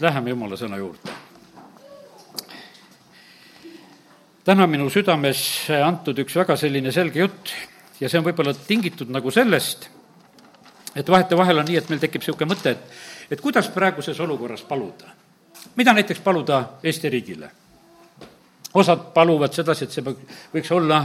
Läheme 0.00 0.30
Jumala 0.30 0.56
sõna 0.58 0.78
juurde. 0.80 1.12
täna 4.44 4.66
minu 4.68 4.90
südames 4.92 5.38
antud 5.72 6.18
üks 6.20 6.34
väga 6.36 6.56
selline 6.60 6.90
selge 6.92 7.22
jutt 7.22 7.52
ja 8.00 8.10
see 8.10 8.18
on 8.18 8.26
võib-olla 8.26 8.52
tingitud 8.54 9.08
nagu 9.08 9.30
sellest, 9.32 9.86
et 10.92 11.08
vahetevahel 11.08 11.62
on 11.62 11.70
nii, 11.70 11.78
et 11.80 11.88
meil 11.88 12.02
tekib 12.02 12.20
niisugune 12.20 12.50
mõte, 12.50 12.74
et, 12.74 12.82
et 13.32 13.40
kuidas 13.40 13.70
praeguses 13.72 14.20
olukorras 14.20 14.66
paluda. 14.68 15.14
mida 15.76 15.94
näiteks 15.96 16.20
paluda 16.20 16.64
Eesti 16.82 17.08
riigile? 17.08 17.50
Osad 18.74 19.10
paluvad 19.14 19.54
sedasi, 19.54 19.86
et 19.86 19.94
see 19.94 20.04
võiks 20.54 20.70
olla 20.74 21.00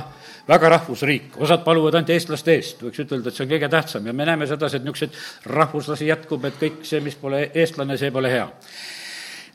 väga 0.49 0.69
rahvusriik, 0.73 1.35
osad 1.43 1.61
paluvad 1.65 1.99
ainult 1.99 2.13
eestlaste 2.15 2.55
eest, 2.57 2.79
võiks 2.81 3.01
ütelda, 3.03 3.29
et 3.29 3.37
see 3.37 3.45
on 3.45 3.51
kõige 3.51 3.69
tähtsam. 3.69 4.07
Ja 4.09 4.13
me 4.13 4.25
näeme 4.25 4.47
sedasi, 4.49 4.79
et 4.79 4.85
niisuguseid 4.85 5.51
rahvuslasi 5.53 6.07
jätkub, 6.09 6.47
et 6.49 6.57
kõik 6.61 6.79
see, 6.89 7.01
mis 7.05 7.17
pole 7.19 7.43
eestlane, 7.53 7.97
see 8.01 8.09
pole 8.13 8.31
hea. 8.33 8.47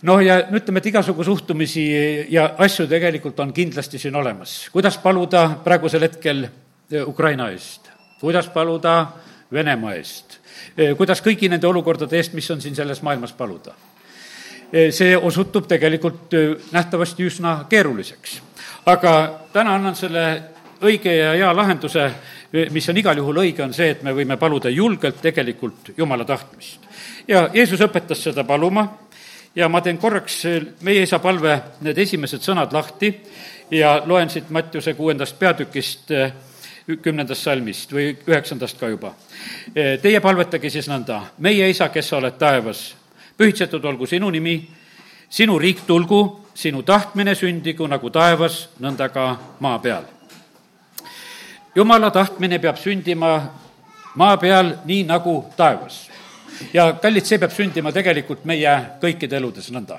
Noh, 0.04 0.20
ja 0.22 0.36
ütleme, 0.44 0.82
et 0.82 0.90
igasugu 0.92 1.24
suhtumisi 1.24 1.84
ja 2.30 2.50
asju 2.60 2.86
tegelikult 2.90 3.40
on 3.40 3.54
kindlasti 3.56 3.98
siin 3.98 4.14
olemas. 4.16 4.68
kuidas 4.72 4.98
paluda 4.98 5.48
praegusel 5.64 6.04
hetkel 6.06 6.44
eh, 6.44 7.02
Ukraina 7.06 7.48
eest, 7.50 7.90
kuidas 8.20 8.48
paluda 8.52 9.08
Venemaa 9.52 9.94
eest, 9.94 10.38
eh, 10.76 10.94
kuidas 10.96 11.22
kõigi 11.24 11.48
nende 11.48 11.66
olukordade 11.66 12.16
eest, 12.16 12.34
mis 12.34 12.50
on 12.50 12.60
siin 12.60 12.76
selles 12.76 13.02
maailmas 13.02 13.32
paluda 13.32 13.74
see 14.72 15.16
osutub 15.16 15.68
tegelikult 15.68 16.32
nähtavasti 16.72 17.26
üsna 17.26 17.64
keeruliseks. 17.68 18.40
aga 18.86 19.40
täna 19.52 19.74
annan 19.74 19.94
selle 19.96 20.42
õige 20.82 21.12
ja 21.16 21.32
hea 21.32 21.56
lahenduse, 21.56 22.10
mis 22.70 22.88
on 22.88 22.96
igal 22.96 23.16
juhul 23.16 23.40
õige, 23.44 23.62
on 23.64 23.74
see, 23.74 23.90
et 23.90 24.02
me 24.02 24.12
võime 24.12 24.36
paluda 24.36 24.70
julgelt 24.70 25.20
tegelikult 25.22 25.92
Jumala 25.96 26.24
tahtmist. 26.24 26.80
ja 27.28 27.48
Jeesus 27.54 27.80
õpetas 27.80 28.22
seda 28.22 28.44
paluma 28.44 28.88
ja 29.54 29.68
ma 29.68 29.80
teen 29.80 29.98
korraks 29.98 30.42
meie 30.82 31.02
isa 31.02 31.18
palve 31.18 31.60
need 31.80 31.98
esimesed 31.98 32.42
sõnad 32.42 32.72
lahti 32.72 33.14
ja 33.70 34.02
loen 34.06 34.30
siit 34.30 34.50
Mattiuse 34.50 34.94
kuuendast 34.94 35.38
peatükist 35.38 36.10
kümnendast 37.02 37.46
salmist 37.46 37.92
või 37.92 38.10
üheksandast 38.26 38.78
ka 38.80 38.90
juba. 38.92 39.14
Teie 39.74 40.20
palvetage 40.20 40.70
siis 40.70 40.88
nõnda, 40.90 41.22
meie 41.38 41.68
isa, 41.70 41.88
kes 41.88 42.10
sa 42.10 42.18
oled 42.18 42.36
taevas, 42.38 42.90
pühitsetud 43.38 43.84
olgu 43.84 44.06
sinu 44.06 44.30
nimi, 44.30 44.56
sinu 45.28 45.58
riik 45.58 45.84
tulgu, 45.86 46.46
sinu 46.54 46.82
tahtmine 46.82 47.34
sündigu 47.34 47.86
nagu 47.90 48.10
taevas, 48.10 48.68
nõnda 48.80 49.08
ka 49.12 49.36
maa 49.60 49.78
peal. 49.78 50.04
jumala 51.74 52.10
tahtmine 52.10 52.58
peab 52.58 52.76
sündima 52.76 53.50
maa 54.14 54.36
peal 54.36 54.76
nii 54.84 55.02
nagu 55.04 55.44
taevas 55.56 56.08
ja 56.72 56.92
kallid, 56.92 57.26
see 57.26 57.38
peab 57.38 57.50
sündima 57.50 57.92
tegelikult 57.92 58.44
meie 58.44 58.74
kõikide 59.02 59.36
eludes 59.36 59.70
nõnda 59.74 59.98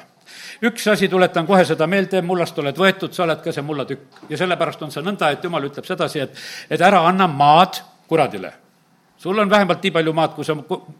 üks 0.64 0.88
asi, 0.88 1.08
tuletan 1.12 1.46
kohe 1.48 1.66
seda 1.66 1.88
meelde, 1.88 2.22
mullast 2.22 2.60
oled 2.60 2.78
võetud, 2.78 3.14
sa 3.14 3.24
oled 3.24 3.42
ka 3.44 3.52
see 3.52 3.62
mullatükk. 3.62 4.30
ja 4.30 4.38
sellepärast 4.38 4.82
on 4.82 4.92
see 4.92 5.04
nõnda, 5.04 5.32
et 5.32 5.44
jumal 5.44 5.68
ütleb 5.68 5.86
sedasi, 5.86 6.20
et, 6.20 6.38
et 6.70 6.82
ära 6.82 7.04
anna 7.08 7.28
maad 7.28 7.82
kuradile 8.08 8.54
sul 9.18 9.40
on 9.40 9.50
vähemalt 9.50 9.84
nii 9.84 9.92
palju 9.92 10.14
maad, 10.14 10.34
kui 10.36 10.46
sa 10.46 10.56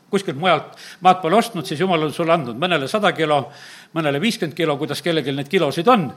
kuskilt 0.10 0.38
mujalt 0.40 0.78
maad 1.04 1.22
pole 1.22 1.36
ostnud, 1.36 1.66
siis 1.66 1.80
jumal 1.80 2.08
on 2.08 2.14
sulle 2.14 2.34
andnud 2.34 2.58
mõnele 2.60 2.88
sada 2.88 3.12
kilo, 3.16 3.42
mõnele 3.96 4.20
viiskümmend 4.22 4.56
kilo, 4.56 4.76
kuidas 4.80 5.02
kellelgi 5.04 5.34
neid 5.36 5.50
kilosid 5.52 5.88
on. 5.92 6.08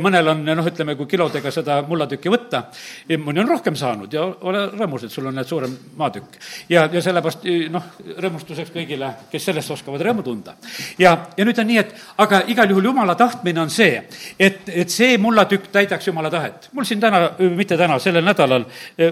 mõnel 0.00 0.32
on, 0.32 0.44
noh, 0.44 0.66
ütleme, 0.66 0.94
kui 0.96 1.08
kilodega 1.08 1.50
seda 1.52 1.80
mullatükki 1.88 2.32
võtta, 2.32 2.62
mõni 3.24 3.42
on 3.42 3.48
rohkem 3.48 3.76
saanud 3.76 4.12
ja 4.12 4.24
ole 4.24 4.64
rõõmus, 4.72 5.04
et 5.04 5.12
sul 5.12 5.28
on 5.28 5.36
need 5.36 5.48
suurem 5.48 5.74
maatükk. 5.96 6.38
ja, 6.68 6.88
ja 6.92 7.02
sellepärast, 7.04 7.44
noh, 7.72 7.90
rõõmustuseks 8.18 8.72
kõigile, 8.74 9.12
kes 9.32 9.48
sellest 9.50 9.70
oskavad 9.76 10.04
rõõmu 10.04 10.24
tunda. 10.24 10.54
ja, 10.98 11.16
ja 11.36 11.44
nüüd 11.44 11.58
on 11.58 11.68
nii, 11.68 11.78
et 11.78 11.94
aga 12.24 12.42
igal 12.48 12.70
juhul 12.70 12.90
jumala 12.90 13.14
tahtmine 13.14 13.60
on 13.60 13.70
see, 13.70 14.02
et, 14.38 14.68
et 14.68 14.90
see 14.90 15.18
mullatükk 15.18 15.68
täidaks 15.72 16.08
jumala 16.08 16.30
tahet. 16.30 16.68
mul 16.72 16.84
siin 16.84 17.00
täna, 17.00 17.30
mitte 17.38 17.76
täna, 17.76 17.98
sellel 17.98 18.24
nädalal 18.24 18.64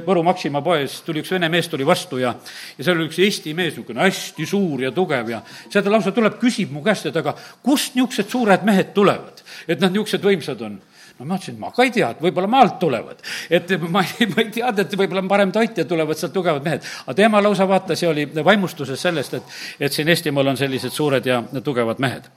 Võru 0.07 0.23
Maxima 0.25 0.63
poes 0.63 1.01
tuli 1.07 1.21
üks 1.23 1.31
vene 1.31 1.49
mees 1.53 1.69
tuli 1.69 1.85
vastu 1.87 2.19
ja, 2.19 2.26
ja 2.33 2.85
seal 2.85 2.97
oli 2.97 3.09
üks 3.11 3.21
Eesti 3.23 3.55
mees, 3.55 3.75
niisugune 3.75 4.05
hästi 4.05 4.47
suur 4.49 4.83
ja 4.87 4.93
tugev 4.95 5.31
ja 5.33 5.43
seal 5.69 5.85
ta 5.85 5.93
lausa 5.93 6.13
tuleb, 6.17 6.39
küsib 6.43 6.75
mu 6.75 6.83
käest, 6.85 7.09
et 7.11 7.17
aga 7.17 7.37
kust 7.63 7.97
niisugused 7.97 8.31
suured 8.33 8.67
mehed 8.67 8.93
tulevad, 8.97 9.43
et 9.69 9.81
nad 9.81 9.93
niisugused 9.95 10.25
võimsad 10.27 10.63
on 10.67 10.79
no 11.19 11.25
ma 11.25 11.39
ütlesin, 11.39 11.57
ma 11.61 11.71
ka 11.73 11.85
ei 11.87 11.93
tea, 11.95 12.11
et 12.13 12.21
võib-olla 12.21 12.49
maalt 12.51 12.79
tulevad. 12.81 13.23
et 13.51 13.71
ma 13.89 14.03
ei, 14.05 14.27
ma 14.29 14.43
ei 14.43 14.51
teadnud, 14.53 14.83
et 14.85 14.97
võib-olla 15.01 15.23
on 15.25 15.31
parem 15.31 15.53
toit 15.53 15.79
ja 15.81 15.85
tulevad 15.89 16.19
sealt 16.21 16.35
tugevad 16.37 16.65
mehed. 16.65 16.85
aga 17.07 17.15
tema 17.17 17.41
lausa 17.43 17.69
vaatas 17.69 18.03
ja 18.03 18.11
oli 18.11 18.27
vaimustuses 18.45 19.01
sellest, 19.01 19.35
et, 19.35 19.55
et 19.81 19.93
siin 19.93 20.09
Eestimaal 20.13 20.53
on 20.53 20.61
sellised 20.61 20.93
suured 20.93 21.27
ja 21.27 21.41
tugevad 21.65 22.03
mehed. 22.05 22.29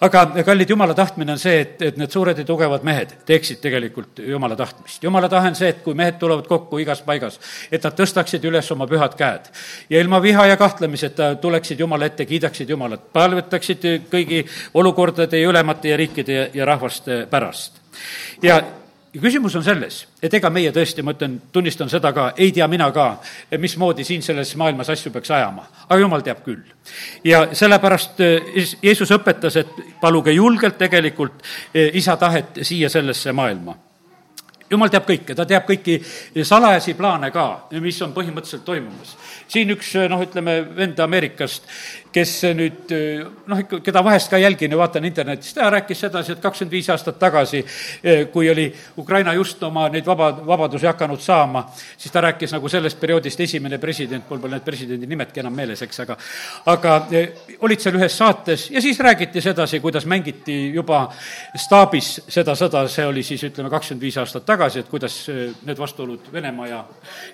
aga 0.00 0.24
kallid, 0.46 0.70
jumala 0.70 0.96
tahtmine 0.98 1.36
on 1.36 1.38
see, 1.38 1.60
et, 1.60 1.82
et 1.90 2.00
need 2.00 2.10
suured 2.10 2.38
ja 2.38 2.46
tugevad 2.48 2.82
mehed 2.86 3.14
teeksid 3.26 3.62
tegelikult 3.62 4.24
jumala 4.26 4.56
tahtmist. 4.58 5.02
jumala 5.02 5.30
tahe 5.30 5.54
on 5.54 5.58
see, 5.58 5.70
et 5.70 5.84
kui 5.86 5.94
mehed 5.94 6.18
tulevad 6.18 6.50
kokku 6.50 6.82
igas 6.82 7.04
paigas, 7.06 7.38
et 7.70 7.86
nad 7.86 7.94
tõstaksid 7.94 8.50
üles 8.50 8.70
oma 8.74 8.88
pühad 8.90 9.14
käed 9.18 9.52
ja 9.90 10.02
ilma 10.02 10.22
viha 10.22 10.48
ja 10.50 10.58
kahtlemiseta 10.58 11.34
tuleksid 11.38 11.80
Jumala 11.80 12.10
ette, 12.10 12.26
kiidaksid 12.26 12.70
Jumalat, 12.70 13.06
palvetaksid 13.12 13.86
kõigi 14.10 14.42
olukordade 14.74 15.38
ja 15.38 15.48
ülemate 15.48 15.94
ja 15.94 15.96
riikide 16.00 16.50
ja, 16.54 16.66
rahvaste 16.66 17.24
pärast 17.30 17.83
ja 18.42 18.62
ja 19.14 19.20
küsimus 19.20 19.54
on 19.56 19.62
selles, 19.64 20.00
et 20.22 20.34
ega 20.34 20.50
meie 20.50 20.72
tõesti, 20.74 21.02
ma 21.06 21.14
ütlen, 21.14 21.36
tunnistan 21.54 21.90
seda 21.90 22.10
ka, 22.12 22.32
ei 22.36 22.50
tea 22.52 22.66
mina 22.68 22.88
ka, 22.94 23.06
mismoodi 23.62 24.04
siin 24.04 24.22
selles 24.26 24.50
maailmas 24.58 24.90
asju 24.90 25.12
peaks 25.14 25.30
ajama, 25.30 25.68
aga 25.86 26.00
jumal 26.00 26.24
teab 26.26 26.42
küll. 26.44 26.64
ja 27.24 27.46
sellepärast 27.52 28.20
eh, 28.20 28.74
Jeesus 28.82 29.14
õpetas, 29.14 29.56
et 29.62 29.82
paluge 30.00 30.34
julgelt 30.34 30.78
tegelikult 30.78 31.42
eh, 31.74 31.90
isa 31.94 32.16
tahet 32.16 32.62
siia 32.62 32.90
sellesse 32.90 33.32
maailma 33.32 33.76
jumal 34.70 34.90
teab 34.90 35.06
kõike, 35.06 35.34
ta 35.36 35.46
teab 35.46 35.66
kõiki 35.68 35.98
salajasi 36.42 36.96
plaane 36.98 37.30
ka, 37.34 37.46
mis 37.84 38.00
on 38.02 38.14
põhimõtteliselt 38.16 38.64
toimumas. 38.66 39.16
siin 39.48 39.70
üks 39.70 39.92
noh, 40.10 40.22
ütleme 40.24 40.56
vend 40.76 40.98
Ameerikast, 40.98 41.68
kes 42.14 42.34
nüüd 42.54 42.92
noh, 43.50 43.60
ikka, 43.64 43.80
keda 43.84 44.02
vahest 44.04 44.30
ka 44.30 44.38
jälgin 44.38 44.72
ja 44.74 44.78
vaatan 44.78 45.04
internetist, 45.04 45.56
ta 45.58 45.70
rääkis 45.74 46.04
sedasi, 46.06 46.34
et 46.36 46.42
kakskümmend 46.42 46.72
viis 46.74 46.88
aastat 46.92 47.18
tagasi, 47.18 47.64
kui 48.32 48.50
oli 48.50 48.68
Ukraina 48.98 49.34
just 49.34 49.62
oma 49.66 49.88
neid 49.92 50.06
vaba, 50.06 50.30
vabadusi 50.46 50.86
hakanud 50.86 51.20
saama, 51.20 51.64
siis 51.96 52.12
ta 52.12 52.22
rääkis 52.24 52.54
nagu 52.54 52.68
sellest 52.70 53.00
perioodist 53.00 53.40
esimene 53.40 53.78
president, 53.82 54.28
mul 54.30 54.42
pole 54.42 54.58
need 54.58 54.66
presidendi 54.66 55.08
nimedki 55.10 55.42
enam 55.42 55.54
meeles, 55.56 55.82
eks, 55.82 56.00
aga 56.04 56.16
aga 56.70 56.94
olid 57.66 57.82
seal 57.82 57.98
ühes 57.98 58.16
saates 58.18 58.68
ja 58.70 58.82
siis 58.82 59.00
räägiti 59.00 59.42
sedasi, 59.44 59.80
kuidas 59.80 60.06
mängiti 60.06 60.56
juba 60.74 61.04
staabis 61.58 62.14
seda 62.28 62.54
sõda, 62.58 62.84
see 62.88 63.06
oli 63.06 63.24
siis 63.26 63.42
ütleme, 63.48 63.70
kakskümmend 63.72 64.04
viis 64.04 64.18
aastat 64.20 64.46
tagasi, 64.46 64.84
et 64.84 64.90
kuidas 64.90 65.18
need 65.66 65.78
vastuolud 65.78 66.30
Venemaa 66.32 66.68
ja, 66.68 66.80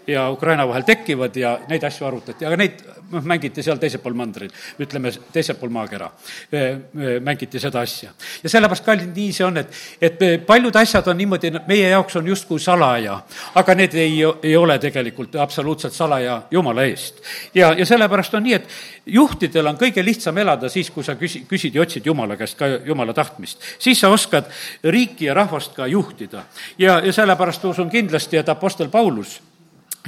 ja 0.07 0.29
Ukraina 0.33 0.67
vahel 0.69 0.87
tekivad 0.89 1.37
ja 1.37 1.57
neid 1.69 1.85
asju 1.87 2.07
arutati, 2.09 2.47
aga 2.49 2.59
neid 2.61 2.83
noh, 3.11 3.25
mängiti 3.27 3.65
seal 3.65 3.81
teisel 3.81 4.03
pool 4.03 4.17
mandril, 4.19 4.51
ütleme, 4.79 5.13
teisel 5.33 5.57
pool 5.61 5.73
maakera, 5.75 6.11
äh, 6.53 6.61
äh, 6.61 7.17
mängiti 7.25 7.61
seda 7.61 7.81
asja. 7.81 8.11
ja 8.43 8.51
sellepärast, 8.51 8.85
kallid, 8.85 9.11
nii 9.17 9.33
see 9.33 9.47
on, 9.47 9.57
et, 9.61 9.81
et 10.01 10.23
paljud 10.47 10.77
asjad 10.77 11.09
on 11.11 11.19
niimoodi, 11.19 11.53
meie 11.69 11.89
jaoks 11.89 12.17
on 12.17 12.27
justkui 12.27 12.61
salaja, 12.61 13.21
aga 13.55 13.75
need 13.75 13.95
ei, 13.95 14.23
ei 14.43 14.57
ole 14.57 14.79
tegelikult 14.79 15.37
absoluutselt 15.37 15.97
salaja 15.97 16.43
Jumala 16.51 16.85
eest. 16.89 17.23
ja, 17.55 17.73
ja 17.79 17.87
sellepärast 17.87 18.35
on 18.35 18.47
nii, 18.47 18.55
et 18.55 18.69
juhtidel 19.07 19.67
on 19.67 19.79
kõige 19.81 20.05
lihtsam 20.05 20.39
elada 20.39 20.69
siis, 20.69 20.91
kui 20.91 21.05
sa 21.05 21.17
küsi-, 21.19 21.45
küsid 21.49 21.75
ja 21.75 21.85
otsid 21.85 22.07
Jumala 22.07 22.37
käest 22.37 22.59
ka 22.59 22.69
Jumala 22.85 23.15
tahtmist. 23.17 23.61
siis 23.79 24.01
sa 24.01 24.09
oskad 24.09 24.51
riiki 24.85 25.31
ja 25.31 25.35
rahvast 25.35 25.75
ka 25.77 25.87
juhtida. 25.87 26.45
ja, 26.79 27.01
ja 27.05 27.13
sellepärast 27.13 27.65
usun 27.65 27.91
kindlasti, 27.91 28.37
et 28.37 28.49
Apostel 28.49 28.89
Paulus 28.89 29.41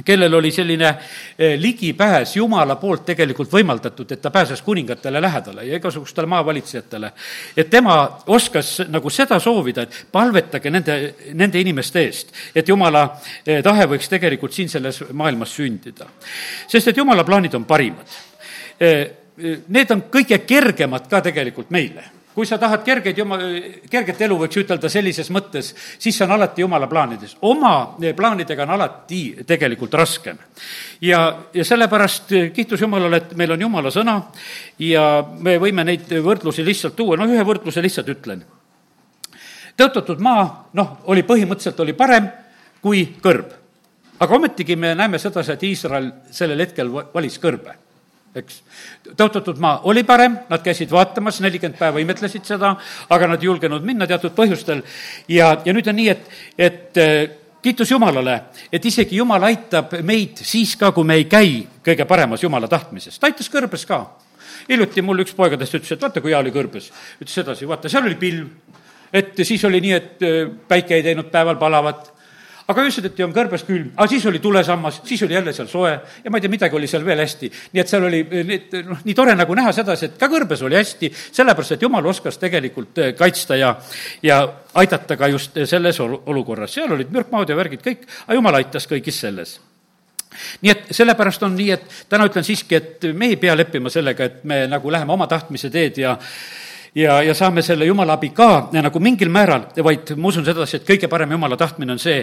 kellel 0.05 0.33
oli 0.33 0.51
selline 0.51 0.87
eh, 0.89 1.59
ligipääs 1.59 2.35
Jumala 2.35 2.75
poolt 2.75 3.05
tegelikult 3.05 3.51
võimaldatud, 3.53 4.11
et 4.11 4.21
ta 4.21 4.31
pääses 4.31 4.61
kuningatele 4.61 5.21
lähedale 5.21 5.65
ja 5.65 5.77
igasugustele 5.77 6.27
maavalitsejatele. 6.27 7.11
et 7.57 7.69
tema 7.69 8.19
oskas 8.27 8.81
nagu 8.89 9.09
seda 9.09 9.39
soovida, 9.39 9.81
et 9.81 10.05
palvetage 10.11 10.69
nende, 10.69 11.15
nende 11.33 11.61
inimeste 11.61 12.05
eest, 12.05 12.33
et 12.55 12.67
Jumala 12.67 13.05
eh, 13.45 13.63
tahe 13.63 13.85
võiks 13.85 14.09
tegelikult 14.09 14.53
siin 14.53 14.69
selles 14.69 15.03
maailmas 15.11 15.55
sündida. 15.55 16.05
sest 16.67 16.87
et 16.87 16.97
Jumala 16.97 17.23
plaanid 17.23 17.53
on 17.53 17.65
parimad 17.65 18.21
Eh, 18.83 19.09
need 19.73 19.91
on 19.93 20.03
kõige 20.13 20.37
kergemad 20.45 21.07
ka 21.09 21.21
tegelikult 21.25 21.71
meile 21.73 22.03
kui 22.33 22.45
sa 22.49 22.57
tahad 22.57 22.83
kergeid 22.85 23.17
juma-, 23.17 23.39
kerget 23.89 24.21
elu, 24.25 24.37
võiks 24.41 24.57
ütelda 24.63 24.89
sellises 24.89 25.29
mõttes, 25.33 25.71
siis 26.01 26.17
see 26.17 26.25
on 26.25 26.33
alati 26.35 26.63
jumala 26.63 26.87
plaanides. 26.89 27.37
oma 27.41 27.95
eh, 28.01 28.15
plaanidega 28.17 28.65
on 28.65 28.73
alati 28.75 29.21
tegelikult 29.47 29.93
raskem. 29.93 30.37
ja, 31.01 31.21
ja 31.53 31.65
sellepärast 31.65 32.33
kiitus 32.53 32.81
Jumalale, 32.81 33.17
et 33.17 33.35
meil 33.37 33.51
on 33.51 33.61
Jumala 33.61 33.91
sõna 33.91 34.19
ja 34.79 35.23
me 35.39 35.57
võime 35.61 35.85
neid 35.85 36.09
võrdlusi 36.23 36.65
lihtsalt 36.65 36.95
tuua, 36.95 37.17
no 37.17 37.29
ühe 37.29 37.43
võrdluse 37.45 37.81
lihtsalt 37.81 38.09
ütlen. 38.09 38.43
tõotatud 39.77 40.19
maa, 40.19 40.69
noh, 40.73 40.97
oli 41.03 41.23
põhimõtteliselt, 41.23 41.79
oli 41.79 41.93
parem 41.93 42.29
kui 42.81 43.05
kõrb. 43.21 43.53
aga 44.19 44.35
ometigi 44.35 44.75
me 44.75 44.95
näeme 44.95 45.19
sedasi, 45.19 45.53
et 45.53 45.63
Iisrael 45.63 46.11
sellel 46.31 46.65
hetkel 46.65 46.89
valis 46.89 47.39
kõrbe 47.39 47.82
eks. 48.35 48.61
tõotatud 49.17 49.59
maa 49.61 49.81
oli 49.89 50.03
parem, 50.07 50.37
nad 50.49 50.63
käisid 50.65 50.91
vaatamas, 50.91 51.39
nelikümmend 51.43 51.79
päeva 51.79 52.01
imetlesid 52.01 52.45
seda, 52.47 52.75
aga 53.09 53.29
nad 53.33 53.43
ei 53.43 53.49
julgenud 53.51 53.85
minna 53.85 54.07
teatud 54.09 54.35
põhjustel 54.37 54.83
ja, 55.27 55.53
ja 55.65 55.73
nüüd 55.73 55.87
on 55.89 55.99
nii, 55.99 56.09
et, 56.09 56.27
et 56.57 57.01
kiitus 57.63 57.91
Jumalale, 57.91 58.39
et 58.71 58.85
isegi 58.85 59.17
Jumal 59.21 59.47
aitab 59.47 59.95
meid 60.03 60.41
siis 60.43 60.75
ka, 60.79 60.91
kui 60.91 61.07
me 61.07 61.17
ei 61.21 61.29
käi 61.31 61.61
kõige 61.85 62.05
paremas 62.09 62.43
Jumala 62.43 62.67
tahtmises. 62.67 63.19
ta 63.19 63.29
aitas 63.29 63.49
kõrbes 63.49 63.87
ka. 63.87 64.03
hiljuti 64.69 65.01
mul 65.01 65.23
üks 65.23 65.33
poegadest 65.35 65.75
ütles, 65.79 65.91
et 65.91 66.01
vaata, 66.01 66.21
kui 66.21 66.31
hea 66.31 66.39
oli 66.39 66.51
kõrbes. 66.51 66.91
ütles 67.21 67.35
sedasi, 67.39 67.67
vaata, 67.67 67.89
seal 67.89 68.03
oli 68.03 68.15
pilv, 68.19 68.49
et 69.13 69.39
siis 69.43 69.63
oli 69.63 69.79
nii, 69.81 69.93
et 69.93 70.27
äh, 70.27 70.51
päike 70.67 70.95
ei 70.95 71.03
teinud 71.03 71.31
päeval 71.31 71.55
palavat 71.61 72.11
aga 72.67 72.85
öösiti 72.85 73.25
on 73.25 73.33
kõrbes 73.35 73.65
külm, 73.67 73.89
aga 73.95 74.07
siis 74.11 74.25
oli 74.29 74.39
tulesammas, 74.43 75.01
siis 75.07 75.23
oli 75.25 75.35
jälle 75.35 75.53
seal 75.55 75.67
soe 75.71 75.91
ja 75.93 76.31
ma 76.31 76.39
ei 76.39 76.45
tea, 76.45 76.51
midagi 76.51 76.77
oli 76.79 76.87
seal 76.87 77.05
veel 77.05 77.19
hästi. 77.23 77.51
nii 77.73 77.81
et 77.83 77.91
seal 77.91 78.07
oli 78.07 78.21
need, 78.47 78.77
noh, 78.87 79.03
nii 79.03 79.17
tore 79.17 79.35
nagu 79.35 79.57
näha 79.57 79.73
sedasi, 79.75 80.11
et 80.11 80.15
ka 80.19 80.29
kõrbes 80.31 80.63
oli 80.63 80.79
hästi, 80.79 81.11
sellepärast 81.31 81.75
et 81.75 81.83
jumal 81.83 82.05
oskas 82.13 82.39
tegelikult 82.41 83.03
eh, 83.03 83.11
kaitsta 83.19 83.59
ja, 83.59 83.75
ja 84.23 84.39
aidata 84.79 85.17
ka 85.19 85.27
just 85.33 85.59
selles 85.69 85.99
olukorras. 85.99 86.73
seal 86.73 86.91
olid 86.91 87.11
mürkmaod 87.11 87.49
ja 87.49 87.59
värgid 87.59 87.83
kõik, 87.83 88.07
aga 88.25 88.39
jumal 88.39 88.61
aitas 88.61 88.87
kõigis 88.89 89.19
selles 89.25 89.59
nii 90.61 90.71
et 90.71 90.91
sellepärast 90.95 91.43
on 91.45 91.55
nii, 91.55 91.71
et 91.75 92.03
täna 92.09 92.25
ütlen 92.25 92.45
siiski, 92.45 92.75
et 92.75 93.07
me 93.13 93.29
ei 93.33 93.37
pea 93.37 93.53
leppima 93.57 93.91
sellega, 93.93 94.25
et 94.25 94.43
me 94.49 94.63
nagu 94.71 94.91
läheme 94.91 95.13
oma 95.13 95.27
tahtmise 95.29 95.69
teed 95.69 95.99
ja 96.01 96.15
ja, 96.95 97.21
ja 97.23 97.33
saame 97.33 97.61
selle 97.61 97.85
jumala 97.85 98.13
abi 98.13 98.29
ka 98.29 98.69
nagu 98.73 98.99
mingil 98.99 99.29
määral, 99.33 99.65
vaid 99.83 100.13
ma 100.17 100.29
usun 100.29 100.45
sedasi, 100.45 100.77
et 100.77 100.87
kõige 100.87 101.09
parem 101.09 101.31
jumala 101.35 101.57
tahtmine 101.57 101.95
on 101.95 102.01
see, 102.01 102.21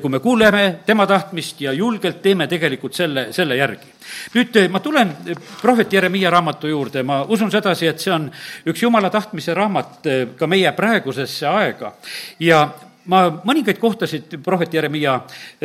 kui 0.00 0.10
me 0.10 0.20
kuuleme 0.22 0.82
tema 0.86 1.06
tahtmist 1.06 1.60
ja 1.60 1.72
julgelt 1.72 2.22
teeme 2.22 2.46
tegelikult 2.50 2.94
selle, 2.94 3.28
selle 3.32 3.56
järgi. 3.56 3.90
nüüd 4.34 4.58
ma 4.70 4.80
tulen 4.80 5.12
prohvet 5.60 5.92
Jeremiia 5.92 6.30
raamatu 6.30 6.68
juurde, 6.68 7.02
ma 7.02 7.22
usun 7.22 7.50
sedasi, 7.50 7.86
et 7.86 8.00
see 8.00 8.14
on 8.14 8.30
üks 8.66 8.82
jumala 8.82 9.10
tahtmise 9.10 9.54
raamat 9.54 10.08
ka 10.38 10.46
meie 10.46 10.72
praegusesse 10.72 11.46
aega 11.46 11.94
ja 12.40 12.66
ma 13.06 13.24
mõningaid 13.42 13.78
kohtasid 13.82 14.38
prohvet 14.42 14.74
Jeremiia 14.74 15.20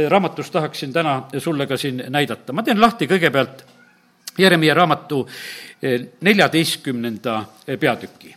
raamatust 0.10 0.54
tahaksin 0.54 0.94
täna 0.94 1.22
sulle 1.38 1.68
ka 1.68 1.78
siin 1.78 2.04
näidata. 2.10 2.54
ma 2.54 2.64
teen 2.64 2.82
lahti 2.82 3.08
kõigepealt 3.08 3.66
Jeremiia 4.38 4.74
raamatu 4.74 5.28
neljateistkümnenda 6.22 7.44
peatüki 7.80 8.37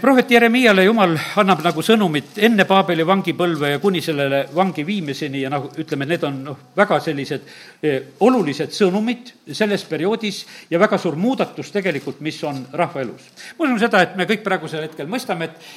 prohvet 0.00 0.30
Jeremiale 0.30 0.84
jumal 0.84 1.14
annab 1.40 1.62
nagu 1.64 1.80
sõnumit 1.80 2.36
enne 2.44 2.66
Paabeli 2.68 3.04
vangipõlve 3.06 3.70
ja 3.72 3.78
kuni 3.80 4.02
sellele 4.04 4.42
vangi 4.52 4.84
viimiseni 4.84 5.40
ja 5.40 5.50
noh, 5.52 5.70
ütleme, 5.80 6.04
need 6.08 6.24
on 6.28 6.40
noh, 6.44 6.58
väga 6.76 6.98
sellised 7.00 7.46
eh, 7.82 8.10
olulised 8.20 8.74
sõnumid 8.76 9.32
selles 9.56 9.86
perioodis 9.88 10.42
ja 10.70 10.78
väga 10.78 10.98
suur 11.00 11.16
muudatus 11.16 11.72
tegelikult, 11.72 12.20
mis 12.20 12.42
on 12.44 12.66
rahva 12.76 13.00
elus. 13.00 13.30
ma 13.56 13.64
usun 13.64 13.80
seda, 13.80 14.02
et 14.04 14.18
me 14.20 14.26
kõik 14.28 14.44
praegusel 14.44 14.84
hetkel 14.84 15.08
mõistame, 15.08 15.48
et, 15.48 15.70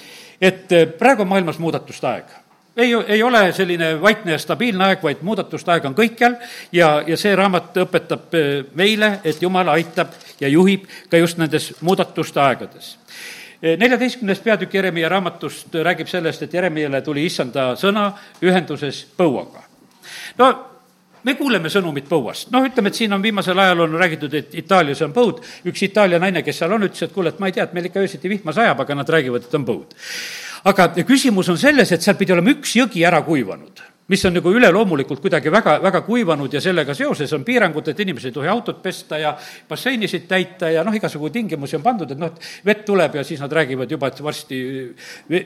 et 0.51 0.75
eh, 0.75 0.87
praegu 0.99 1.23
on 1.23 1.31
maailmas 1.31 1.61
muudatuste 1.63 2.07
aeg 2.07 2.33
ei, 2.75 2.91
ei 2.91 3.23
ole 3.23 3.45
selline 3.55 3.93
vaikne 4.01 4.35
ja 4.35 4.41
stabiilne 4.41 4.83
aeg, 4.89 4.99
vaid 5.03 5.21
muudatuste 5.23 5.71
aeg 5.71 5.87
on 5.87 5.95
kõikjal 5.95 6.35
ja, 6.75 6.97
ja 7.07 7.15
see 7.15 7.31
raamat 7.39 7.79
õpetab 7.85 8.35
meile, 8.75 9.13
et 9.23 9.39
Jumal 9.39 9.71
aitab 9.77 10.11
ja 10.43 10.51
juhib 10.51 10.89
ka 11.07 11.23
just 11.23 11.39
nendes 11.39 11.71
muudatuste 11.79 12.43
aegades 12.43 12.97
neljateistkümnes 13.63 14.39
peatükk 14.43 14.73
Jeremiah 14.73 15.09
raamatust 15.09 15.75
räägib 15.75 16.07
sellest, 16.07 16.43
et 16.43 16.53
Jeremiale 16.53 17.01
tuli 17.01 17.25
issanda 17.25 17.73
sõna 17.79 18.09
ühenduses 18.43 19.05
põuaga. 19.17 19.63
no 20.37 20.49
me 21.23 21.35
kuuleme 21.39 21.69
sõnumit 21.71 22.09
põuast, 22.09 22.51
noh, 22.51 22.65
ütleme, 22.67 22.91
et 22.91 22.99
siin 22.99 23.13
on 23.15 23.23
viimasel 23.23 23.59
ajal 23.59 23.85
on 23.85 23.95
räägitud, 23.99 24.33
et 24.33 24.55
Itaalias 24.59 25.01
on 25.01 25.13
põud, 25.15 25.39
üks 25.65 25.85
Itaalia 25.87 26.19
naine, 26.19 26.43
kes 26.43 26.59
seal 26.59 26.75
on, 26.75 26.83
ütles, 26.83 27.05
et 27.07 27.13
kuule, 27.15 27.31
et 27.31 27.39
ma 27.39 27.47
ei 27.47 27.55
tea, 27.55 27.63
et 27.63 27.73
meil 27.73 27.87
ikka 27.87 28.03
öösiti 28.03 28.29
vihma 28.29 28.53
sajab, 28.53 28.83
aga 28.83 28.99
nad 28.99 29.09
räägivad, 29.09 29.47
et 29.47 29.55
on 29.55 29.65
põud. 29.65 29.95
aga 30.63 30.91
küsimus 31.07 31.49
on 31.49 31.57
selles, 31.57 31.91
et 31.91 32.01
seal 32.01 32.19
pidi 32.19 32.35
olema 32.35 32.51
üks 32.51 32.75
jõgi 32.75 33.07
ära 33.07 33.23
kuivanud 33.23 33.92
mis 34.07 34.25
on 34.25 34.33
nagu 34.35 34.51
üleloomulikult 34.51 35.21
kuidagi 35.23 35.51
väga, 35.51 35.77
väga 35.83 36.01
kuivanud 36.03 36.53
ja 36.53 36.61
sellega 36.61 36.93
seoses 36.97 37.31
on 37.33 37.43
piirangud, 37.47 37.87
et 37.87 37.99
inimesed 38.03 38.31
ei 38.31 38.35
tohi 38.35 38.49
autot 38.51 38.81
pesta 38.83 39.17
ja 39.19 39.31
basseinisid 39.69 40.25
täita 40.27 40.69
ja 40.73 40.83
noh, 40.83 40.95
igasugu 40.95 41.29
tingimusi 41.33 41.77
on 41.77 41.85
pandud, 41.85 42.11
et 42.11 42.19
noh, 42.19 42.33
et 42.33 42.65
vett 42.67 42.83
tuleb 42.85 43.15
ja 43.15 43.23
siis 43.23 43.39
nad 43.39 43.51
räägivad 43.51 43.91
juba, 43.91 44.09
et 44.11 44.19
varsti 44.23 44.59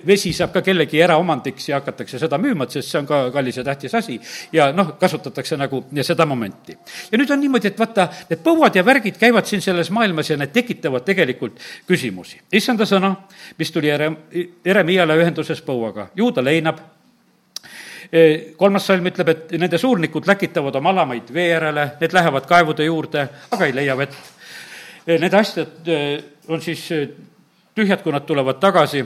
vesi 0.08 0.34
saab 0.34 0.56
ka 0.58 0.64
kellegi 0.66 1.02
eraomandiks 1.06 1.70
ja 1.70 1.82
hakatakse 1.82 2.20
seda 2.20 2.42
müüma, 2.42 2.66
et 2.66 2.80
sest 2.80 2.92
see 2.92 3.02
on 3.02 3.10
ka 3.10 3.22
kallis 3.36 3.62
ja 3.62 3.68
tähtis 3.68 3.96
asi. 3.96 4.20
ja 4.52 4.72
noh, 4.74 4.96
kasutatakse 5.00 5.58
nagu 5.58 5.84
seda 6.02 6.26
momenti. 6.26 6.78
ja 7.12 7.22
nüüd 7.22 7.32
on 7.32 7.42
niimoodi, 7.46 7.70
et 7.70 7.80
vaata, 7.80 8.10
need 8.30 8.42
põuad 8.44 8.76
ja 8.76 8.86
värgid 8.86 9.22
käivad 9.22 9.46
siin 9.46 9.62
selles 9.62 9.92
maailmas 9.94 10.34
ja 10.34 10.38
need 10.38 10.54
tekitavad 10.54 11.06
tegelikult 11.06 11.62
küsimusi. 11.88 12.42
issanda 12.52 12.90
sõna, 12.90 13.14
mis 13.58 13.72
tuli 13.72 13.94
Ere-, 13.94 14.16
Jeremiale 14.66 15.22
ühenduses 15.22 15.62
põuaga, 15.62 16.10
ju 16.16 16.32
ta 16.32 16.42
leinab 16.42 16.97
kolmas 18.58 18.86
salm 18.88 19.10
ütleb, 19.10 19.30
et 19.34 19.54
nende 19.60 19.78
suurnikud 19.78 20.28
läkitavad 20.28 20.76
oma 20.80 20.94
alamaid 20.94 21.32
vee 21.34 21.50
järele, 21.50 21.90
need 22.02 22.14
lähevad 22.16 22.48
kaevude 22.48 22.86
juurde, 22.88 23.28
aga 23.52 23.68
ei 23.68 23.76
leia 23.76 23.98
vett. 24.00 24.16
Need 25.08 25.34
asjad 25.34 25.90
on 26.48 26.62
siis 26.64 26.86
tühjad, 27.76 28.04
kui 28.04 28.16
nad 28.16 28.26
tulevad 28.28 28.60
tagasi. 28.60 29.06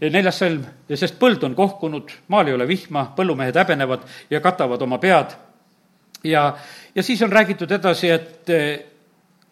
neljas 0.00 0.38
salm, 0.38 0.64
sest 0.92 1.16
põld 1.18 1.44
on 1.44 1.54
kohkunud, 1.56 2.10
maal 2.28 2.48
ei 2.48 2.54
ole 2.54 2.66
vihma, 2.68 3.12
põllumehed 3.16 3.56
häbenevad 3.56 4.02
ja 4.30 4.40
katavad 4.40 4.82
oma 4.82 4.98
pead. 4.98 5.36
ja, 6.24 6.56
ja 6.94 7.02
siis 7.02 7.22
on 7.22 7.32
räägitud 7.32 7.72
edasi, 7.72 8.10
et 8.10 8.50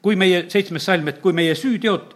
kui 0.02 0.16
meie, 0.16 0.44
seitsmes 0.48 0.84
salm, 0.84 1.08
et 1.08 1.20
kui 1.20 1.32
meie 1.32 1.54
süüteod 1.54 2.14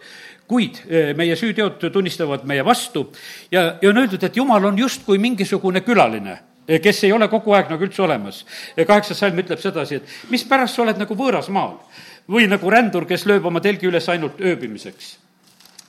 kuid 0.49 0.81
meie 1.17 1.37
süüteod 1.37 1.83
tunnistavad 1.93 2.45
meie 2.49 2.65
vastu 2.65 3.05
ja, 3.51 3.75
ja 3.81 3.89
on 3.91 4.01
öeldud, 4.01 4.23
et 4.25 4.37
jumal 4.37 4.65
on 4.65 4.77
justkui 4.79 5.19
mingisugune 5.21 5.83
külaline, 5.85 6.39
kes 6.81 7.03
ei 7.05 7.13
ole 7.13 7.29
kogu 7.29 7.53
aeg 7.57 7.69
nagu 7.71 7.85
üldse 7.85 8.01
olemas. 8.05 8.43
kaheksas 8.75 9.21
salm 9.21 9.39
ütleb 9.41 9.61
sedasi, 9.61 10.01
et 10.01 10.33
mispärast 10.33 10.75
sa 10.75 10.83
oled 10.85 10.97
nagu 11.01 11.17
võõras 11.17 11.49
maal 11.53 11.77
või 12.29 12.49
nagu 12.49 12.69
rändur, 12.69 13.07
kes 13.09 13.25
lööb 13.29 13.45
oma 13.45 13.61
telgi 13.61 13.89
üles 13.89 14.09
ainult 14.09 14.41
ööbimiseks 14.41 15.17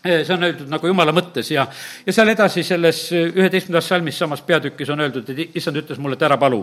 see 0.01 0.33
on 0.33 0.45
öeldud 0.45 0.69
nagu 0.73 0.89
jumala 0.89 1.13
mõttes 1.13 1.51
ja, 1.53 1.67
ja 2.07 2.13
seal 2.13 2.33
edasi 2.33 2.65
selles 2.65 3.03
üheteistkümnendas 3.13 3.89
salmis 3.89 4.19
samas 4.19 4.41
peatükis 4.41 4.89
on 4.93 5.05
öeldud, 5.05 5.29
et 5.29 5.57
issand 5.61 5.77
ütles 5.77 6.01
mulle, 6.01 6.17
et 6.17 6.25
ära 6.25 6.39
palu 6.41 6.63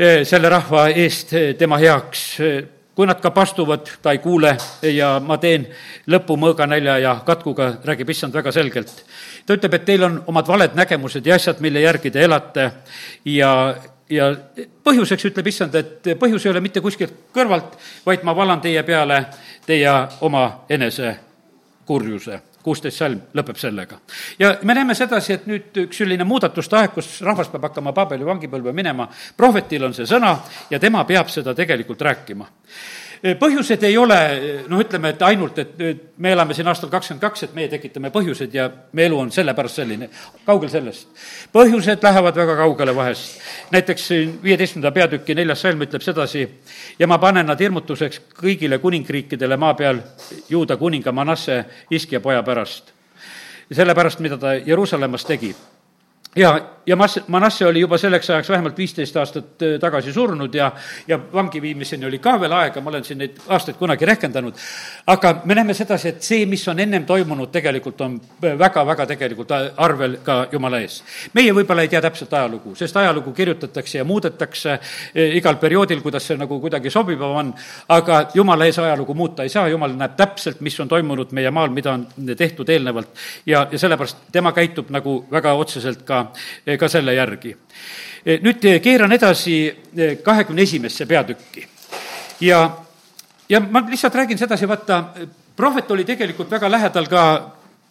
selle 0.00 0.48
rahva 0.52 0.88
eest 0.96 1.32
tema 1.58 1.76
heaks 1.80 2.26
kui 3.00 3.08
nad 3.08 3.16
ka 3.16 3.30
pastuvad, 3.32 3.86
ta 4.02 4.12
ei 4.12 4.18
kuule 4.20 4.50
ja 4.84 5.14
ma 5.24 5.38
teen 5.40 5.62
lõpu 6.12 6.34
mõõganälja 6.36 6.98
ja 7.00 7.14
katkuga, 7.24 7.70
räägib 7.88 8.10
issand 8.12 8.36
väga 8.36 8.52
selgelt. 8.52 8.92
ta 9.46 9.56
ütleb, 9.56 9.74
et 9.74 9.86
teil 9.88 10.04
on 10.04 10.18
omad 10.28 10.48
valed 10.48 10.76
nägemused 10.76 11.26
ja 11.26 11.38
asjad, 11.40 11.62
mille 11.64 11.80
järgi 11.80 12.10
te 12.10 12.20
elate 12.20 12.66
ja, 13.24 13.54
ja 14.10 14.28
põhjuseks 14.84 15.30
ütleb 15.30 15.48
issand, 15.48 15.80
et 15.80 16.12
põhjus 16.20 16.44
ei 16.44 16.52
ole 16.52 16.60
mitte 16.60 16.84
kuskilt 16.84 17.32
kõrvalt, 17.32 17.80
vaid 18.04 18.28
ma 18.28 18.36
valan 18.36 18.60
teie 18.60 18.82
peale 18.84 19.24
teie 19.64 19.96
oma 20.20 20.44
enese 20.68 21.16
kurjuse 21.88 22.49
kuusteist 22.62 22.98
salm 22.98 23.20
lõpeb 23.34 23.58
sellega. 23.60 23.98
ja 24.38 24.54
me 24.62 24.74
näeme 24.74 24.94
sedasi, 24.94 25.32
et 25.32 25.46
nüüd 25.50 25.84
üks 25.86 26.02
selline 26.02 26.24
muudatuste 26.24 26.76
aeg, 26.76 26.94
kus 26.94 27.20
rahvas 27.26 27.48
peab 27.52 27.68
hakkama 27.70 27.92
Paabeli 27.96 28.26
vangipõlve 28.26 28.72
minema, 28.76 29.08
prohvetil 29.36 29.84
on 29.88 29.94
see 29.94 30.08
sõna 30.08 30.36
ja 30.70 30.78
tema 30.78 31.04
peab 31.04 31.28
seda 31.28 31.54
tegelikult 31.54 32.02
rääkima 32.02 32.48
põhjused 33.20 33.82
ei 33.84 33.96
ole 34.00 34.18
noh, 34.68 34.80
ütleme, 34.80 35.12
et 35.12 35.22
ainult, 35.22 35.58
et 35.60 35.80
me 36.16 36.32
elame 36.32 36.54
siin 36.56 36.68
aastal 36.70 36.90
kakskümmend 36.92 37.22
kaks, 37.22 37.42
et 37.46 37.56
meie 37.56 37.68
tekitame 37.68 38.08
põhjused 38.14 38.54
ja 38.56 38.68
meie 38.96 39.10
elu 39.10 39.18
on 39.20 39.32
sellepärast 39.34 39.80
selline, 39.82 40.08
kaugel 40.46 40.72
sellest. 40.72 41.08
põhjused 41.52 42.02
lähevad 42.02 42.36
väga 42.40 42.56
kaugele 42.62 42.94
vahest. 42.96 43.40
näiteks 43.70 44.08
viieteistkümnenda 44.42 44.92
peatüki 44.96 45.34
neljas 45.34 45.60
salm 45.66 45.84
ütleb 45.84 46.04
sedasi, 46.04 46.46
ja 46.98 47.06
ma 47.06 47.18
panen 47.18 47.46
nad 47.46 47.60
hirmutuseks 47.60 48.22
kõigile 48.40 48.78
kuningriikidele 48.78 49.56
maa 49.56 49.74
peal 49.74 50.00
juuda 50.48 50.76
kuninga 50.76 51.12
Manasse 51.12 51.64
iskja 51.90 52.20
poja 52.20 52.42
pärast. 52.42 52.92
sellepärast, 53.72 54.20
mida 54.20 54.38
ta 54.38 54.54
Jeruusalemmas 54.54 55.24
tegi 55.24 55.54
ja, 56.36 56.60
ja 56.86 56.96
Mas-, 56.96 57.22
Manasse 57.26 57.66
oli 57.66 57.80
juba 57.80 57.98
selleks 57.98 58.30
ajaks 58.30 58.48
vähemalt 58.48 58.78
viisteist 58.78 59.16
aastat 59.16 59.62
äh, 59.62 59.78
tagasi 59.80 60.12
surnud 60.12 60.54
ja, 60.54 60.72
ja 61.08 61.18
vangi 61.32 61.62
viimiseni 61.62 62.06
oli 62.06 62.18
ka 62.18 62.36
veel 62.40 62.52
aega, 62.52 62.80
ma 62.80 62.90
olen 62.90 63.04
siin 63.04 63.18
neid 63.18 63.40
aastaid 63.48 63.76
kunagi 63.78 64.06
rehkendanud, 64.06 64.54
aga 65.10 65.34
me 65.44 65.54
näeme 65.58 65.74
sedasi, 65.74 66.08
et 66.08 66.22
see, 66.22 66.46
mis 66.46 66.62
on 66.68 66.78
ennem 66.80 67.06
toimunud, 67.06 67.50
tegelikult 67.50 68.00
on 68.06 68.20
väga-väga 68.42 69.06
tegelikult 69.10 69.54
arvel 69.76 70.16
ka 70.24 70.44
Jumala 70.52 70.80
ees. 70.80 71.00
meie 71.34 71.54
võib-olla 71.54 71.82
ei 71.82 71.90
tea 71.90 72.02
täpselt 72.04 72.34
ajalugu, 72.38 72.76
sest 72.78 72.96
ajalugu 72.96 73.32
kirjutatakse 73.34 73.98
ja 73.98 74.04
muudetakse 74.04 74.72
äh, 74.72 75.36
igal 75.40 75.58
perioodil, 75.58 76.02
kuidas 76.06 76.30
see 76.30 76.38
nagu 76.38 76.60
kuidagi 76.60 76.90
sobivam 76.90 77.36
on, 77.42 77.52
aga 77.88 78.22
Jumala 78.34 78.70
ees 78.70 78.78
ajalugu 78.78 79.14
muuta 79.18 79.42
ei 79.42 79.50
saa, 79.50 79.66
Jumal 79.68 79.98
näeb 79.98 80.14
täpselt, 80.16 80.62
mis 80.62 80.78
on 80.80 80.88
toimunud 80.88 81.34
meie 81.34 81.50
maal, 81.50 81.74
mida 81.74 81.92
on 81.98 82.06
tehtud 82.36 82.68
eelnevalt 82.70 83.18
ja, 83.46 83.66
ja 83.72 83.78
sellepärast 83.78 84.30
tema 84.32 84.54
käitub 84.54 84.94
nagu 84.94 85.24
väga 85.30 85.58
otseselt 85.58 86.06
ka 86.06 86.19
ka, 86.24 86.76
ka 86.78 86.88
selle 86.88 87.14
järgi. 87.14 87.56
nüüd 88.44 88.66
keeran 88.82 89.12
edasi 89.12 89.74
kahekümne 90.24 90.62
esimesse 90.62 91.06
peatükki 91.06 91.66
ja 92.40 92.70
ja 93.48 93.60
ma 93.60 93.82
lihtsalt 93.88 94.14
räägin 94.14 94.38
sedasi, 94.38 94.68
vaata, 94.68 95.04
prohvet 95.56 95.90
oli 95.90 96.04
tegelikult 96.04 96.50
väga 96.50 96.70
lähedal 96.70 97.06
ka 97.06 97.22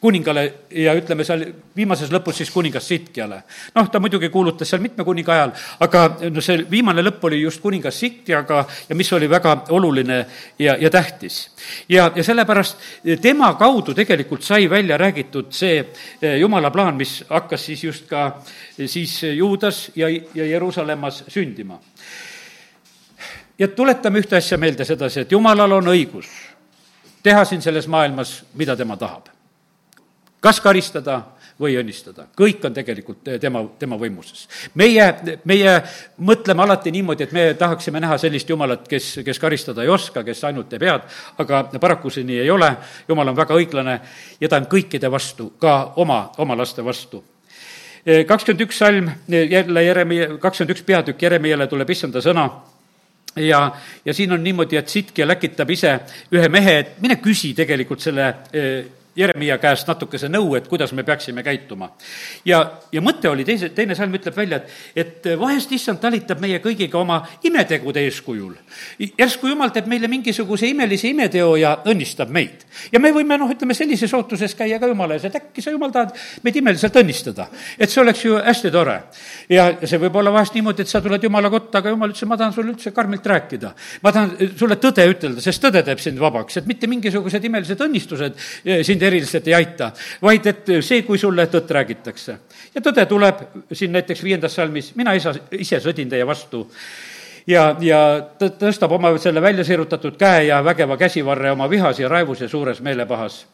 kuningale 0.02 0.54
ja 0.72 0.94
ütleme 0.96 1.26
seal 1.28 1.44
viimases 1.76 2.12
lõpus 2.12 2.38
siis 2.40 2.52
kuningas 2.52 2.88
Sitkiale. 2.88 3.42
noh, 3.76 3.90
ta 3.92 4.00
muidugi 4.00 4.30
kuulutas 4.30 4.70
seal 4.70 4.82
mitme 4.82 5.04
kuninga 5.04 5.34
ajal, 5.34 5.52
aga 5.84 6.04
no 6.32 6.42
see 6.42 6.64
viimane 6.72 7.04
lõpp 7.04 7.26
oli 7.28 7.42
just 7.42 7.62
kuningas 7.62 8.00
Sitkiaga 8.00 8.64
ja 8.90 8.96
mis 8.96 9.12
oli 9.14 9.30
väga 9.30 9.56
oluline 9.76 10.20
ja, 10.60 10.78
ja 10.80 10.90
tähtis. 10.90 11.50
ja, 11.90 12.12
ja 12.16 12.24
sellepärast 12.24 12.78
tema 13.22 13.54
kaudu 13.60 13.94
tegelikult 13.94 14.44
sai 14.44 14.70
välja 14.70 14.98
räägitud 14.98 15.52
see 15.52 15.80
eh, 16.22 16.38
jumala 16.40 16.72
plaan, 16.72 16.96
mis 16.96 17.24
hakkas 17.30 17.66
siis 17.66 17.84
just 17.84 18.08
ka 18.08 18.28
eh, 18.78 18.88
siis 18.88 19.24
Juudas 19.24 19.92
ja, 19.96 20.08
ja 20.10 20.46
Jeruusalemmas 20.46 21.24
sündima. 21.28 21.80
ja 23.60 23.68
tuletame 23.68 24.24
ühte 24.24 24.40
asja 24.40 24.58
meelde 24.58 24.86
sedasi, 24.86 25.20
et 25.20 25.32
jumalal 25.32 25.72
on 25.72 25.92
õigus 25.92 26.32
teha 27.24 27.44
siin 27.46 27.62
selles 27.62 27.88
maailmas, 27.88 28.46
mida 28.56 28.78
tema 28.80 28.96
tahab 28.96 29.28
kas 30.40 30.62
karistada 30.62 31.22
või 31.60 31.76
õnnistada, 31.76 32.30
kõik 32.40 32.64
on 32.66 32.74
tegelikult 32.74 33.28
tema, 33.42 33.66
tema 33.80 33.98
võimuses. 34.00 34.46
meie, 34.80 35.08
meie 35.44 35.74
mõtleme 36.24 36.64
alati 36.64 36.92
niimoodi, 36.96 37.24
et 37.24 37.32
me 37.36 37.44
tahaksime 37.60 38.00
näha 38.00 38.18
sellist 38.18 38.50
Jumalat, 38.50 38.88
kes, 38.88 39.20
kes 39.26 39.40
karistada 39.40 39.84
ei 39.84 39.92
oska, 39.92 40.24
kes 40.24 40.44
ainult 40.48 40.70
teeb 40.70 40.86
head, 40.88 41.10
aga 41.38 41.64
paraku 41.80 42.10
see 42.10 42.24
nii 42.24 42.40
ei 42.46 42.52
ole, 42.52 42.72
Jumal 43.10 43.34
on 43.34 43.36
väga 43.36 43.58
õiglane 43.60 44.00
ja 44.40 44.50
ta 44.50 44.62
on 44.62 44.70
kõikide 44.72 45.12
vastu, 45.12 45.52
ka 45.60 45.94
oma, 46.00 46.30
oma 46.38 46.56
laste 46.56 46.86
vastu. 46.86 47.24
Kakskümmend 48.28 48.64
üks 48.64 48.78
salm, 48.80 49.10
jälle 49.28 49.84
Jeremia, 49.84 50.30
kakskümmend 50.40 50.78
üks 50.78 50.86
peatükk 50.88 51.22
Jeremiale 51.22 51.68
tuleb 51.68 51.90
issanda 51.92 52.24
sõna. 52.24 52.48
Ja, 53.36 53.60
ja 54.06 54.14
siin 54.16 54.32
on 54.34 54.42
niimoodi, 54.44 54.80
et 54.80 54.90
Sitkia 54.90 55.28
läkitab 55.28 55.70
ise 55.70 55.92
ühe 56.34 56.48
mehe, 56.50 56.80
et 56.80 56.96
mine 57.04 57.20
küsi 57.22 57.52
tegelikult 57.56 58.02
selle 58.02 58.32
Jeremiah 59.20 59.60
käest 59.60 59.88
natukese 59.90 60.30
nõu, 60.32 60.54
et 60.56 60.68
kuidas 60.70 60.94
me 60.96 61.04
peaksime 61.04 61.44
käituma. 61.44 61.92
ja, 62.46 62.62
ja 62.92 63.02
mõte 63.04 63.30
oli, 63.30 63.44
teise, 63.46 63.70
teine 63.76 63.96
salm 63.96 64.16
ütleb 64.16 64.36
välja, 64.36 64.62
et, 64.62 64.70
et 64.96 65.28
vahest 65.40 65.72
issand 65.76 66.00
talitab 66.00 66.40
meie 66.40 66.62
kõigiga 66.64 67.00
oma 67.02 67.20
imetegude 67.44 68.04
eeskujul. 68.08 68.54
järsku 69.18 69.52
jumal 69.52 69.74
teeb 69.76 69.90
meile 69.92 70.08
mingisuguse 70.08 70.70
imelise 70.72 71.12
imeteo 71.12 71.56
ja 71.60 71.76
õnnistab 71.86 72.32
meid. 72.32 72.64
ja 72.92 73.00
me 73.00 73.12
võime, 73.16 73.38
noh, 73.42 73.52
ütleme 73.52 73.76
sellises 73.76 74.14
ootuses 74.14 74.56
käia 74.56 74.80
ka 74.80 74.88
jumala 74.88 75.18
ees, 75.18 75.28
et 75.28 75.36
äkki 75.36 75.62
sa, 75.62 75.74
jumal, 75.76 75.92
tahad 75.92 76.16
meid 76.44 76.62
imeliselt 76.62 76.96
õnnistada. 77.04 77.50
et 77.78 77.90
see 77.90 78.02
oleks 78.02 78.24
ju 78.26 78.40
hästi 78.40 78.72
tore. 78.72 78.98
ja, 79.50 79.68
see 79.84 80.00
võib 80.00 80.16
olla 80.22 80.32
vahest 80.32 80.56
niimoodi, 80.56 80.88
et 80.88 80.94
sa 80.94 81.04
tuled 81.04 81.24
jumala 81.24 81.52
kotta, 81.52 81.84
aga 81.84 81.92
jumal 81.96 82.14
ütles, 82.16 82.28
ma 82.30 82.40
tahan 82.40 82.56
sulle 82.56 82.72
üldse 82.72 82.96
karmilt 82.96 83.28
rääkida. 83.28 83.74
ma 84.04 84.16
tahan 84.16 84.56
sulle 84.56 84.80
tõde 84.80 85.08
ütelda, 85.12 85.44
sest 85.44 85.64
tõde 85.64 85.84
teeb 85.84 86.00
sind 86.00 86.20
vabaks, 86.20 86.62
et 86.62 86.72
mitte 86.72 86.88
mingisugused 86.88 87.44
imelised 87.52 87.84
õnnistused 87.84 88.40
eh, 88.64 88.84
sind 88.88 89.04
eriliselt 89.10 89.48
ei 89.50 89.58
aita, 89.58 89.92
vaid 90.22 90.48
et 90.50 90.74
see, 90.86 91.04
kui 91.08 91.18
sulle 91.18 91.48
tõtt 91.52 91.72
räägitakse. 91.78 92.40
ja 92.76 92.82
tõde 92.82 93.06
tuleb 93.10 93.46
siin 93.74 93.92
näiteks 93.98 94.24
viiendas 94.24 94.56
salmis, 94.56 94.94
mina 94.96 95.14
isa, 95.18 95.34
ise 95.52 95.82
sõdin 95.84 96.10
teie 96.10 96.28
vastu 96.28 96.68
ja, 97.50 97.76
ja 97.82 98.00
ta 98.40 98.50
tõstab 98.60 98.92
oma 98.96 99.14
selle 99.22 99.42
välja 99.42 99.64
sirutatud 99.68 100.18
käe 100.20 100.46
ja 100.50 100.64
vägeva 100.66 100.98
käsivarre 100.98 101.52
oma 101.52 101.70
vihas 101.70 102.00
ja 102.00 102.10
raevus 102.10 102.42
ja 102.42 102.50
suures 102.50 102.82
meelepahas. 102.82 103.46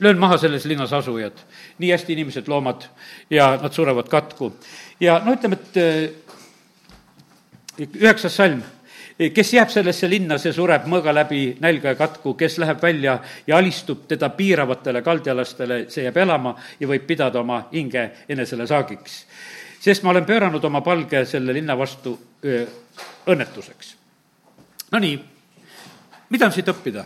löön 0.00 0.18
maha 0.18 0.38
selles 0.38 0.64
linnas 0.64 0.92
asujad, 0.92 1.32
nii 1.78 1.90
hästi 1.90 2.12
inimesed, 2.12 2.48
loomad 2.48 2.82
ja 3.30 3.58
nad 3.62 3.72
surevad 3.72 4.08
katku. 4.08 4.56
ja 5.00 5.20
no 5.24 5.32
ütleme, 5.32 5.58
et 7.78 7.96
üheksas 8.00 8.36
salm 8.36 8.62
kes 9.28 9.52
jääb 9.54 9.68
sellesse 9.68 10.08
linna, 10.08 10.38
see 10.40 10.52
sureb 10.56 10.86
mõõga 10.88 11.12
läbi 11.14 11.42
nälga 11.60 11.92
ja 11.92 11.98
katku, 11.98 12.34
kes 12.40 12.56
läheb 12.62 12.80
välja 12.82 13.18
ja 13.46 13.58
alistub 13.58 14.06
teda 14.08 14.30
piiravatele 14.32 15.02
kaldialastele, 15.04 15.82
see 15.92 16.06
jääb 16.06 16.16
elama 16.22 16.54
ja 16.80 16.88
võib 16.88 17.04
pidada 17.08 17.42
oma 17.42 17.66
hinge 17.72 18.10
enesele 18.28 18.66
saagiks. 18.66 19.24
sest 19.80 20.02
ma 20.02 20.10
olen 20.10 20.24
pööranud 20.24 20.64
oma 20.64 20.80
palge 20.80 21.24
selle 21.24 21.52
linna 21.52 21.76
vastu 21.78 22.18
öö, 22.44 22.64
õnnetuseks. 23.26 23.94
Nonii, 24.92 25.20
mida 26.30 26.46
on 26.46 26.52
siit 26.52 26.68
õppida? 26.68 27.04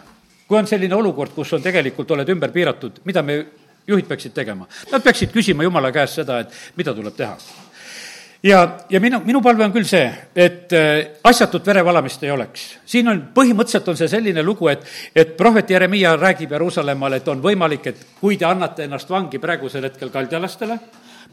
kui 0.48 0.58
on 0.58 0.66
selline 0.66 0.94
olukord, 0.94 1.32
kus 1.32 1.52
on 1.52 1.62
tegelikult, 1.62 2.10
oled 2.10 2.28
ümber 2.28 2.52
piiratud, 2.52 3.00
mida 3.04 3.22
me 3.22 3.46
juhid 3.86 4.06
peaksid 4.06 4.32
tegema? 4.32 4.66
Nad 4.92 5.02
peaksid 5.02 5.32
küsima 5.32 5.62
Jumala 5.64 5.92
käest 5.92 6.20
seda, 6.20 6.40
et 6.44 6.76
mida 6.76 6.94
tuleb 6.94 7.16
teha 7.16 7.36
ja, 8.44 8.60
ja 8.90 9.00
minu, 9.00 9.20
minu 9.24 9.40
palve 9.42 9.64
on 9.64 9.72
küll 9.72 9.86
see, 9.88 10.04
et 10.36 10.72
äh, 10.76 11.16
asjatut 11.24 11.66
verevalamist 11.66 12.22
ei 12.26 12.32
oleks. 12.34 12.66
siin 12.86 13.08
on, 13.08 13.22
põhimõtteliselt 13.34 13.88
on 13.88 13.98
see 13.98 14.10
selline 14.12 14.44
lugu, 14.44 14.68
et, 14.72 14.84
et 15.16 15.36
prohvet 15.36 15.70
Jeremiah 15.70 16.18
räägib 16.20 16.52
Jeruusalemmale, 16.52 17.22
et 17.22 17.28
on 17.32 17.42
võimalik, 17.42 17.88
et 17.90 18.04
kui 18.20 18.36
te 18.36 18.48
annate 18.48 18.84
ennast 18.84 19.10
vangi 19.10 19.40
praegusel 19.40 19.88
hetkel 19.88 20.12
kaldialastele, 20.12 20.78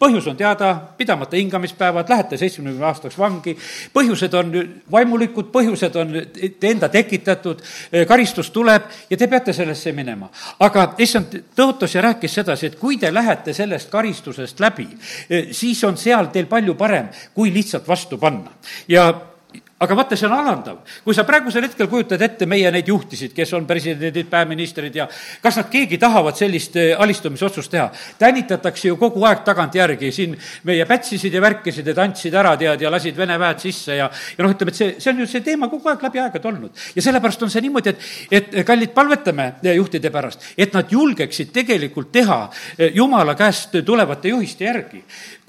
põhjus 0.02 0.28
on 0.32 0.38
teada, 0.38 0.74
pidamata 0.98 1.38
hingamispäevad, 1.38 2.10
lähete 2.10 2.38
seitsmekümne 2.42 2.86
aastaks 2.90 3.18
vangi, 3.20 3.54
põhjused 3.94 4.34
on 4.40 4.54
vaimulikud, 4.92 5.52
põhjused 5.54 5.98
on 6.02 6.16
te 6.34 6.72
enda 6.74 6.90
tekitatud, 6.90 7.62
karistus 8.10 8.50
tuleb 8.52 8.90
ja 9.10 9.18
te 9.18 9.30
peate 9.30 9.54
sellesse 9.54 9.94
minema. 9.96 10.30
aga 10.60 10.88
issand 10.98 11.38
tõotas 11.56 11.96
ja 11.96 12.02
rääkis 12.02 12.34
sedasi, 12.42 12.72
et 12.72 12.80
kui 12.80 12.98
te 12.98 13.14
lähete 13.14 13.54
sellest 13.54 13.90
karistusest 13.90 14.60
läbi, 14.60 14.88
siis 15.52 15.84
on 15.84 15.98
seal 15.98 16.32
teil 16.34 16.50
palju 16.50 16.76
parem, 16.76 17.10
kui 17.34 17.54
lihtsalt 17.54 17.88
vastu 17.88 18.18
panna. 18.18 18.52
ja 18.88 19.12
aga 19.82 19.96
vaata, 19.98 20.18
see 20.18 20.28
on 20.28 20.36
alandav. 20.36 20.78
kui 21.04 21.16
sa 21.18 21.24
praegusel 21.26 21.66
hetkel 21.66 21.88
kujutad 21.90 22.22
ette 22.22 22.46
meie 22.50 22.70
neid 22.74 22.88
juhtisid, 22.88 23.34
kes 23.34 23.54
on 23.58 23.66
presidendid, 23.70 24.28
peaministrid 24.30 24.96
ja 24.96 25.08
kas 25.42 25.58
nad 25.58 25.70
keegi 25.74 25.98
tahavad 26.02 26.38
sellist 26.38 26.76
eh, 26.78 26.94
alistumisotsust 26.94 27.72
teha? 27.72 27.88
tänitatakse 28.20 28.92
ju 28.92 28.98
kogu 29.02 29.26
aeg 29.26 29.42
tagantjärgi, 29.48 30.12
siin 30.14 30.36
meie 30.70 30.86
pätsisid 30.86 31.34
ja 31.34 31.42
värkisid 31.42 31.88
ja 31.88 31.96
tantsid 31.98 32.38
ära, 32.38 32.54
tead, 32.62 32.82
ja 32.86 32.92
lasid 32.94 33.18
Vene 33.18 33.38
väed 33.42 33.64
sisse 33.64 33.98
ja, 33.98 34.10
ja 34.10 34.46
noh, 34.46 34.54
ütleme, 34.54 34.74
et 34.74 34.78
see, 34.78 34.94
see 35.02 35.14
on 35.14 35.24
ju 35.24 35.30
see 35.30 35.44
teema 35.46 35.70
kogu 35.72 35.90
aeg 35.90 36.06
läbi 36.06 36.22
aegade 36.22 36.52
olnud. 36.52 36.86
ja 36.96 37.06
sellepärast 37.08 37.48
on 37.48 37.54
see 37.54 37.66
niimoodi, 37.66 37.96
et, 37.96 38.08
et 38.32 38.54
kallid, 38.68 38.94
palvetame 38.94 39.48
eh, 39.64 39.74
juhtide 39.80 40.14
pärast, 40.14 40.46
et 40.58 40.78
nad 40.78 40.94
julgeksid 40.94 41.50
tegelikult 41.56 42.14
teha 42.14 42.42
eh, 42.78 42.92
Jumala 42.94 43.34
käest 43.40 43.80
tulevate 43.86 44.30
juhiste 44.36 44.70
järgi. 44.70 45.02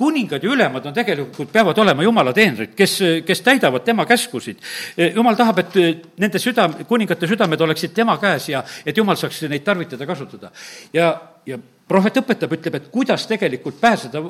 Kuningad 0.03 0.43
ja 0.43 0.51
ülemad 0.51 0.91
on 0.91 0.95
tegelikult, 0.99 1.53
peavad 1.55 1.79
olema 1.79 2.03
Jumala 2.03 2.35
teenrid, 2.35 2.75
kes, 2.75 2.99
kes 3.27 3.47
täidavad 3.47 3.87
tema 3.87 4.07
käsku 4.07 4.33
käskusid. 4.33 4.57
jumal 5.15 5.37
tahab, 5.37 5.59
et 5.59 5.77
eh, 5.77 6.01
nende 6.19 6.39
süda, 6.39 6.69
kuningate 6.89 7.27
südamed 7.27 7.61
oleksid 7.61 7.95
tema 7.95 8.17
käes 8.19 8.49
ja 8.49 8.63
et 8.87 8.97
jumal 8.97 9.17
saaks 9.17 9.43
neid 9.49 9.65
tarvitada, 9.65 10.07
kasutada. 10.07 10.51
ja, 10.93 11.13
ja 11.47 11.59
prohvet 11.93 12.21
õpetab, 12.23 12.55
ütleb, 12.57 12.79
et 12.79 12.89
kuidas 12.93 13.27
tegelikult 13.29 13.79
pääseda 13.81 14.23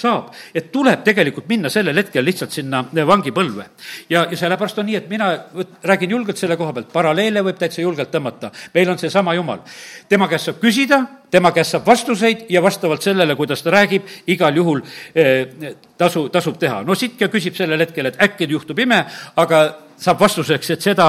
saab. 0.00 0.32
et 0.54 0.70
tuleb 0.74 1.04
tegelikult 1.06 1.48
minna 1.48 1.70
sellel 1.70 1.96
hetkel 2.00 2.24
lihtsalt 2.26 2.54
sinna 2.54 2.82
vangipõlve. 3.06 3.68
ja, 4.10 4.26
ja 4.30 4.36
sellepärast 4.36 4.82
on 4.82 4.88
nii, 4.90 4.98
et 4.98 5.08
mina 5.10 5.30
võt, 5.54 5.78
räägin 5.92 6.16
julgelt 6.16 6.40
selle 6.40 6.56
koha 6.60 6.72
pealt, 6.72 6.92
paralleele 6.92 7.44
võib 7.46 7.58
täitsa 7.60 7.82
julgelt 7.84 8.10
tõmmata. 8.14 8.50
meil 8.74 8.90
on 8.90 8.98
seesama 8.98 9.34
Jumal. 9.38 9.62
tema 10.08 10.28
käest 10.28 10.50
saab 10.50 10.60
küsida, 10.62 11.02
tema 11.30 11.52
käest 11.52 11.76
saab 11.76 11.86
vastuseid 11.86 12.46
ja 12.50 12.62
vastavalt 12.62 13.02
sellele, 13.02 13.36
kuidas 13.36 13.62
ta 13.62 13.70
räägib, 13.70 14.08
igal 14.26 14.56
juhul 14.56 14.82
eh, 15.14 15.74
tasu, 15.98 16.28
tasub 16.28 16.58
teha. 16.58 16.82
no 16.82 16.94
Sitja 16.94 17.28
küsib 17.28 17.56
sellel 17.56 17.86
hetkel, 17.86 18.10
et 18.10 18.20
äkki 18.22 18.50
juhtub 18.50 18.78
ime, 18.78 19.04
aga 19.36 19.64
saab 20.02 20.20
vastuseks, 20.20 20.70
et 20.74 20.84
seda 20.84 21.08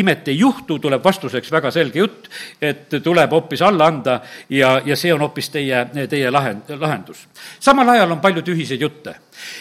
imet 0.00 0.28
ei 0.32 0.38
juhtu, 0.38 0.78
tuleb 0.82 1.04
vastuseks 1.04 1.52
väga 1.52 1.70
selge 1.74 2.00
jutt, 2.00 2.28
et 2.62 2.98
tuleb 3.04 3.32
hoopis 3.36 3.62
alla 3.62 3.88
anda 3.90 4.18
ja, 4.50 4.76
ja 4.84 4.96
see 4.96 5.12
on 5.14 5.24
hoopis 5.26 5.50
teie, 5.54 5.84
teie 6.10 6.30
lahend, 6.30 6.70
lahendus. 6.80 7.26
samal 7.60 7.88
ajal 7.94 8.16
on 8.16 8.22
palju 8.24 8.42
tühiseid 8.42 8.80
jutte. 8.80 9.16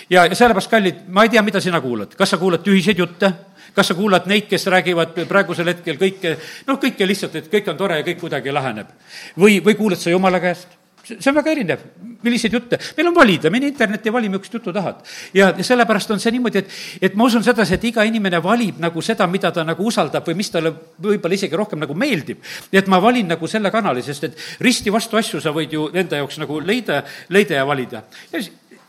ja, 0.10 0.26
ja 0.26 0.36
sellepärast, 0.36 0.72
kallid, 0.72 1.02
ma 1.08 1.24
ei 1.24 1.34
tea, 1.34 1.42
mida 1.42 1.62
sina 1.62 1.82
kuulad, 1.82 2.16
kas 2.18 2.36
sa 2.36 2.38
kuulad 2.42 2.64
tühiseid 2.64 3.00
jutte, 3.00 3.32
kas 3.74 3.92
sa 3.92 3.98
kuulad 3.98 4.30
neid, 4.30 4.48
kes 4.50 4.68
räägivad 4.72 5.26
praegusel 5.28 5.74
hetkel 5.74 6.00
kõike, 6.02 6.38
noh, 6.68 6.80
kõike 6.80 7.08
lihtsalt, 7.08 7.36
et 7.36 7.52
kõik 7.52 7.74
on 7.74 7.80
tore 7.80 8.00
ja 8.00 8.08
kõik 8.08 8.22
kuidagi 8.24 8.54
laheneb. 8.54 8.96
või, 9.40 9.60
või 9.66 9.76
kuulad 9.76 10.00
sa 10.00 10.14
Jumala 10.14 10.40
käest 10.40 10.83
see 11.04 11.30
on 11.30 11.36
väga 11.36 11.52
erinev, 11.52 11.84
milliseid 12.24 12.54
jutte, 12.56 12.80
meil 12.98 13.10
on 13.10 13.16
valida, 13.16 13.52
mine 13.52 13.68
internetti 13.68 14.10
ja 14.10 14.16
vali, 14.16 14.30
millist 14.32 14.54
juttu 14.54 14.74
tahad. 14.74 15.02
ja, 15.36 15.52
sellepärast 15.60 16.12
on 16.16 16.22
see 16.24 16.32
niimoodi, 16.36 16.64
et, 16.64 16.78
et 17.10 17.18
ma 17.20 17.28
usun 17.28 17.44
sedasi, 17.44 17.76
et 17.76 17.88
iga 17.92 18.06
inimene 18.08 18.40
valib 18.44 18.80
nagu 18.84 19.04
seda, 19.04 19.28
mida 19.28 19.52
ta 19.52 19.66
nagu 19.68 19.86
usaldab 19.90 20.28
või 20.28 20.40
mis 20.40 20.52
talle 20.54 20.74
võib-olla 21.04 21.36
isegi 21.36 21.60
rohkem 21.60 21.84
nagu 21.84 21.96
meeldib. 21.98 22.40
et 22.72 22.88
ma 22.88 23.02
valin 23.04 23.28
nagu 23.36 23.48
selle 23.48 23.72
kanali, 23.72 24.04
sest 24.04 24.30
et 24.30 24.44
risti 24.64 24.94
vastu 24.94 25.20
asju 25.20 25.42
sa 25.44 25.52
võid 25.56 25.76
ju 25.76 25.90
enda 25.94 26.22
jaoks 26.22 26.40
nagu 26.40 26.60
leida, 26.64 27.04
leida 27.30 27.60
ja 27.60 27.66
valida. 27.68 28.04
ja 28.32 28.44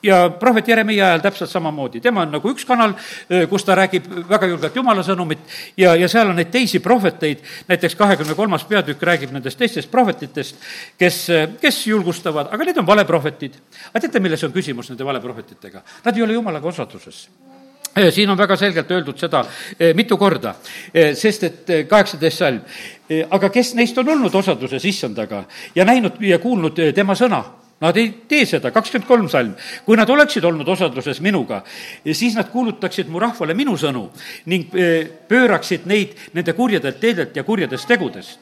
ja 0.05 0.19
prohvet 0.41 0.69
Jeremiah 0.69 1.09
ajal 1.09 1.23
täpselt 1.25 1.51
samamoodi, 1.51 2.01
tema 2.05 2.25
on 2.25 2.35
nagu 2.37 2.53
üks 2.53 2.67
kanal, 2.69 2.95
kus 3.51 3.65
ta 3.65 3.77
räägib 3.79 4.09
väga 4.29 4.49
julgelt 4.51 4.77
jumala 4.77 5.05
sõnumit 5.07 5.57
ja, 5.81 5.95
ja 5.97 6.09
seal 6.11 6.31
on 6.31 6.39
neid 6.41 6.53
teisi 6.53 6.83
prohveteid, 6.85 7.41
näiteks 7.71 7.97
kahekümne 7.99 8.37
kolmas 8.37 8.67
peatükk 8.69 9.03
räägib 9.03 9.33
nendest 9.35 9.59
teistest 9.59 9.91
prohvetitest, 9.91 10.61
kes, 11.01 11.25
kes 11.61 11.81
julgustavad, 11.87 12.53
aga 12.53 12.69
need 12.69 12.83
on 12.83 12.87
valeprohvetid. 12.87 13.57
aga 13.93 14.05
teate, 14.05 14.21
milles 14.21 14.45
on 14.45 14.53
küsimus 14.53 14.93
nende 14.93 15.09
valeprohvetitega? 15.09 15.83
Nad 16.05 16.17
ei 16.17 16.27
ole 16.27 16.39
jumalaga 16.39 16.69
osaduses 16.69 17.27
siin 18.11 18.31
on 18.31 18.39
väga 18.39 18.57
selgelt 18.59 18.91
öeldud 18.91 19.19
seda 19.19 19.45
mitu 19.95 20.17
korda, 20.19 20.57
sest 21.15 21.45
et 21.47 21.69
kaheksateist 21.89 22.41
salm, 22.43 22.63
aga 23.31 23.51
kes 23.55 23.75
neist 23.79 23.99
on 24.03 24.09
olnud 24.17 24.35
osaduses 24.35 24.85
issandaga 24.85 25.45
ja 25.75 25.87
näinud 25.87 26.19
ja 26.21 26.41
kuulnud 26.43 26.81
tema 26.95 27.15
sõna 27.15 27.45
Nad 27.85 27.99
ei 28.01 28.07
tee 28.29 28.47
seda, 28.49 28.71
kakskümmend 28.73 29.09
kolm 29.09 29.27
salm. 29.29 29.53
kui 29.85 29.97
nad 29.97 30.09
oleksid 30.09 30.45
olnud 30.45 30.69
osaduses 30.69 31.21
minuga, 31.21 31.61
siis 32.13 32.37
nad 32.39 32.49
kuulutaksid 32.49 33.11
mu 33.13 33.21
rahvale 33.21 33.55
minu 33.55 33.77
sõnu 33.77 34.07
ning 34.49 34.73
pööraksid 35.29 35.85
neid 35.91 36.15
nende 36.33 36.55
kurjadelt 36.57 37.01
teedelt 37.01 37.37
ja 37.37 37.45
kurjadest 37.45 37.89
tegudest. 37.89 38.41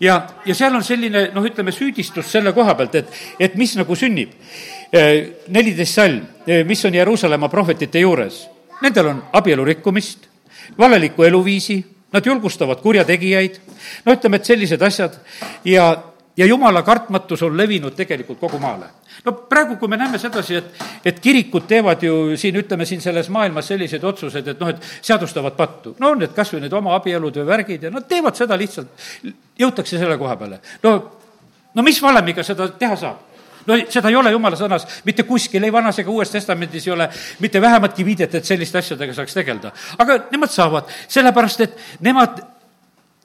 ja, 0.00 0.26
ja 0.44 0.54
seal 0.54 0.74
on 0.74 0.82
selline, 0.84 1.28
noh, 1.34 1.46
ütleme, 1.46 1.72
süüdistus 1.72 2.32
selle 2.32 2.52
koha 2.52 2.74
pealt, 2.74 2.94
et, 2.94 3.14
et 3.38 3.54
mis 3.54 3.76
nagu 3.78 3.96
sünnib. 3.96 4.34
neliteist 5.48 5.94
salm, 5.94 6.26
mis 6.66 6.84
on 6.84 6.94
Jeruusalemma 6.94 7.48
prohvetite 7.48 8.00
juures. 8.02 8.48
Nendel 8.82 9.06
on 9.06 9.22
abielu 9.32 9.64
rikkumist, 9.64 10.26
valelikku 10.78 11.22
eluviisi, 11.22 11.78
nad 12.12 12.26
julgustavad 12.26 12.80
kurjategijaid, 12.82 13.60
no 14.04 14.16
ütleme, 14.16 14.40
et 14.40 14.50
sellised 14.50 14.82
asjad 14.82 15.14
ja 15.64 15.92
ja 16.36 16.46
jumala 16.46 16.82
kartmatus 16.82 17.42
on 17.42 17.56
levinud 17.56 17.94
tegelikult 17.96 18.38
kogu 18.40 18.58
maale. 18.58 18.86
no 19.24 19.32
praegu, 19.32 19.76
kui 19.76 19.88
me 19.88 19.96
näeme 19.96 20.18
sedasi, 20.18 20.56
et, 20.56 20.82
et 21.04 21.20
kirikud 21.20 21.66
teevad 21.68 22.02
ju 22.02 22.36
siin, 22.36 22.56
ütleme 22.56 22.86
siin 22.86 23.00
selles 23.00 23.28
maailmas 23.28 23.68
selliseid 23.68 24.04
otsuseid, 24.04 24.48
et 24.48 24.60
noh, 24.60 24.68
et 24.70 24.90
seadustavad 25.02 25.56
pattu. 25.56 25.94
no 25.98 26.14
need 26.14 26.34
kas 26.36 26.52
või 26.54 26.64
need 26.64 26.76
oma 26.76 26.94
abielud 26.96 27.40
või 27.42 27.46
värgid 27.46 27.88
ja 27.88 27.90
nad 27.90 28.06
teevad 28.08 28.38
seda 28.38 28.58
lihtsalt, 28.58 29.08
jõutakse 29.58 29.98
selle 29.98 30.18
koha 30.18 30.36
peale. 30.36 30.60
no, 30.82 30.94
no 31.74 31.82
mis 31.82 32.02
valemiga 32.02 32.46
seda 32.46 32.68
teha 32.78 32.96
saab? 32.96 33.26
no 33.66 33.76
seda 33.90 34.08
ei 34.08 34.16
ole 34.16 34.32
jumala 34.32 34.56
sõnas 34.56 34.86
mitte 35.04 35.26
kuskil, 35.28 35.64
ei 35.64 35.72
Vanas 35.72 35.98
ega 36.00 36.10
Uues 36.10 36.30
Testamendis 36.32 36.86
ei 36.86 36.94
ole 36.94 37.08
mitte 37.40 37.60
vähematki 37.60 38.04
viidet, 38.06 38.34
et 38.34 38.48
selliste 38.48 38.78
asjadega 38.80 39.14
saaks 39.14 39.36
tegeleda. 39.36 39.72
aga 39.98 40.18
nemad 40.30 40.52
saavad, 40.54 40.88
sellepärast 41.08 41.66
et 41.66 41.76
nemad 42.00 42.40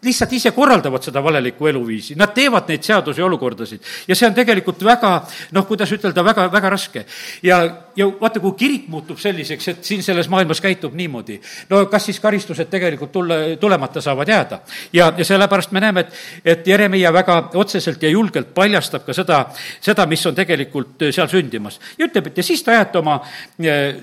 lihtsalt 0.06 0.34
ise 0.38 0.52
korraldavad 0.56 1.04
seda 1.04 1.24
valelikku 1.24 1.68
eluviisi, 1.68 2.16
nad 2.20 2.34
teevad 2.36 2.70
neid 2.70 2.86
seadusi 2.86 3.22
ja 3.22 3.26
olukordasid. 3.26 3.82
ja 4.08 4.16
see 4.16 4.28
on 4.28 4.38
tegelikult 4.38 4.84
väga, 4.84 5.16
noh, 5.52 5.68
kuidas 5.68 5.92
ütelda, 5.92 6.24
väga, 6.26 6.48
väga 6.52 6.70
raske. 6.70 7.06
ja, 7.44 7.64
ja 7.96 8.08
vaata, 8.22 8.40
kui 8.40 8.52
kirik 8.58 8.88
muutub 8.92 9.20
selliseks, 9.20 9.68
et 9.68 9.84
siin 9.88 10.04
selles 10.04 10.30
maailmas 10.30 10.62
käitub 10.62 10.94
niimoodi, 10.98 11.38
no 11.70 11.86
kas 11.92 12.10
siis 12.10 12.20
karistused 12.20 12.70
tegelikult 12.72 13.12
tulla, 13.12 13.36
tulemata 13.60 14.02
saavad 14.02 14.30
jääda? 14.30 14.60
ja, 14.94 15.12
ja 15.18 15.26
sellepärast 15.26 15.72
me 15.72 15.84
näeme, 15.84 16.06
et, 16.06 16.20
et 16.46 16.68
Jeremiah 16.68 17.14
väga 17.14 17.38
otseselt 17.54 18.04
ja 18.04 18.10
julgelt 18.10 18.54
paljastab 18.54 19.06
ka 19.06 19.14
seda, 19.14 19.46
seda, 19.82 20.06
mis 20.06 20.26
on 20.26 20.36
tegelikult 20.36 21.08
seal 21.12 21.30
sündimas. 21.32 21.80
ja 21.98 22.10
ütleb, 22.10 22.28
et 22.28 22.38
ja 22.38 22.44
siis 22.44 22.64
te 22.64 22.76
ajate 22.76 23.00
oma 23.00 23.20
eh, 23.60 24.02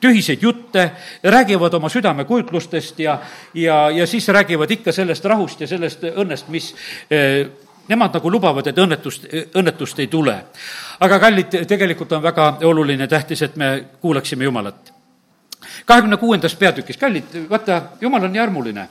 tühiseid 0.00 0.42
jutte, 0.42 0.90
räägivad 1.22 1.74
oma 1.74 1.88
südamekujutlustest 1.88 3.00
ja, 3.00 3.18
ja, 3.54 3.90
ja 3.90 4.06
siis 4.06 4.28
räägivad 4.28 4.70
ikka 4.70 4.92
sellest 4.92 5.24
rahust, 5.24 5.60
ja 5.60 5.70
sellest 5.70 6.04
õnnest, 6.14 6.48
mis 6.52 6.74
eh, 7.10 7.46
nemad 7.88 8.14
nagu 8.14 8.30
lubavad, 8.30 8.66
et 8.66 8.78
õnnetust, 8.78 9.26
õnnetust 9.56 9.98
ei 9.98 10.06
tule. 10.06 10.36
aga 11.00 11.18
kallid, 11.18 11.58
tegelikult 11.68 12.12
on 12.12 12.22
väga 12.22 12.58
oluline, 12.64 13.06
tähtis, 13.08 13.42
et 13.42 13.56
me 13.56 13.84
kuulaksime 14.00 14.44
Jumalat 14.44 14.92
kahekümne 15.86 16.16
kuuendas 16.16 16.54
peatükis, 16.56 16.96
kallid, 16.96 17.24
vaata, 17.50 17.82
jumal 18.00 18.24
on 18.24 18.32
nii 18.32 18.40
armuline. 18.40 18.88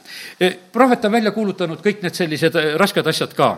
Prohvet 0.72 1.06
on 1.06 1.12
välja 1.12 1.32
kuulutanud 1.32 1.82
kõik 1.84 2.02
need 2.04 2.18
sellised 2.18 2.56
eh, 2.58 2.74
rasked 2.80 3.08
asjad 3.08 3.34
ka. 3.38 3.50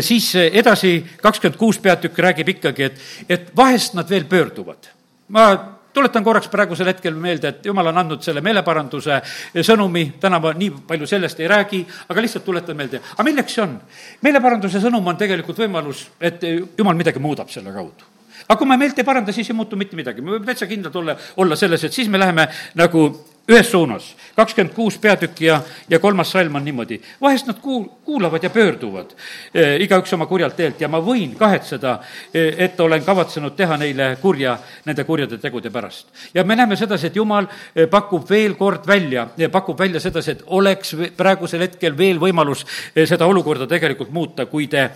siis 0.00 0.32
edasi, 0.36 0.98
kakskümmend 1.22 1.58
kuus 1.58 1.78
peatükk 1.78 2.18
räägib 2.18 2.48
ikkagi, 2.56 2.90
et, 2.90 3.00
et 3.28 3.56
vahest 3.56 3.94
nad 3.94 4.10
veel 4.10 4.24
pöörduvad. 4.24 4.92
ma 5.28 5.75
tuletan 5.96 6.24
korraks 6.24 6.50
praegusel 6.52 6.90
hetkel 6.92 7.14
meelde, 7.18 7.52
et 7.54 7.68
jumal 7.70 7.90
on 7.92 8.02
andnud 8.02 8.24
selle 8.24 8.42
meeleparanduse 8.44 9.20
sõnumi, 9.66 10.06
täna 10.22 10.40
ma 10.42 10.52
nii 10.56 10.72
palju 10.88 11.08
sellest 11.08 11.40
ei 11.40 11.48
räägi, 11.50 11.82
aga 12.08 12.24
lihtsalt 12.24 12.44
tuletan 12.46 12.76
meelde, 12.78 13.00
aga 13.14 13.26
milleks 13.26 13.56
see 13.56 13.64
on? 13.64 13.78
meeleparanduse 14.26 14.82
sõnum 14.84 15.08
on 15.12 15.16
tegelikult 15.20 15.64
võimalus, 15.64 16.06
et 16.20 16.44
jumal 16.76 16.98
midagi 16.98 17.22
muudab 17.22 17.52
selle 17.52 17.72
kaudu. 17.74 18.12
Aga 18.46 18.58
kui 18.60 18.68
me 18.68 18.76
meelt 18.78 18.98
ei 19.00 19.06
paranda, 19.06 19.32
siis 19.34 19.48
ei 19.50 19.56
muutu 19.56 19.78
mitte 19.80 19.96
midagi, 19.98 20.22
me 20.22 20.36
võime 20.36 20.46
täitsa 20.46 20.68
kindlad 20.70 20.94
olla, 21.00 21.16
olla 21.42 21.56
selles, 21.58 21.82
et 21.88 21.96
siis 21.96 22.10
me 22.12 22.20
läheme 22.20 22.46
nagu 22.78 23.08
ühes 23.48 23.70
suunas. 23.70 24.14
kakskümmend 24.36 24.74
kuus 24.74 24.98
peatükki 24.98 25.44
ja, 25.44 25.60
ja 25.90 25.98
kolmas 25.98 26.30
salm 26.32 26.54
on 26.54 26.64
niimoodi. 26.64 27.00
vahest 27.20 27.46
nad 27.46 27.56
kuul-, 27.62 27.88
kuulavad 28.04 28.42
ja 28.42 28.50
pöörduvad 28.50 29.10
e, 29.54 29.76
igaüks 29.76 30.12
oma 30.12 30.26
kurjalt 30.26 30.56
teelt 30.56 30.80
ja 30.80 30.88
ma 30.88 30.98
võin 31.00 31.36
kahetseda, 31.38 31.98
e, 32.34 32.54
et 32.64 32.80
olen 32.80 33.04
kavatsenud 33.04 33.56
teha 33.56 33.76
neile 33.76 34.16
kurja 34.22 34.58
nende 34.84 35.04
kurjade 35.04 35.38
tegude 35.38 35.70
pärast. 35.70 36.06
ja 36.34 36.44
me 36.44 36.56
näeme 36.56 36.76
sedasi, 36.76 37.06
et 37.06 37.16
Jumal 37.16 37.46
e, 37.74 37.86
pakub 37.86 38.30
veel 38.30 38.54
kord 38.54 38.86
välja, 38.86 39.28
pakub 39.52 39.78
välja 39.78 40.00
sedasi, 40.00 40.30
et 40.30 40.42
oleks 40.46 40.96
praegusel 41.16 41.60
hetkel 41.60 41.98
veel 41.98 42.18
võimalus 42.18 42.66
seda 43.04 43.26
olukorda 43.26 43.66
tegelikult 43.66 44.10
muuta, 44.10 44.46
kui 44.46 44.66
te 44.66 44.90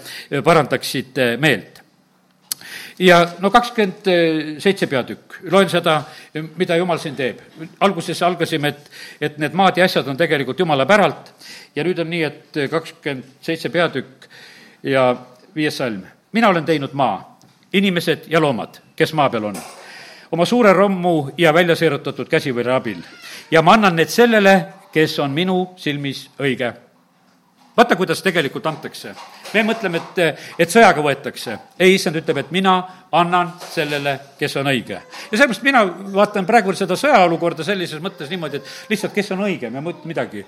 parandaksite 0.44 1.36
meelt 1.40 1.79
ja 3.00 3.20
no 3.40 3.50
kakskümmend 3.50 4.08
seitse 4.60 4.86
peatükk, 4.86 5.40
loen 5.50 5.68
seda, 5.72 6.02
mida 6.56 6.76
jumal 6.76 6.98
siin 7.00 7.16
teeb. 7.16 7.40
alguses 7.80 8.22
algasime, 8.22 8.68
et, 8.68 8.90
et 9.20 9.38
need 9.38 9.56
maad 9.56 9.78
ja 9.80 9.84
asjad 9.84 10.08
on 10.08 10.16
tegelikult 10.16 10.60
jumala 10.60 10.86
päralt. 10.86 11.32
Ja 11.76 11.84
nüüd 11.84 11.98
on 12.02 12.10
nii, 12.10 12.22
et 12.22 12.60
kakskümmend 12.70 13.40
seitse 13.42 13.68
peatükk 13.68 14.28
ja 14.82 15.14
viies 15.54 15.76
salm. 15.76 16.02
mina 16.32 16.48
olen 16.48 16.64
teinud 16.64 16.92
maa, 16.92 17.38
inimesed 17.72 18.28
ja 18.28 18.40
loomad, 18.40 18.80
kes 18.96 19.12
maa 19.12 19.30
peal 19.30 19.44
on, 19.44 19.56
oma 20.32 20.44
suure 20.44 20.72
rommu 20.72 21.30
ja 21.38 21.54
välja 21.54 21.76
seerutatud 21.76 22.28
käsivõrra 22.28 22.76
abil. 22.76 23.00
Ja 23.50 23.62
ma 23.62 23.72
annan 23.72 23.96
need 23.96 24.08
sellele, 24.08 24.66
kes 24.92 25.18
on 25.18 25.30
minu 25.30 25.70
silmis 25.76 26.28
õige 26.38 26.72
vaata, 27.76 27.96
kuidas 27.96 28.22
tegelikult 28.22 28.66
antakse. 28.66 29.14
me 29.54 29.62
mõtleme, 29.66 30.00
et, 30.00 30.40
et 30.58 30.70
sõjaga 30.70 31.02
võetakse. 31.02 31.58
ei, 31.78 31.94
issand 31.94 32.16
ütleb, 32.16 32.42
et 32.42 32.50
mina 32.50 32.74
annan 33.12 33.52
sellele, 33.70 34.18
kes 34.38 34.56
on 34.56 34.70
õige. 34.72 34.98
ja 35.30 35.30
sellepärast 35.30 35.62
mina 35.62 35.84
vaatan 36.14 36.46
praegu 36.46 36.74
seda 36.74 36.96
sõjaolukorda 36.96 37.64
sellises 37.64 38.02
mõttes 38.02 38.30
niimoodi, 38.30 38.56
et 38.60 38.90
lihtsalt, 38.90 39.14
kes 39.14 39.32
on 39.32 39.46
õigem 39.46 39.74
ja 39.74 39.80
muud 39.80 40.04
midagi. 40.04 40.44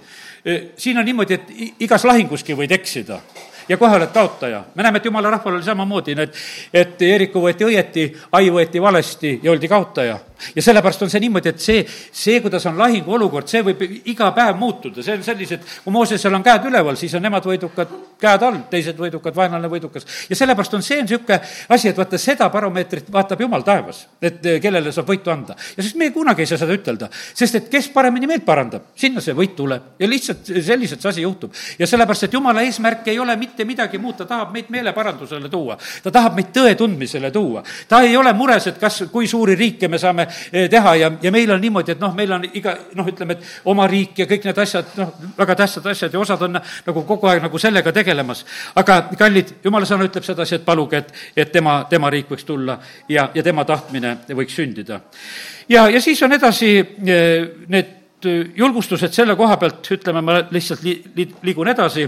siin 0.76 0.98
on 0.98 1.04
niimoodi, 1.04 1.34
et 1.34 1.80
igas 1.86 2.04
lahinguski 2.04 2.54
võid 2.58 2.72
eksida 2.72 3.20
ja 3.68 3.76
kohe 3.76 3.96
oled 3.96 4.12
kaotaja. 4.12 4.64
me 4.74 4.82
näeme, 4.82 4.98
et 4.98 5.04
jumala 5.04 5.30
rahval 5.30 5.54
oli 5.54 5.64
samamoodi, 5.64 6.18
et, 6.18 6.36
et 6.74 7.02
Eeriku 7.02 7.40
võeti 7.40 7.64
õieti, 7.64 8.10
Ai 8.32 8.50
võeti 8.50 8.82
valesti 8.82 9.40
ja 9.42 9.50
oldi 9.50 9.68
kaotaja 9.68 10.18
ja 10.56 10.62
sellepärast 10.62 11.02
on 11.02 11.10
see 11.12 11.22
niimoodi, 11.24 11.52
et 11.52 11.60
see, 11.60 11.84
see, 12.12 12.40
kuidas 12.44 12.66
on 12.70 12.78
lahinguolukord, 12.80 13.48
see 13.50 13.62
võib 13.66 13.84
iga 14.12 14.30
päev 14.36 14.58
muutuda, 14.60 15.02
see 15.02 15.18
on 15.18 15.26
sellised, 15.26 15.68
kui 15.84 15.94
Moosesel 15.94 16.34
on 16.34 16.44
käed 16.46 16.70
üleval, 16.70 16.98
siis 17.00 17.14
on 17.18 17.24
nemad 17.24 17.46
võidukad 17.46 17.92
käed 18.22 18.44
all, 18.46 18.58
teised 18.70 18.98
võidukad, 18.98 19.34
vaenlane 19.36 19.68
võidukas. 19.70 20.06
ja 20.30 20.36
sellepärast 20.38 20.74
on 20.78 20.84
see 20.86 21.00
niisugune 21.02 21.38
asi, 21.74 21.90
et 21.90 21.98
vaata, 21.98 22.18
seda 22.20 22.48
baromeetrit 22.52 23.10
vaatab 23.12 23.40
Jumal 23.42 23.64
taevas, 23.66 24.04
et 24.22 24.46
eh, 24.46 24.58
kellele 24.62 24.92
saab 24.94 25.10
võitu 25.10 25.32
anda. 25.32 25.56
ja 25.76 25.82
sest 25.82 25.98
me 25.98 26.10
kunagi 26.14 26.44
ei 26.44 26.50
saa 26.50 26.60
seda 26.62 26.76
ütelda, 26.76 27.08
sest 27.10 27.58
et 27.58 27.70
kes 27.72 27.88
paremini 27.94 28.30
meelt 28.30 28.46
parandab, 28.46 28.92
sinna 28.98 29.22
see 29.24 29.34
võit 29.36 29.56
tuleb 29.58 29.98
ja 29.98 30.08
lihtsalt 30.08 30.52
selliselt 30.62 31.02
see 31.02 31.10
asi 31.14 31.26
juhtub. 31.26 31.54
ja 31.78 31.86
sellepärast, 31.86 32.28
et 32.28 32.38
Jumala 32.38 32.62
eesmärk 32.66 33.08
ei 33.12 33.18
ole 33.18 33.36
mitte 33.36 33.66
midagi 33.68 33.98
muud, 33.98 34.16
ta 34.20 34.28
tahab 34.28 34.52
meid 34.54 34.70
meeleparandusele 34.70 35.50
tuua, 35.52 35.78
ta 36.02 36.14
tahab 36.14 36.38
meid 36.38 36.52
tõe 36.54 36.76
tundmisele 36.78 37.30
tuua. 37.34 37.64
ta 37.88 38.02
ei 38.06 38.16
ole 38.16 38.32
mures, 38.32 38.66
et 38.70 38.78
kas, 38.78 39.02
kui 39.12 39.26
suuri 39.26 39.58
riike 39.58 39.88
me 39.88 39.98
saame 39.98 40.28
teha 40.50 40.94
ja, 40.96 41.10
ja 41.22 41.32
meil 41.32 41.50
on 41.50 41.60
niimoodi, 41.60 41.94
et 41.94 42.00
noh, 42.00 42.14
meil 42.14 42.32
on 42.32 42.44
iga 42.52 42.74
noh, 42.98 43.08
ütleme, 43.08 43.36
et 43.36 43.68
oma 43.70 43.86
riik 43.90 44.22
ja 44.22 44.26
kõik 44.30 44.46
need 44.48 44.58
asjad, 44.64 44.92
noh, 44.98 45.12
väga 45.38 45.56
tähtsad 45.62 45.86
asjad 45.92 46.14
ja 46.14 46.20
osad 46.20 46.42
on 46.46 46.58
nagu 46.58 47.04
kogu 47.08 47.30
aeg 47.30 47.42
nagu 47.42 47.58
sellega 47.58 47.92
tegelemas. 47.92 48.44
aga 48.74 48.98
kallid, 49.18 49.56
jumala 49.64 49.88
sõna 49.88 50.06
ütleb 50.08 50.26
sedasi, 50.26 50.58
et 50.58 50.64
paluge, 50.66 51.02
et, 51.02 51.14
et 51.36 51.52
tema, 51.52 51.82
tema 51.90 52.10
riik 52.10 52.30
võiks 52.32 52.46
tulla 52.48 52.78
ja, 53.08 53.28
ja 53.34 53.42
tema 53.42 53.64
tahtmine 53.68 54.16
võiks 54.28 54.56
sündida. 54.56 55.00
ja, 55.68 55.88
ja 55.88 56.00
siis 56.00 56.22
on 56.22 56.32
edasi 56.32 56.78
eh, 56.78 57.48
need 57.68 57.98
julgustused 58.56 59.12
selle 59.12 59.36
koha 59.36 59.56
pealt, 59.58 59.86
ütleme, 59.96 60.20
ma 60.22 60.42
lihtsalt 60.50 60.84
li-, 60.86 61.00
li-, 61.16 61.30
liigun 61.42 61.68
edasi, 61.68 62.06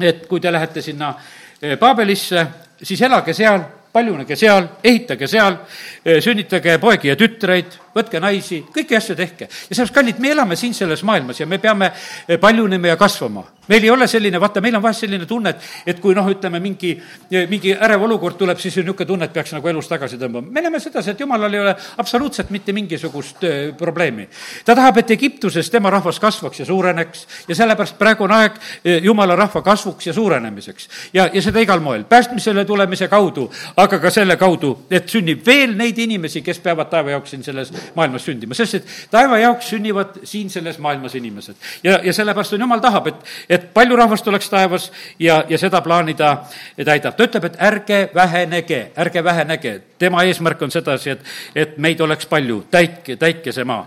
et 0.00 0.26
kui 0.28 0.40
te 0.40 0.52
lähete 0.52 0.82
sinna 0.82 1.14
eh, 1.60 1.78
Paabelisse, 1.78 2.46
siis 2.82 3.00
elage 3.02 3.34
seal 3.36 3.64
paljunege 3.92 4.36
seal, 4.36 4.68
ehitage 4.82 5.28
seal, 5.28 5.58
eh, 6.04 6.20
sünnitage 6.24 6.78
poegi 6.80 7.12
ja 7.12 7.16
tütreid, 7.16 7.78
võtke 7.94 8.20
naisi, 8.20 8.62
kõiki 8.74 8.96
asju 8.96 9.16
tehke. 9.16 9.48
ja 9.48 9.74
sellepärast, 9.74 9.94
kallid, 9.94 10.18
me 10.18 10.30
elame 10.30 10.56
siin 10.56 10.74
selles 10.74 11.02
maailmas 11.02 11.40
ja 11.40 11.46
me 11.46 11.58
peame 11.58 11.92
eh, 12.28 12.38
paljunema 12.38 12.92
ja 12.92 12.96
kasvama. 12.96 13.44
meil 13.68 13.84
ei 13.84 13.90
ole 13.90 14.06
selline, 14.06 14.40
vaata, 14.40 14.60
meil 14.60 14.76
on 14.76 14.82
vahest 14.82 15.04
selline 15.04 15.26
tunne, 15.26 15.50
et, 15.50 15.68
et 15.86 16.00
kui 16.00 16.14
noh, 16.14 16.26
ütleme, 16.28 16.60
mingi, 16.60 16.92
eh, 17.30 17.46
mingi 17.48 17.74
ärev 17.74 18.02
olukord 18.02 18.36
tuleb, 18.38 18.58
siis 18.58 18.76
niisugune 18.76 19.06
tunne, 19.06 19.24
et 19.24 19.32
peaks 19.32 19.52
nagu 19.52 19.68
elust 19.68 19.88
tagasi 19.88 20.18
tõmbama. 20.20 20.50
me 20.50 20.60
näeme 20.60 20.80
sedasi, 20.80 21.10
et 21.10 21.20
jumalal 21.20 21.54
ei 21.54 21.60
ole 21.60 21.76
absoluutselt 21.98 22.50
mitte 22.50 22.72
mingisugust 22.72 23.44
öö, 23.44 23.72
probleemi. 23.78 24.28
ta 24.64 24.74
tahab, 24.74 24.98
et 24.98 25.10
Egiptuses 25.10 25.70
tema 25.70 25.90
rahvas 25.90 26.20
kasvaks 26.20 26.60
ja 26.60 26.66
suureneks 26.66 27.26
ja 27.48 27.54
sellepärast 27.54 27.98
praegu 27.98 28.24
on 28.24 28.32
aeg 28.32 28.58
jumala 29.02 29.36
rahva 29.36 29.62
kasvuks 29.62 30.06
ja 30.06 30.12
suurenemiseks. 30.12 30.88
ja, 31.12 31.28
ja 31.32 31.42
seda 31.42 31.60
igal 31.60 31.80
moel, 31.80 32.04
päästmisele 32.04 32.64
tulemise 32.64 33.08
kaudu 33.08 33.50
aga 33.76 33.98
ka 34.00 34.10
selle 34.12 34.36
kaudu, 34.40 34.72
et 34.90 35.08
sünnib 35.10 35.44
veel 35.46 35.74
neid 35.78 35.98
inimesi, 36.02 36.42
kes 36.44 36.60
peavad 36.62 36.90
taeva 36.92 37.14
jaoks 37.14 37.34
siin 37.34 37.44
selles 37.44 37.72
maailmas 37.94 38.24
sündima, 38.26 38.54
sest 38.54 38.74
et 38.78 38.92
taeva 39.10 39.38
jaoks 39.38 39.70
sünnivad 39.74 40.20
siin 40.28 40.50
selles 40.50 40.78
maailmas 40.82 41.14
inimesed. 41.18 41.56
ja, 41.84 41.98
ja 42.02 42.12
sellepärast 42.12 42.56
on 42.56 42.64
jumal 42.66 42.80
tahab, 42.80 43.06
et, 43.12 43.24
et 43.48 43.68
palju 43.74 43.96
rahvast 43.96 44.28
oleks 44.28 44.50
taevas 44.50 44.90
ja, 45.18 45.44
ja 45.48 45.58
seda 45.58 45.80
plaani 45.80 46.14
ta 46.14 46.36
täidab. 46.84 47.16
ta 47.16 47.24
ütleb, 47.24 47.48
et 47.50 47.58
ärge 47.60 48.02
vähenege, 48.14 48.82
ärge 48.96 49.24
vähenege. 49.24 49.80
tema 49.98 50.24
eesmärk 50.24 50.62
on 50.62 50.70
sedasi, 50.70 51.10
et, 51.10 51.26
et 51.54 51.78
meid 51.78 52.00
oleks 52.00 52.26
palju, 52.26 52.64
täitke, 52.70 53.16
täitke 53.16 53.52
see 53.52 53.64
maa. 53.64 53.84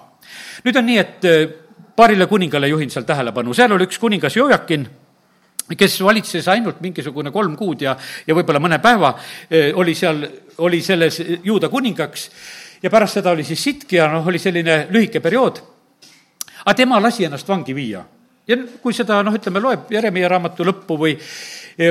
nüüd 0.66 0.78
on 0.78 0.86
nii, 0.86 0.98
et 0.98 1.26
äh, 1.32 1.48
paarile 1.96 2.28
kuningale 2.28 2.68
juhin 2.68 2.90
seal 2.90 3.06
tähelepanu, 3.08 3.54
seal 3.54 3.72
oli 3.72 3.88
üks 3.88 4.00
kuningas 4.00 4.36
Jojakin 4.36 4.88
kes 5.74 5.98
valitses 6.04 6.48
ainult 6.54 6.82
mingisugune 6.82 7.32
kolm 7.34 7.56
kuud 7.58 7.82
ja, 7.82 7.96
ja 8.28 8.36
võib-olla 8.38 8.62
mõne 8.62 8.78
päeva, 8.84 9.16
eh, 9.50 9.72
oli 9.74 9.96
seal, 9.98 10.22
oli 10.62 10.82
selles 10.86 11.18
juuda 11.44 11.72
kuningaks 11.74 12.30
ja 12.84 12.90
pärast 12.90 13.20
seda 13.20 13.32
oli 13.32 13.44
siis 13.44 13.64
Sitkia, 13.64 14.08
noh, 14.12 14.28
oli 14.28 14.40
selline 14.40 14.86
lühike 14.90 15.20
periood. 15.20 15.62
aga 16.66 16.74
tema 16.74 17.02
lasi 17.02 17.26
ennast 17.26 17.48
vangi 17.48 17.76
viia. 17.76 18.06
ja 18.48 18.58
kui 18.82 18.94
seda, 18.94 19.24
noh, 19.24 19.34
ütleme, 19.34 19.60
loeb 19.60 19.92
Jeremiah 19.92 20.30
raamatu 20.30 20.64
lõppu 20.64 20.98
või, 20.98 21.18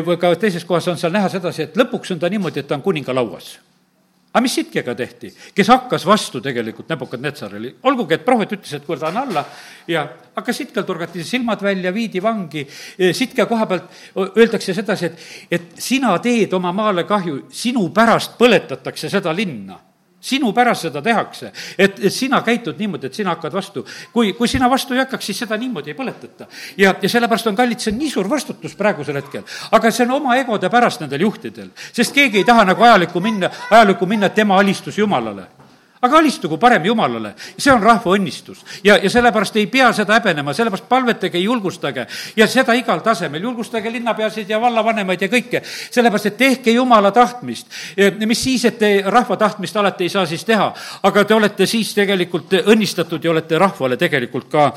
või 0.06 0.18
ka 0.18 0.34
teises 0.36 0.64
kohas 0.64 0.88
on 0.88 0.98
seal 0.98 1.12
näha 1.12 1.28
sedasi, 1.28 1.62
et 1.62 1.76
lõpuks 1.76 2.12
on 2.12 2.18
ta 2.18 2.28
niimoodi, 2.28 2.60
et 2.60 2.68
ta 2.68 2.74
on 2.74 2.82
kuninga 2.82 3.14
lauas. 3.14 3.58
Aga 4.34 4.42
mis 4.42 4.54
Sitkiaga 4.54 4.96
tehti, 4.98 5.28
kes 5.54 5.68
hakkas 5.70 6.02
vastu 6.06 6.40
tegelikult 6.42 6.88
Nebukadnetsarile, 6.90 7.76
olgugi 7.86 8.16
et 8.16 8.24
prohvet 8.26 8.50
ütles, 8.56 8.72
et 8.74 8.82
kuule, 8.82 8.98
ta 8.98 9.12
on 9.12 9.20
alla. 9.20 9.44
Ja 9.86 10.02
hakkas 10.34 10.58
Sitkal, 10.58 10.82
turgati 10.82 11.22
silmad 11.22 11.62
välja, 11.62 11.92
viidi 11.94 12.22
vangi, 12.22 12.64
Sitka 13.14 13.46
koha 13.46 13.66
pealt 13.70 14.00
öeldakse 14.34 14.74
sedasi, 14.74 15.06
et, 15.06 15.22
et 15.54 15.78
sina 15.78 16.16
teed 16.18 16.52
oma 16.58 16.72
maale 16.74 17.06
kahju, 17.06 17.44
sinu 17.54 17.86
pärast 17.94 18.34
põletatakse 18.38 19.10
seda 19.12 19.30
linna 19.30 19.78
sinu 20.24 20.52
pärast 20.56 20.88
seda 20.88 21.02
tehakse, 21.04 21.52
et, 21.78 21.98
et 21.98 22.12
sina 22.12 22.40
käitud 22.44 22.78
niimoodi, 22.80 23.10
et 23.10 23.18
sina 23.20 23.34
hakkad 23.34 23.54
vastu. 23.54 23.84
kui, 24.12 24.32
kui 24.32 24.48
sina 24.48 24.70
vastu 24.70 24.94
ei 24.94 25.02
hakkaks, 25.02 25.26
siis 25.30 25.42
seda 25.44 25.58
niimoodi 25.60 25.92
ei 25.92 25.98
põletata. 25.98 26.48
ja, 26.80 26.94
ja 27.02 27.08
sellepärast 27.08 27.50
on 27.52 27.56
kallid, 27.56 27.80
see 27.80 27.92
on 27.92 27.98
nii 28.00 28.10
suur 28.10 28.30
vastutus 28.30 28.76
praegusel 28.76 29.20
hetkel. 29.20 29.44
aga 29.72 29.90
see 29.90 30.06
on 30.06 30.16
oma 30.20 30.36
egode 30.40 30.70
pärast 30.72 31.04
nendel 31.04 31.26
juhtidel, 31.28 31.70
sest 31.92 32.14
keegi 32.14 32.42
ei 32.42 32.48
taha 32.48 32.64
nagu 32.72 32.82
ajalukku 32.82 33.20
minna, 33.20 33.50
ajalukku 33.70 34.06
minna, 34.06 34.32
et 34.32 34.40
tema 34.40 34.58
alistus 34.58 34.98
Jumalale 34.98 35.46
aga 36.04 36.18
alistugu 36.20 36.58
parem 36.60 36.84
Jumalale, 36.84 37.34
see 37.56 37.72
on 37.72 37.82
rahva 37.82 38.14
õnnistus. 38.16 38.60
ja, 38.84 38.96
ja 39.02 39.10
sellepärast 39.10 39.56
ei 39.56 39.66
pea 39.72 39.90
seda 39.96 40.18
häbenema, 40.18 40.54
sellepärast 40.54 40.88
palvetage, 40.88 41.40
julgustage 41.40 42.06
ja 42.36 42.46
seda 42.50 42.76
igal 42.76 43.00
tasemel, 43.04 43.42
julgustage 43.42 43.92
linnapeasid 43.92 44.50
ja 44.50 44.60
vallavanemaid 44.60 45.24
ja 45.24 45.30
kõike, 45.32 45.62
sellepärast 45.64 46.32
et 46.32 46.36
tehke 46.36 46.74
Jumala 46.74 47.12
tahtmist. 47.14 47.66
mis 48.26 48.44
siis, 48.44 48.64
et 48.64 48.78
te 48.78 48.92
rahva 49.06 49.36
tahtmist 49.40 49.76
alati 49.76 50.04
ei 50.04 50.12
saa 50.12 50.26
siis 50.26 50.44
teha, 50.44 50.72
aga 51.02 51.24
te 51.24 51.34
olete 51.34 51.66
siis 51.66 51.94
tegelikult 51.94 52.52
õnnistatud 52.64 53.24
ja 53.24 53.30
olete 53.30 53.58
rahvale 53.58 53.96
tegelikult 53.96 54.50
ka, 54.50 54.72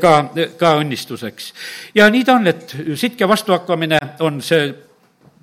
ka, 0.00 0.14
ka 0.58 0.76
õnnistuseks. 0.80 1.52
ja 1.94 2.10
nii 2.10 2.24
ta 2.24 2.38
on, 2.40 2.46
et 2.46 2.76
sitke 2.94 3.28
vastuhakkamine 3.28 4.00
on 4.20 4.40
see 4.42 4.70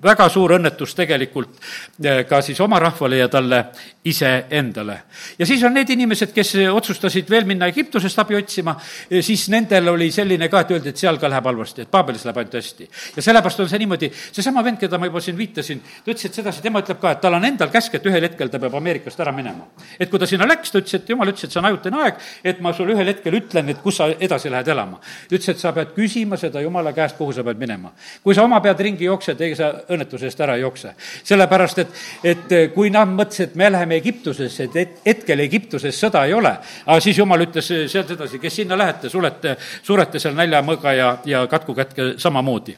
väga 0.02 0.28
suur 0.30 0.54
õnnetus 0.54 0.92
tegelikult 0.94 1.56
eh, 2.04 2.22
ka 2.28 2.38
siis 2.44 2.58
oma 2.62 2.78
rahvale 2.78 3.18
ja 3.18 3.28
talle 3.28 3.58
iseendale. 4.06 4.98
ja 5.38 5.46
siis 5.46 5.62
on 5.66 5.74
need 5.74 5.90
inimesed, 5.90 6.30
kes 6.34 6.54
otsustasid 6.70 7.30
veel 7.30 7.48
minna 7.48 7.66
Egiptusest 7.66 8.18
abi 8.22 8.36
otsima, 8.38 8.76
eh, 9.10 9.22
siis 9.26 9.48
nendel 9.50 9.90
oli 9.94 10.10
selline 10.14 10.48
ka, 10.48 10.62
et 10.62 10.70
öeldi, 10.76 10.92
et 10.94 11.02
seal 11.02 11.18
ka 11.18 11.30
läheb 11.30 11.48
halvasti, 11.50 11.82
et 11.82 11.90
Paabelis 11.90 12.24
läheb 12.24 12.38
ainult 12.38 12.54
hästi. 12.54 12.88
ja 13.16 13.22
sellepärast 13.22 13.64
on 13.64 13.68
see 13.68 13.80
niimoodi, 13.82 14.10
seesama 14.32 14.62
vend, 14.64 14.78
keda 14.78 14.98
ma 14.98 15.10
juba 15.10 15.20
siin 15.24 15.36
viitasin, 15.38 15.82
ta 16.04 16.12
ütles, 16.12 16.28
et 16.30 16.38
sedasi, 16.38 16.62
tema 16.62 16.82
ütleb 16.84 17.00
ka, 17.02 17.16
et 17.16 17.20
tal 17.20 17.34
on 17.34 17.44
endal 17.44 17.74
käsk, 17.74 17.98
et 17.98 18.06
ühel 18.06 18.28
hetkel 18.28 18.54
ta 18.54 18.62
peab 18.62 18.78
Ameerikast 18.78 19.18
ära 19.20 19.34
minema. 19.34 19.66
et 19.98 20.10
kui 20.10 20.18
ta 20.18 20.30
sinna 20.30 20.46
läks, 20.46 20.70
ta 20.70 20.78
ütles, 20.78 20.94
et 20.94 21.10
jumal 21.10 21.34
ütles, 21.34 21.44
et 21.44 21.50
see 21.50 21.58
on 21.58 21.66
ajutine 21.72 22.02
aeg, 22.04 22.22
et 22.44 22.60
ma 22.60 22.72
sulle 22.72 22.94
ühel 22.94 23.10
hetkel 23.10 23.34
ütlen, 23.34 23.74
et 23.74 23.82
kus 23.82 23.98
sa 23.98 24.08
edasi 24.14 24.50
lähed 24.50 24.68
elama. 24.68 25.00
ütles, 25.26 25.48
et 25.48 25.58
sa 25.58 25.72
pead 25.74 25.90
küsima 25.98 26.38
seda 26.38 26.62
jumala 26.62 26.94
käest, 26.94 27.18
kuhu 27.18 27.34
sa 27.34 27.42
pead 27.42 27.58
minema. 27.58 27.90
kui 28.22 28.34
sa 28.34 28.46
oma 28.46 28.60
pead 28.60 28.78
ringi 28.80 29.04
jooksed, 29.04 29.40
ei 29.40 29.58
sa 29.58 29.74
õnnetuse 29.90 30.28
eest 30.28 30.40
ära 30.40 30.56
ei 30.56 30.62
jookse. 30.62 30.94
sellepärast, 31.24 31.78
et, 31.78 31.88
et 32.24 32.54
kui 32.74 32.90
nad 32.90 33.08
mõtlesid, 33.08 33.50
et 33.50 33.54
me 33.54 33.70
läheme 33.72 33.96
Egiptusesse, 33.96 34.68
et 34.74 35.00
hetkel 35.06 35.40
Egiptuses 35.40 35.96
sõda 36.00 36.24
ei 36.26 36.34
ole, 36.34 36.52
aga 36.86 37.00
siis 37.00 37.18
jumal 37.18 37.42
ütles 37.46 37.68
sealt 37.90 38.10
edasi, 38.14 38.38
kes 38.38 38.60
sinna 38.60 38.78
lähete, 38.78 39.08
sulete, 39.08 39.56
surete 39.82 40.20
seal 40.22 40.36
näljamõõga 40.38 40.94
ja, 40.96 41.10
ja 41.24 41.44
katkukätke 41.50 42.14
samamoodi. 42.18 42.76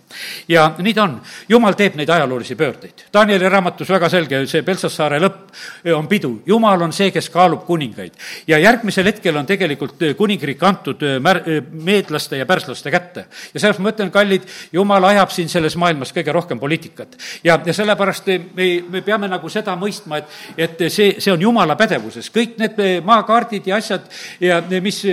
ja 0.48 0.70
nii 0.78 0.94
ta 0.94 1.04
on, 1.06 1.18
jumal 1.48 1.76
teeb 1.78 1.96
neid 1.98 2.10
ajaloolisi 2.10 2.56
pöördeid. 2.56 3.06
Danieli 3.12 3.48
raamatus 3.48 3.90
väga 3.90 4.08
selge, 4.08 4.44
see 4.50 4.62
Peltsassaare 4.66 5.20
lõpp 5.22 5.94
on 5.96 6.08
pidu, 6.08 6.32
jumal 6.46 6.82
on 6.82 6.92
see, 6.92 7.10
kes 7.10 7.30
kaalub 7.30 7.64
kuningaid. 7.66 8.12
ja 8.46 8.58
järgmisel 8.58 9.06
hetkel 9.06 9.36
on 9.36 9.46
tegelikult 9.46 10.04
kuningriik 10.16 10.62
antud 10.62 11.02
mär-, 11.20 11.44
meedlaste 11.72 12.36
ja 12.36 12.46
pärslaste 12.46 12.90
kätte. 12.90 13.26
ja 13.54 13.60
sellepärast 13.60 13.80
ma 13.80 13.94
ütlen, 13.94 14.10
kallid, 14.10 14.46
jumal 14.72 15.04
ajab 15.04 15.30
siin 15.30 15.48
selles 15.48 15.76
maailmas 15.76 16.12
kõige 16.14 16.32
rohkem 16.32 16.60
poliitikat 16.60 16.99
ja, 17.44 17.58
ja 17.66 17.74
sellepärast 17.74 18.26
me, 18.54 18.68
me 18.90 19.02
peame 19.02 19.28
nagu 19.28 19.48
seda 19.48 19.76
mõistma, 19.76 20.18
et, 20.18 20.38
et 20.56 20.86
see, 20.88 21.14
see 21.18 21.32
on 21.32 21.40
jumala 21.40 21.76
pädevuses, 21.76 22.30
kõik 22.34 22.58
need 22.60 22.80
maakaardid 23.04 23.66
ja 23.66 23.76
asjad 23.80 24.06
ja 24.40 24.62
mis 24.82 25.04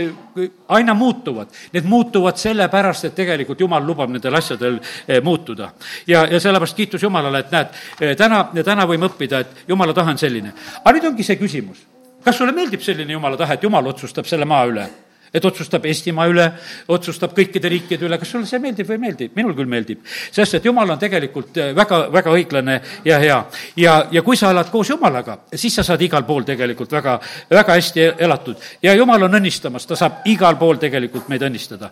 aina 0.67 0.93
muutuvad, 0.93 1.47
need 1.73 1.85
muutuvad 1.85 2.37
sellepärast, 2.37 3.05
et 3.05 3.15
tegelikult 3.15 3.59
jumal 3.59 3.85
lubab 3.85 4.11
nendel 4.11 4.35
asjadel 4.35 4.79
eh, 5.07 5.21
muutuda. 5.23 5.71
ja, 6.07 6.25
ja 6.31 6.39
sellepärast 6.39 6.77
kiitus 6.77 7.03
Jumalale, 7.03 7.39
et 7.39 7.51
näed, 7.51 7.81
eh, 8.01 8.15
täna, 8.17 8.47
täna 8.63 8.87
võime 8.87 9.09
õppida, 9.09 9.39
et 9.39 9.67
jumala 9.67 9.93
tahe 9.93 10.11
on 10.11 10.17
selline. 10.17 10.53
aga 10.83 10.95
nüüd 10.95 11.11
ongi 11.11 11.23
see 11.23 11.39
küsimus, 11.39 11.83
kas 12.23 12.37
sulle 12.37 12.51
meeldib 12.51 12.81
selline 12.81 13.13
jumala 13.13 13.37
tahe, 13.37 13.57
et 13.57 13.63
jumal 13.63 13.93
otsustab 13.93 14.25
selle 14.25 14.45
maa 14.45 14.65
üle? 14.67 14.87
Et 15.33 15.45
otsustab 15.45 15.85
Eestimaa 15.85 16.27
üle, 16.31 16.45
otsustab 16.93 17.33
kõikide 17.37 17.69
riikide 17.71 18.07
üle, 18.07 18.19
kas 18.19 18.31
sulle 18.31 18.47
see 18.49 18.59
meeldib 18.63 18.87
või 18.89 18.97
ei 18.97 19.03
meeldi? 19.05 19.29
minul 19.35 19.55
küll 19.57 19.69
meeldib. 19.69 20.03
sest 20.31 20.59
et 20.59 20.65
Jumal 20.65 20.89
on 20.89 20.99
tegelikult 20.99 21.57
äh, 21.57 21.73
väga, 21.75 22.01
väga 22.13 22.35
õiglane 22.35 22.79
ja 23.05 23.19
hea. 23.19 23.39
ja, 23.77 23.97
ja 24.11 24.21
kui 24.21 24.37
sa 24.37 24.51
elad 24.51 24.71
koos 24.71 24.89
Jumalaga, 24.89 25.39
siis 25.53 25.75
sa 25.75 25.83
saad 25.83 26.01
igal 26.01 26.23
pool 26.27 26.45
tegelikult 26.47 26.91
väga, 26.91 27.19
väga 27.49 27.79
hästi 27.79 28.07
elatud. 28.27 28.55
ja 28.81 28.93
Jumal 28.93 29.27
on 29.27 29.39
õnnistamas, 29.41 29.87
ta 29.87 29.95
saab 29.95 30.25
igal 30.25 30.55
pool 30.57 30.77
tegelikult 30.77 31.27
meid 31.29 31.43
õnnistada. 31.43 31.91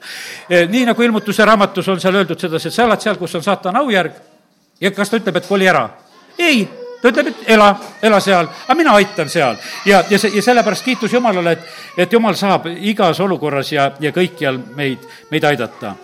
Äh, 0.50 0.69
nii 0.69 0.86
nagu 0.91 1.04
ilmutuse 1.04 1.45
raamatus 1.45 1.93
on 1.93 2.02
seal 2.02 2.21
öeldud 2.21 2.39
sedasi, 2.39 2.69
et 2.69 2.74
sa 2.74 2.88
elad 2.88 3.04
seal, 3.04 3.19
kus 3.21 3.36
on 3.36 3.43
saatana 3.43 3.84
aujärg 3.84 4.24
ja 4.82 4.91
kas 4.91 5.10
ta 5.10 5.19
ütleb, 5.21 5.38
et 5.41 5.48
koli 5.48 5.67
ära? 5.69 5.88
ei 6.39 6.65
ta 7.05 7.11
ütleb, 7.11 7.27
et 7.27 7.49
ela, 7.55 7.69
ela 8.01 8.19
seal, 8.19 8.47
aga 8.65 8.75
mina 8.77 8.95
aitan 8.97 9.29
seal. 9.29 9.57
ja, 9.85 10.03
ja 10.09 10.19
see, 10.19 10.31
ja 10.35 10.41
sellepärast 10.41 10.85
kiitus 10.85 11.13
Jumalale, 11.13 11.51
et, 11.51 11.67
et 11.97 12.13
Jumal 12.13 12.35
saab 12.35 12.65
igas 12.75 13.19
olukorras 13.21 13.71
ja, 13.71 13.91
ja 13.99 14.11
kõikjal 14.15 14.59
meid, 14.75 15.05
meid 15.31 15.43
aidata. 15.43 15.95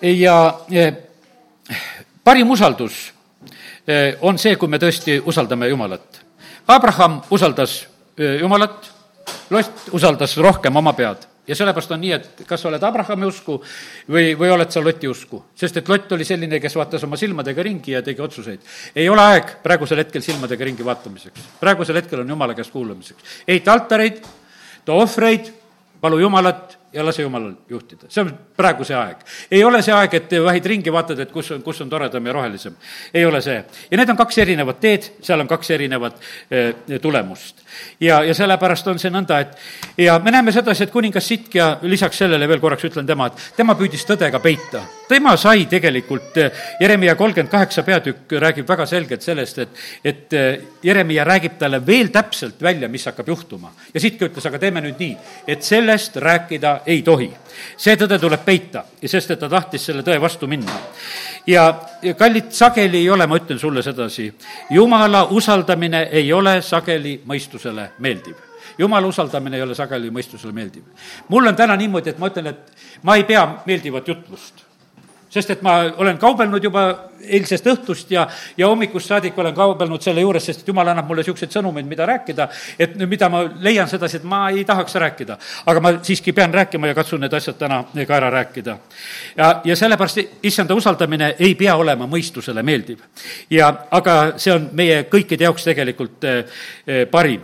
ja 0.00 0.36
parim 2.24 2.50
usaldus 2.50 3.12
eh, 3.86 4.16
on 4.20 4.38
see, 4.38 4.56
kui 4.56 4.68
me 4.68 4.78
tõesti 4.78 5.20
usaldame 5.24 5.68
Jumalat. 5.68 6.24
Abraham 6.68 7.20
usaldas 7.30 7.84
eh, 8.18 8.40
Jumalat, 8.40 8.90
Lot 9.50 9.88
usaldas 9.92 10.36
rohkem 10.36 10.76
oma 10.76 10.92
pead 10.92 11.33
ja 11.46 11.56
sellepärast 11.56 11.92
on 11.92 12.00
nii, 12.00 12.12
et 12.12 12.44
kas 12.48 12.62
sa 12.62 12.68
oled 12.70 12.82
Abrahami 12.82 13.26
usku 13.28 13.58
või, 14.10 14.32
või 14.38 14.52
oled 14.54 14.70
sa 14.72 14.82
Loti 14.84 15.08
usku. 15.08 15.42
sest 15.54 15.76
et 15.76 15.88
Lott 15.88 16.12
oli 16.12 16.24
selline, 16.24 16.60
kes 16.60 16.76
vaatas 16.76 17.04
oma 17.04 17.16
silmadega 17.20 17.62
ringi 17.62 17.92
ja 17.92 18.02
tegi 18.02 18.22
otsuseid. 18.22 18.60
ei 18.96 19.08
ole 19.08 19.22
aeg 19.22 19.56
praegusel 19.62 19.98
hetkel 20.04 20.22
silmadega 20.22 20.64
ringi 20.64 20.84
vaatamiseks. 20.84 21.50
praegusel 21.60 22.00
hetkel 22.00 22.20
on 22.20 22.28
jumala 22.28 22.54
käest 22.54 22.72
kuulamiseks. 22.72 23.42
ehita 23.48 23.72
altareid, 23.72 24.22
too 24.84 24.96
ohvreid, 24.96 25.52
palu 26.00 26.18
Jumalat 26.18 26.78
ja 26.94 27.06
lase 27.06 27.22
Jumalal 27.22 27.52
juhtida. 27.68 28.06
see 28.08 28.22
on 28.22 28.30
praegu 28.56 28.84
see 28.84 28.96
aeg. 28.96 29.22
ei 29.50 29.64
ole 29.64 29.82
see 29.82 29.94
aeg, 29.94 30.14
et 30.14 30.34
vahid 30.44 30.66
ringi, 30.70 30.92
vaatad, 30.92 31.18
et 31.20 31.32
kus 31.32 31.50
on, 31.54 31.62
kus 31.62 31.80
on 31.82 31.90
toredam 31.90 32.26
ja 32.26 32.32
rohelisem. 32.32 32.74
ei 33.14 33.24
ole 33.26 33.40
see. 33.42 33.56
ja 33.90 33.98
need 33.98 34.10
on 34.10 34.16
kaks 34.16 34.38
erinevat 34.38 34.80
teed, 34.80 35.08
seal 35.22 35.40
on 35.42 35.50
kaks 35.50 35.70
erinevat 35.74 36.20
eh, 36.50 37.00
tulemust. 37.02 37.64
ja, 38.00 38.22
ja 38.24 38.34
sellepärast 38.34 38.86
on 38.92 39.02
see 39.02 39.10
nõnda, 39.10 39.40
et 39.40 40.04
ja 40.06 40.18
me 40.22 40.30
näeme 40.30 40.52
sedasi, 40.54 40.84
et 40.84 40.94
kuningas 40.94 41.28
Sitkia, 41.28 41.78
lisaks 41.82 42.18
sellele 42.22 42.48
veel 42.48 42.62
korraks 42.62 42.86
ütlen 42.86 43.06
tema, 43.06 43.26
et 43.26 43.56
tema 43.56 43.74
püüdis 43.78 44.06
tõdega 44.06 44.40
peita. 44.42 44.84
tema 45.08 45.36
sai 45.36 45.66
tegelikult, 45.70 46.36
eh, 46.38 46.62
Jeremiah 46.80 47.16
kolmkümmend 47.18 47.50
kaheksa 47.50 47.82
peatükk 47.82 48.38
räägib 48.46 48.68
väga 48.68 48.86
selgelt 48.86 49.22
sellest, 49.22 49.58
et, 49.58 49.84
et 50.04 50.32
eh, 50.32 50.60
Jeremiah 50.82 51.26
räägib 51.26 51.58
talle 51.58 51.82
veel 51.86 52.14
täpselt 52.14 52.62
välja, 52.62 52.88
mis 52.88 53.06
hakkab 53.10 53.28
juhtuma. 53.28 53.72
ja 53.94 54.00
Sitkia 54.00 54.30
ütles, 54.30 54.46
aga 54.46 54.62
teeme 54.62 54.84
nüüd 54.84 55.00
nii, 55.00 55.18
et 55.48 55.62
sellest 55.66 56.22
rääkida 56.22 56.83
ei 56.86 57.02
tohi. 57.02 57.30
see 57.76 57.96
tõde 57.96 58.18
tuleb 58.18 58.44
peita, 58.44 58.84
sest 59.06 59.30
et 59.30 59.38
ta 59.38 59.48
tahtis 59.48 59.84
selle 59.86 60.02
tõe 60.02 60.20
vastu 60.20 60.46
minna. 60.46 60.72
ja, 61.46 61.68
kallid, 62.18 62.50
sageli 62.50 62.98
ei 62.98 63.10
ole, 63.10 63.26
ma 63.26 63.36
ütlen 63.36 63.58
sulle 63.58 63.82
sedasi, 63.82 64.32
jumala 64.70 65.24
usaldamine 65.30 66.08
ei 66.12 66.32
ole 66.32 66.60
sageli 66.62 67.20
mõistusele 67.26 67.90
meeldiv 67.98 68.36
jumala 68.78 69.06
usaldamine 69.06 69.56
ei 69.56 69.62
ole 69.62 69.74
sageli 69.74 70.10
mõistusele 70.10 70.52
meeldiv. 70.52 70.82
mul 71.28 71.46
on 71.46 71.56
täna 71.56 71.76
niimoodi, 71.76 72.10
et 72.10 72.18
ma 72.18 72.28
ütlen, 72.28 72.46
et 72.46 72.72
ma 73.02 73.16
ei 73.16 73.24
pea 73.24 73.46
meeldivat 73.66 74.08
jutlust 74.08 74.63
sest 75.34 75.50
et 75.50 75.62
ma 75.66 75.78
olen 75.98 76.18
kaubelnud 76.20 76.62
juba 76.62 76.84
eilsest 77.24 77.66
õhtust 77.70 78.10
ja, 78.14 78.26
ja 78.56 78.68
hommikust 78.70 79.10
saadik 79.10 79.38
olen 79.38 79.54
kaubelnud 79.56 80.02
selle 80.04 80.22
juures, 80.22 80.44
sest 80.44 80.68
jumal 80.68 80.88
annab 80.92 81.08
mulle 81.08 81.24
niisuguseid 81.24 81.54
sõnumeid, 81.54 81.88
mida 81.88 82.06
rääkida, 82.08 82.48
et 82.78 82.96
mida 83.08 83.28
ma 83.32 83.44
leian 83.64 83.88
sedasi, 83.90 84.20
et 84.20 84.28
ma 84.28 84.44
ei 84.52 84.64
tahaks 84.68 84.94
rääkida. 85.00 85.38
aga 85.66 85.80
ma 85.80 85.94
siiski 86.02 86.32
pean 86.32 86.54
rääkima 86.54 86.92
ja 86.92 86.94
katsun 86.94 87.24
need 87.24 87.32
asjad 87.34 87.58
täna 87.58 87.84
ka 87.94 88.16
ära 88.16 88.30
rääkida. 88.30 88.76
ja, 89.36 89.60
ja 89.64 89.76
sellepärast 89.76 90.42
issanda 90.42 90.74
usaldamine 90.74 91.34
ei 91.38 91.54
pea 91.54 91.76
olema 91.76 92.06
mõistusele 92.06 92.62
meeldiv. 92.62 93.00
ja, 93.50 93.72
aga 93.90 94.34
see 94.36 94.52
on 94.52 94.70
meie 94.72 95.02
kõikide 95.10 95.48
jaoks 95.48 95.64
tegelikult 95.64 96.24
eh, 96.24 96.44
eh, 96.86 97.04
parim 97.10 97.42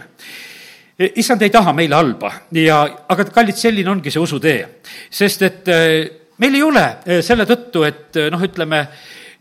issand 1.17 1.43
ei 1.43 1.51
taha 1.51 1.73
meile 1.73 1.97
halba 1.97 2.33
ja, 2.53 2.83
aga 3.09 3.25
kallid, 3.33 3.57
selline 3.57 3.91
ongi 3.91 4.11
see 4.13 4.21
usutee. 4.21 4.67
sest 5.11 5.43
et 5.43 5.69
eh, 5.69 6.20
meil 6.41 6.57
ei 6.57 6.63
ole 6.65 6.85
eh, 7.05 7.21
selle 7.25 7.47
tõttu, 7.49 7.85
et 7.87 8.17
eh, 8.17 8.29
noh, 8.33 8.43
ütleme, 8.43 8.85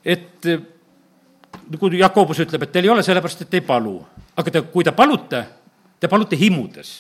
et 0.04 0.50
eh, 0.50 0.64
kui 1.80 2.00
Jakobus 2.00 2.44
ütleb, 2.46 2.66
et 2.66 2.74
teil 2.74 2.90
ei 2.90 2.96
ole 2.96 3.06
sellepärast, 3.06 3.46
et 3.46 3.52
te 3.52 3.62
ei 3.62 3.66
palu. 3.66 4.00
aga 4.40 4.52
te, 4.52 4.62
kui 4.72 4.86
te 4.88 4.92
palute, 4.96 5.44
te 6.00 6.08
palute 6.08 6.38
himudes. 6.40 6.92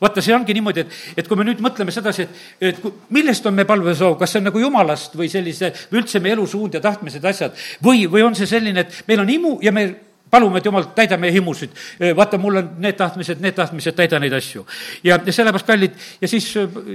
Vaata, 0.00 0.22
see 0.24 0.34
ongi 0.34 0.56
niimoodi, 0.56 0.82
et, 0.82 0.96
et 1.22 1.28
kui 1.28 1.38
me 1.38 1.44
nüüd 1.46 1.60
mõtleme 1.62 1.92
sedasi, 1.94 2.24
et, 2.24 2.40
et 2.72 2.80
kui, 2.82 2.90
millest 3.14 3.46
on 3.46 3.54
meie 3.54 3.68
palvesoov, 3.68 4.16
kas 4.18 4.34
see 4.34 4.42
on 4.42 4.48
nagu 4.50 4.58
jumalast 4.58 5.14
või 5.16 5.30
sellise, 5.30 5.70
või 5.90 6.02
üldse 6.02 6.20
meie 6.22 6.34
elusuund 6.34 6.74
ja 6.74 6.82
tahtmised, 6.82 7.24
asjad, 7.30 7.54
või, 7.84 8.08
või 8.10 8.24
on 8.26 8.34
see 8.34 8.50
selline, 8.50 8.82
et 8.82 9.06
meil 9.08 9.22
on 9.22 9.30
himu 9.30 9.54
ja 9.62 9.72
me 9.72 9.86
palume, 10.34 10.58
et 10.58 10.66
jumal, 10.68 10.88
täida 10.96 11.18
meie 11.20 11.32
himusid. 11.34 11.74
vaata, 12.16 12.38
mul 12.42 12.60
on 12.60 12.70
need 12.82 12.98
tahtmised, 12.98 13.40
need 13.44 13.56
tahtmised, 13.56 13.94
täida 13.96 14.18
neid 14.22 14.34
asju. 14.34 14.64
ja, 15.06 15.18
ja 15.26 15.32
sellepärast, 15.32 15.66
kallid, 15.66 15.98
ja 16.20 16.30
siis 16.30 16.48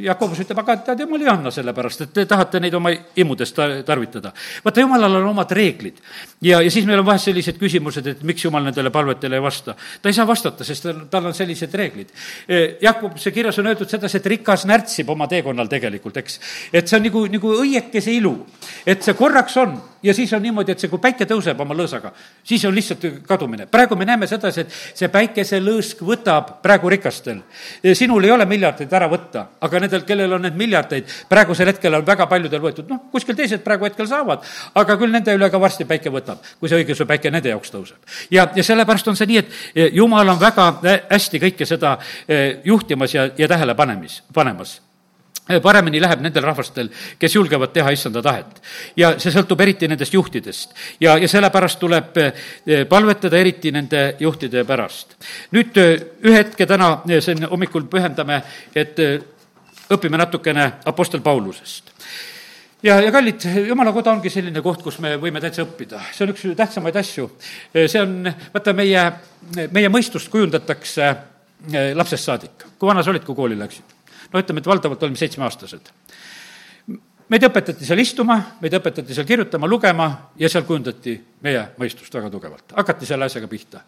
Jakobus 0.04 0.43
ütleb, 0.43 0.60
aga 0.63 0.78
tead, 0.89 1.04
jumal 1.06 1.23
ei 1.23 1.32
anna 1.32 1.54
sellepärast, 1.54 2.06
et 2.06 2.13
te 2.15 2.25
tahate 2.30 2.62
neid 2.63 2.75
oma 2.78 2.91
himudest 3.17 3.60
tarvitada. 3.88 4.34
vaata, 4.65 4.84
jumalal 4.84 5.19
on 5.21 5.30
omad 5.32 5.52
reeglid. 5.56 6.02
ja, 6.41 6.62
ja 6.62 6.71
siis 6.71 6.88
meil 6.89 6.99
on 7.02 7.08
vahest 7.08 7.30
sellised 7.30 7.60
küsimused, 7.62 8.08
et 8.08 8.23
miks 8.28 8.45
jumal 8.45 8.65
nendele 8.67 8.91
palvetele 8.93 9.39
ei 9.39 9.45
vasta. 9.45 9.75
ta 10.02 10.10
ei 10.10 10.17
saa 10.17 10.28
vastata, 10.28 10.67
sest 10.67 10.89
tal 11.12 11.30
on 11.32 11.36
sellised 11.36 11.73
reeglid. 11.73 12.12
Jakobuse 12.82 13.32
kirjas 13.36 13.60
on 13.60 13.71
öeldud 13.71 13.89
sedasi, 13.89 14.19
et 14.19 14.32
rikas 14.36 14.65
närtsib 14.69 15.10
oma 15.10 15.28
teekonnal 15.32 15.69
tegelikult, 15.71 16.17
eks. 16.23 16.39
et 16.73 16.88
see 16.88 16.99
on 16.99 17.08
nagu, 17.08 17.25
nagu 17.32 17.56
õiekese 17.63 18.13
ilu. 18.15 18.36
et 18.86 19.04
see 19.04 19.17
korraks 19.17 19.58
on 19.58 19.78
ja 20.03 20.13
siis 20.13 20.33
on 20.33 20.41
niimoodi, 20.41 20.71
et 20.71 20.79
see, 20.79 20.89
kui 20.91 21.01
päike 21.01 21.25
tõuseb 21.29 21.59
oma 21.59 21.75
lõõsaga, 21.77 22.12
siis 22.43 22.63
on 22.65 22.75
lihtsalt 22.75 23.05
kadumine. 23.27 23.65
praegu 23.65 23.95
me 23.95 24.05
näeme 24.05 24.27
sedasi, 24.27 24.62
et 24.62 24.71
see 24.71 25.09
päikeselõõsk 25.12 26.03
võtab 26.05 26.62
praegu 26.63 26.89
rikastel. 26.89 27.41
sinul 27.93 28.23
ei 28.23 28.31
ole 28.31 28.45
miljardeid 28.45 28.93
ära 28.93 29.09
võtta, 29.09 29.45
aga 29.62 29.79
nendel, 29.79 30.03
kellel 30.07 30.33
on 30.33 30.41
need 30.41 30.55
miljardeid, 30.55 31.05
praegusel 31.29 31.67
hetkel 31.67 31.93
on 31.93 32.05
väga 32.05 32.27
paljudel 32.27 32.62
võetud, 32.62 32.89
noh, 32.89 33.05
kuskil 33.12 33.35
teised 33.35 33.63
praegu 33.63 33.85
hetkel 33.85 34.07
saavad, 34.07 34.43
aga 34.75 34.97
küll 34.97 35.12
nende 35.12 35.35
üle 35.35 35.49
ka 35.49 35.62
varsti 35.62 35.85
päike 35.85 36.09
võtab, 36.09 36.43
kui 36.59 36.69
see 36.69 36.83
õiguse 36.83 37.05
päike 37.05 37.31
nende 37.31 37.49
jaoks 37.49 37.71
tõuseb. 37.71 37.97
ja, 38.31 38.49
ja 38.55 38.63
sellepärast 38.63 39.07
on 39.07 39.15
see 39.15 39.27
nii, 39.27 39.38
et 39.38 39.49
eh, 39.75 39.89
jumal 39.93 40.35
on 40.35 40.39
väga 40.39 40.73
hästi 41.09 41.39
kõike 41.39 41.65
seda 41.65 41.97
eh, 42.27 42.59
juhtimas 42.63 43.13
ja, 43.13 43.29
ja 43.38 43.47
tähele 43.47 43.75
panemis, 43.75 44.23
panemas 44.33 44.79
paremini 45.63 46.01
läheb 46.01 46.21
nendel 46.21 46.45
rahvastel, 46.45 46.89
kes 47.19 47.35
julgevad 47.35 47.73
teha 47.73 47.91
issanda 47.95 48.21
tahet. 48.21 48.62
ja 48.97 49.15
see 49.19 49.33
sõltub 49.33 49.62
eriti 49.62 49.88
nendest 49.88 50.13
juhtidest. 50.13 50.75
ja, 50.99 51.17
ja 51.17 51.27
sellepärast 51.27 51.79
tuleb 51.79 52.17
eh, 52.17 52.85
palvetada 52.89 53.38
eriti 53.38 53.71
nende 53.71 54.15
juhtide 54.19 54.63
pärast. 54.63 55.17
nüüd 55.51 55.77
ühe 55.77 56.38
hetke 56.38 56.65
täna 56.65 57.01
siin 57.19 57.47
hommikul 57.49 57.89
pühendame, 57.89 58.41
et 58.75 58.97
õpime 59.89 60.17
natukene 60.17 60.71
Apostel 60.85 61.21
Paulusest 61.21 61.93
ja, 62.83 62.99
ja 63.01 63.12
kallid, 63.12 63.43
jumala 63.67 63.93
koda 63.95 64.13
ongi 64.13 64.31
selline 64.31 64.62
koht, 64.63 64.83
kus 64.85 64.99
me 65.03 65.15
võime 65.21 65.41
täitsa 65.43 65.65
õppida. 65.65 66.01
see 66.13 66.25
on 66.25 66.33
üks 66.33 66.45
tähtsamaid 66.57 66.99
asju. 67.01 67.29
see 67.73 68.01
on, 68.01 68.31
vaata, 68.53 68.73
meie, 68.77 69.05
meie 69.71 69.91
mõistust 69.91 70.31
kujundatakse 70.31 71.13
lapsest 71.93 72.23
saadik. 72.23 72.67
kui 72.79 72.88
vana 72.88 73.03
sa 73.03 73.12
olid, 73.12 73.25
kui 73.27 73.35
kooli 73.35 73.59
läksid? 73.59 73.98
No 74.34 74.42
ütleme, 74.44 74.63
et 74.63 74.70
valdavalt 74.70 75.04
olime 75.04 75.20
seitsmeaastased. 75.20 75.92
Meid 77.30 77.46
õpetati 77.46 77.86
seal 77.86 78.02
istuma, 78.02 78.39
meid 78.62 78.74
õpetati 78.80 79.13
seal 79.13 79.28
kirjutama, 79.28 79.68
lugema 79.70 80.10
ja 80.39 80.50
seal 80.50 80.65
kujundati 80.68 81.13
meie 81.46 81.62
mõistust 81.80 82.13
väga 82.13 82.30
tugevalt. 82.34 82.74
hakati 82.76 83.06
selle 83.08 83.26
asjaga 83.26 83.48
pihta. 83.48 83.82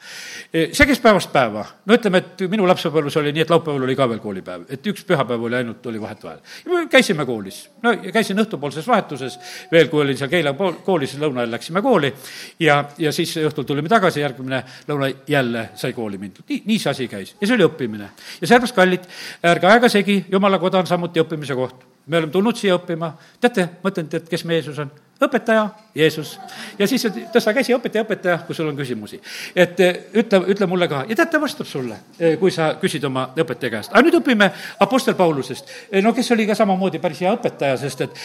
see 0.51 0.85
käis 0.87 0.99
päevast 1.03 1.31
päeva. 1.33 1.65
no 1.85 1.97
ütleme, 1.97 2.17
et 2.17 2.43
minu 2.49 2.67
lapsepõlves 2.67 3.17
oli 3.19 3.33
nii, 3.33 3.41
et 3.41 3.49
laupäeval 3.49 3.83
oli 3.83 3.95
ka 3.95 4.07
veel 4.09 4.21
koolipäev, 4.23 4.63
et 4.69 4.87
üks 4.87 5.03
pühapäev 5.07 5.43
oli 5.43 5.59
ainult, 5.59 5.85
oli 5.85 6.01
vahet 6.01 6.23
vahel. 6.23 6.39
me 6.65 6.85
käisime 6.87 7.25
koolis. 7.25 7.69
no 7.83 7.91
ja 7.91 8.11
käisin 8.11 8.39
õhtupoolses 8.39 8.87
vahetuses 8.87 9.39
veel, 9.71 9.89
kui 9.89 10.01
olin 10.05 10.17
seal 10.17 10.29
Keila 10.29 10.53
koolis, 10.85 11.17
lõuna 11.19 11.43
ajal 11.43 11.51
läksime 11.57 11.81
kooli 11.81 12.13
ja, 12.59 12.85
ja 12.97 13.11
siis 13.11 13.35
õhtul 13.37 13.67
tulime 13.67 13.89
tagasi, 13.89 14.21
järgmine 14.21 14.63
lõuna 14.87 15.11
jälle 15.27 15.69
sai 15.75 15.93
kooli 15.93 16.17
mindud. 16.17 16.45
nii, 16.49 16.63
nii 16.65 16.79
see 16.79 16.91
asi 16.91 17.07
käis 17.07 17.35
ja 17.41 17.47
see 17.47 17.55
oli 17.57 17.67
õppimine. 17.67 18.11
ja 18.41 18.47
sellepärast, 18.47 18.75
kallid, 18.75 19.07
ärge 19.43 19.67
aega 19.67 19.89
segi, 19.89 20.25
jumala 20.31 20.59
koda 20.59 20.79
on 20.79 20.87
samuti 20.87 21.19
õppimise 21.19 21.55
koht. 21.57 21.90
Me 22.11 22.17
oleme 22.17 22.31
tulnud 22.31 22.57
siia 22.59 22.75
õppima, 22.75 23.13
teate, 23.39 23.67
mõtlen, 23.83 24.09
et 24.19 24.27
kes 24.29 24.43
meie 24.45 24.59
Jeesus 24.59 24.79
on 24.83 24.91
õpetaja, 25.21 25.69
Jeesus. 25.95 26.39
ja 26.79 26.87
siis 26.87 27.05
tõsta 27.33 27.53
käsi, 27.53 27.75
õpetaja, 27.75 28.03
õpetaja, 28.03 28.39
kui 28.47 28.55
sul 28.57 28.67
on 28.67 28.77
küsimusi. 28.77 29.21
et 29.55 29.79
eh, 29.79 29.99
ütle, 30.19 30.41
ütle 30.53 30.67
mulle 30.67 30.89
ka 30.91 31.05
ja 31.07 31.15
tead, 31.15 31.29
ta 31.31 31.41
vastab 31.41 31.69
sulle, 31.69 31.99
eh, 32.19 32.37
kui 32.39 32.51
sa 32.51 32.73
küsid 32.81 33.05
oma 33.07 33.29
õpetaja 33.37 33.71
käest. 33.77 33.93
aga 33.93 34.03
nüüd 34.07 34.19
õpime 34.19 34.51
Apostel 34.79 35.15
Paulusest. 35.15 35.71
Eh, 35.91 36.01
no 36.03 36.13
kes 36.13 36.31
oli 36.31 36.47
ka 36.47 36.55
samamoodi 36.55 36.99
päris 36.99 37.21
hea 37.21 37.33
õpetaja, 37.37 37.77
sest 37.77 38.01
et 38.01 38.21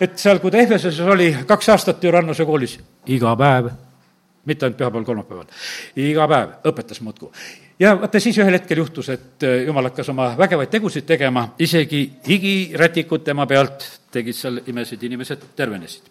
et 0.00 0.18
seal, 0.18 0.38
kui 0.38 0.50
ta 0.50 0.58
Ehvesuses 0.62 1.06
oli 1.06 1.32
kaks 1.46 1.68
aastat 1.74 2.04
ju 2.04 2.10
Rannuse 2.14 2.44
koolis, 2.46 2.78
iga 3.06 3.36
päev, 3.36 3.72
mitte 4.46 4.66
ainult 4.66 4.78
pühapäeval, 4.78 5.04
kolmapäeval, 5.04 5.48
iga 5.96 6.28
päev 6.28 6.70
õpetas 6.70 7.02
muudkui 7.02 7.32
ja 7.78 7.94
vaata, 8.00 8.20
siis 8.20 8.38
ühel 8.38 8.56
hetkel 8.58 8.82
juhtus, 8.82 9.08
et 9.14 9.46
äh, 9.46 9.62
jumal 9.66 9.88
hakkas 9.90 10.10
oma 10.12 10.32
vägevaid 10.38 10.70
tegusid 10.70 11.06
tegema, 11.06 11.48
isegi 11.58 12.02
higirätikud 12.28 13.24
tema 13.24 13.46
pealt 13.46 13.86
tegid 14.12 14.36
seal 14.36 14.60
imesid, 14.66 15.02
inimesed 15.04 15.44
tervenesid. 15.56 16.10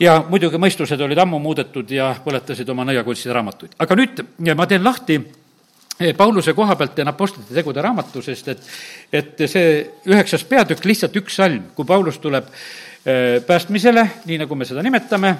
ja 0.00 0.18
muidugi 0.28 0.58
mõistused 0.58 1.00
olid 1.00 1.18
ammu 1.18 1.38
muudetud 1.38 1.90
ja 1.90 2.12
põletasid 2.24 2.68
oma 2.68 2.84
nõiakunstide 2.88 3.34
raamatuid. 3.34 3.76
aga 3.78 3.96
nüüd 3.96 4.24
ma 4.56 4.66
teen 4.66 4.84
lahti 4.84 5.20
äh, 5.20 6.12
Pauluse 6.16 6.52
koha 6.54 6.76
pealt 6.76 6.94
teen 6.94 7.08
Apostlite 7.08 7.54
tegude 7.54 7.82
raamatu, 7.82 8.22
sest 8.22 8.48
et, 8.48 8.70
et 9.12 9.46
see 9.46 9.80
üheksas 10.06 10.44
peatükk, 10.44 10.84
lihtsalt 10.84 11.16
üks 11.16 11.40
salm, 11.40 11.70
kui 11.74 11.88
Paulus 11.88 12.18
tuleb 12.18 12.44
äh, 12.44 13.40
päästmisele, 13.46 14.06
nii 14.26 14.44
nagu 14.44 14.54
me 14.54 14.68
seda 14.68 14.82
nimetame, 14.82 15.36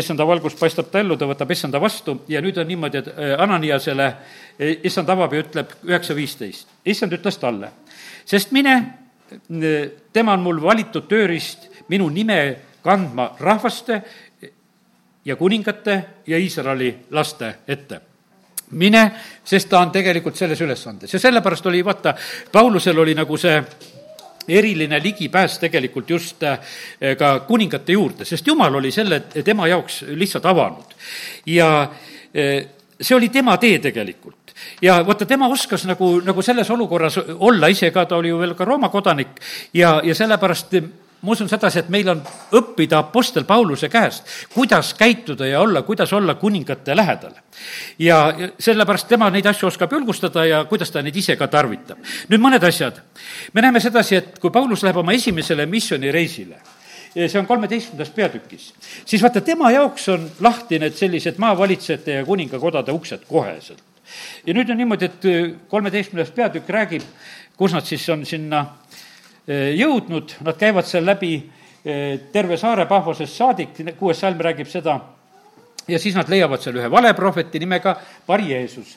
issanda 0.00 0.26
valgus 0.26 0.54
paistab 0.58 0.90
ta 0.90 1.00
ellu, 1.02 1.16
ta 1.16 1.28
võtab 1.28 1.50
issanda 1.52 1.80
vastu 1.80 2.22
ja 2.28 2.40
nüüd 2.44 2.58
on 2.58 2.68
niimoodi, 2.68 3.02
et 3.02 3.08
äh, 3.12 3.34
Ananiasele 3.42 4.06
äh, 4.06 4.76
issand 4.88 5.10
avab 5.12 5.34
ja 5.34 5.42
ütleb 5.44 5.76
üheksa 5.88 6.16
viisteist. 6.16 6.68
issand 6.84 7.12
ütles 7.12 7.38
talle, 7.38 7.72
sest 8.24 8.52
mine, 8.52 8.76
tema 10.12 10.36
on 10.36 10.44
mul 10.44 10.62
valitud 10.62 11.08
tööriist 11.08 11.68
minu 11.88 12.08
nime 12.12 12.38
kandma 12.84 13.32
rahvaste 13.40 14.02
ja 15.24 15.36
kuningate 15.36 16.02
ja 16.26 16.38
Iisraeli 16.38 16.94
laste 17.10 17.54
ette 17.68 18.00
mine, 18.72 19.02
sest 19.44 19.68
ta 19.68 19.80
on 19.80 19.90
tegelikult 19.92 20.36
selles 20.36 20.60
ülesandes 20.60 21.12
ja 21.12 21.20
sellepärast 21.20 21.66
oli, 21.66 21.84
vaata, 21.84 22.14
Paulusel 22.52 22.98
oli 22.98 23.14
nagu 23.14 23.36
see 23.36 23.58
eriline 24.48 25.02
ligipääs 25.02 25.58
tegelikult 25.62 26.10
just 26.10 26.42
äh, 26.42 26.58
ka 27.18 27.40
kuningate 27.48 27.92
juurde, 27.92 28.24
sest 28.24 28.46
jumal 28.46 28.74
oli 28.74 28.90
selle 28.92 29.20
tema 29.44 29.68
jaoks 29.68 30.02
lihtsalt 30.08 30.46
avanud. 30.46 30.94
ja 31.46 31.82
äh, 31.82 32.66
see 33.00 33.16
oli 33.16 33.28
tema 33.28 33.56
tee 33.56 33.78
tegelikult 33.78 34.54
ja 34.82 35.00
vaata, 35.06 35.26
tema 35.26 35.48
oskas 35.48 35.86
nagu, 35.86 36.20
nagu 36.24 36.42
selles 36.42 36.70
olukorras 36.70 37.18
olla 37.38 37.68
ise 37.72 37.90
ka, 37.90 38.04
ta 38.06 38.16
oli 38.16 38.28
ju 38.28 38.38
veel 38.38 38.54
ka 38.54 38.64
Rooma 38.64 38.88
kodanik 38.88 39.40
ja, 39.74 40.00
ja 40.04 40.14
sellepärast 40.14 40.74
ma 41.22 41.30
usun 41.32 41.48
sedasi, 41.48 41.78
et 41.82 41.90
meil 41.92 42.08
on 42.10 42.20
õppida 42.58 42.98
Apostel 42.98 43.44
Pauluse 43.46 43.88
käest, 43.90 44.26
kuidas 44.54 44.92
käituda 44.98 45.46
ja 45.46 45.60
olla, 45.62 45.82
kuidas 45.86 46.12
olla 46.12 46.34
kuningate 46.34 46.96
lähedal. 46.96 47.32
ja 47.98 48.34
sellepärast 48.58 49.08
tema 49.08 49.30
neid 49.30 49.46
asju 49.46 49.68
oskab 49.68 49.92
julgustada 49.92 50.44
ja 50.44 50.64
kuidas 50.64 50.90
ta 50.90 51.02
neid 51.02 51.16
ise 51.16 51.36
ka 51.36 51.46
tarvitab. 51.46 51.98
nüüd 52.28 52.42
mõned 52.42 52.66
asjad. 52.66 53.00
me 53.52 53.62
näeme 53.62 53.80
sedasi, 53.80 54.16
et 54.16 54.38
kui 54.38 54.50
Paulus 54.50 54.82
läheb 54.82 54.96
oma 54.96 55.12
esimesele 55.12 55.66
missioonireisile, 55.66 56.58
see 57.14 57.38
on 57.38 57.46
kolmeteistkümnendas 57.46 58.10
peatükis, 58.10 58.74
siis 59.04 59.22
vaata, 59.22 59.40
tema 59.40 59.70
jaoks 59.70 60.08
on 60.08 60.30
lahti 60.40 60.78
need 60.78 60.98
sellised 60.98 61.38
maavalitsejate 61.38 62.18
ja 62.18 62.24
kuningakodade 62.24 62.92
uksed 62.92 63.28
koheselt. 63.28 63.82
ja 64.46 64.54
nüüd 64.54 64.70
on 64.70 64.76
niimoodi, 64.76 65.04
et 65.04 65.30
kolmeteistkümnes 65.68 66.30
peatükk 66.30 66.68
räägib, 66.68 67.02
kus 67.56 67.72
nad 67.72 67.86
siis 67.86 68.08
on 68.10 68.26
sinna 68.26 68.66
jõudnud, 69.48 70.36
nad 70.46 70.58
käivad 70.58 70.86
seal 70.86 71.06
läbi 71.06 71.34
eh, 71.38 72.20
terve 72.32 72.56
saare 72.60 72.86
Pahvosest 72.86 73.34
saadik, 73.34 73.82
kuues 73.98 74.20
salm 74.22 74.40
räägib 74.40 74.70
seda, 74.70 75.00
ja 75.88 75.98
siis 75.98 76.14
nad 76.14 76.30
leiavad 76.30 76.62
seal 76.62 76.78
ühe 76.78 76.90
valeprohveti 76.90 77.60
nimega 77.62 77.96
Bar-Jeesus. 78.26 78.96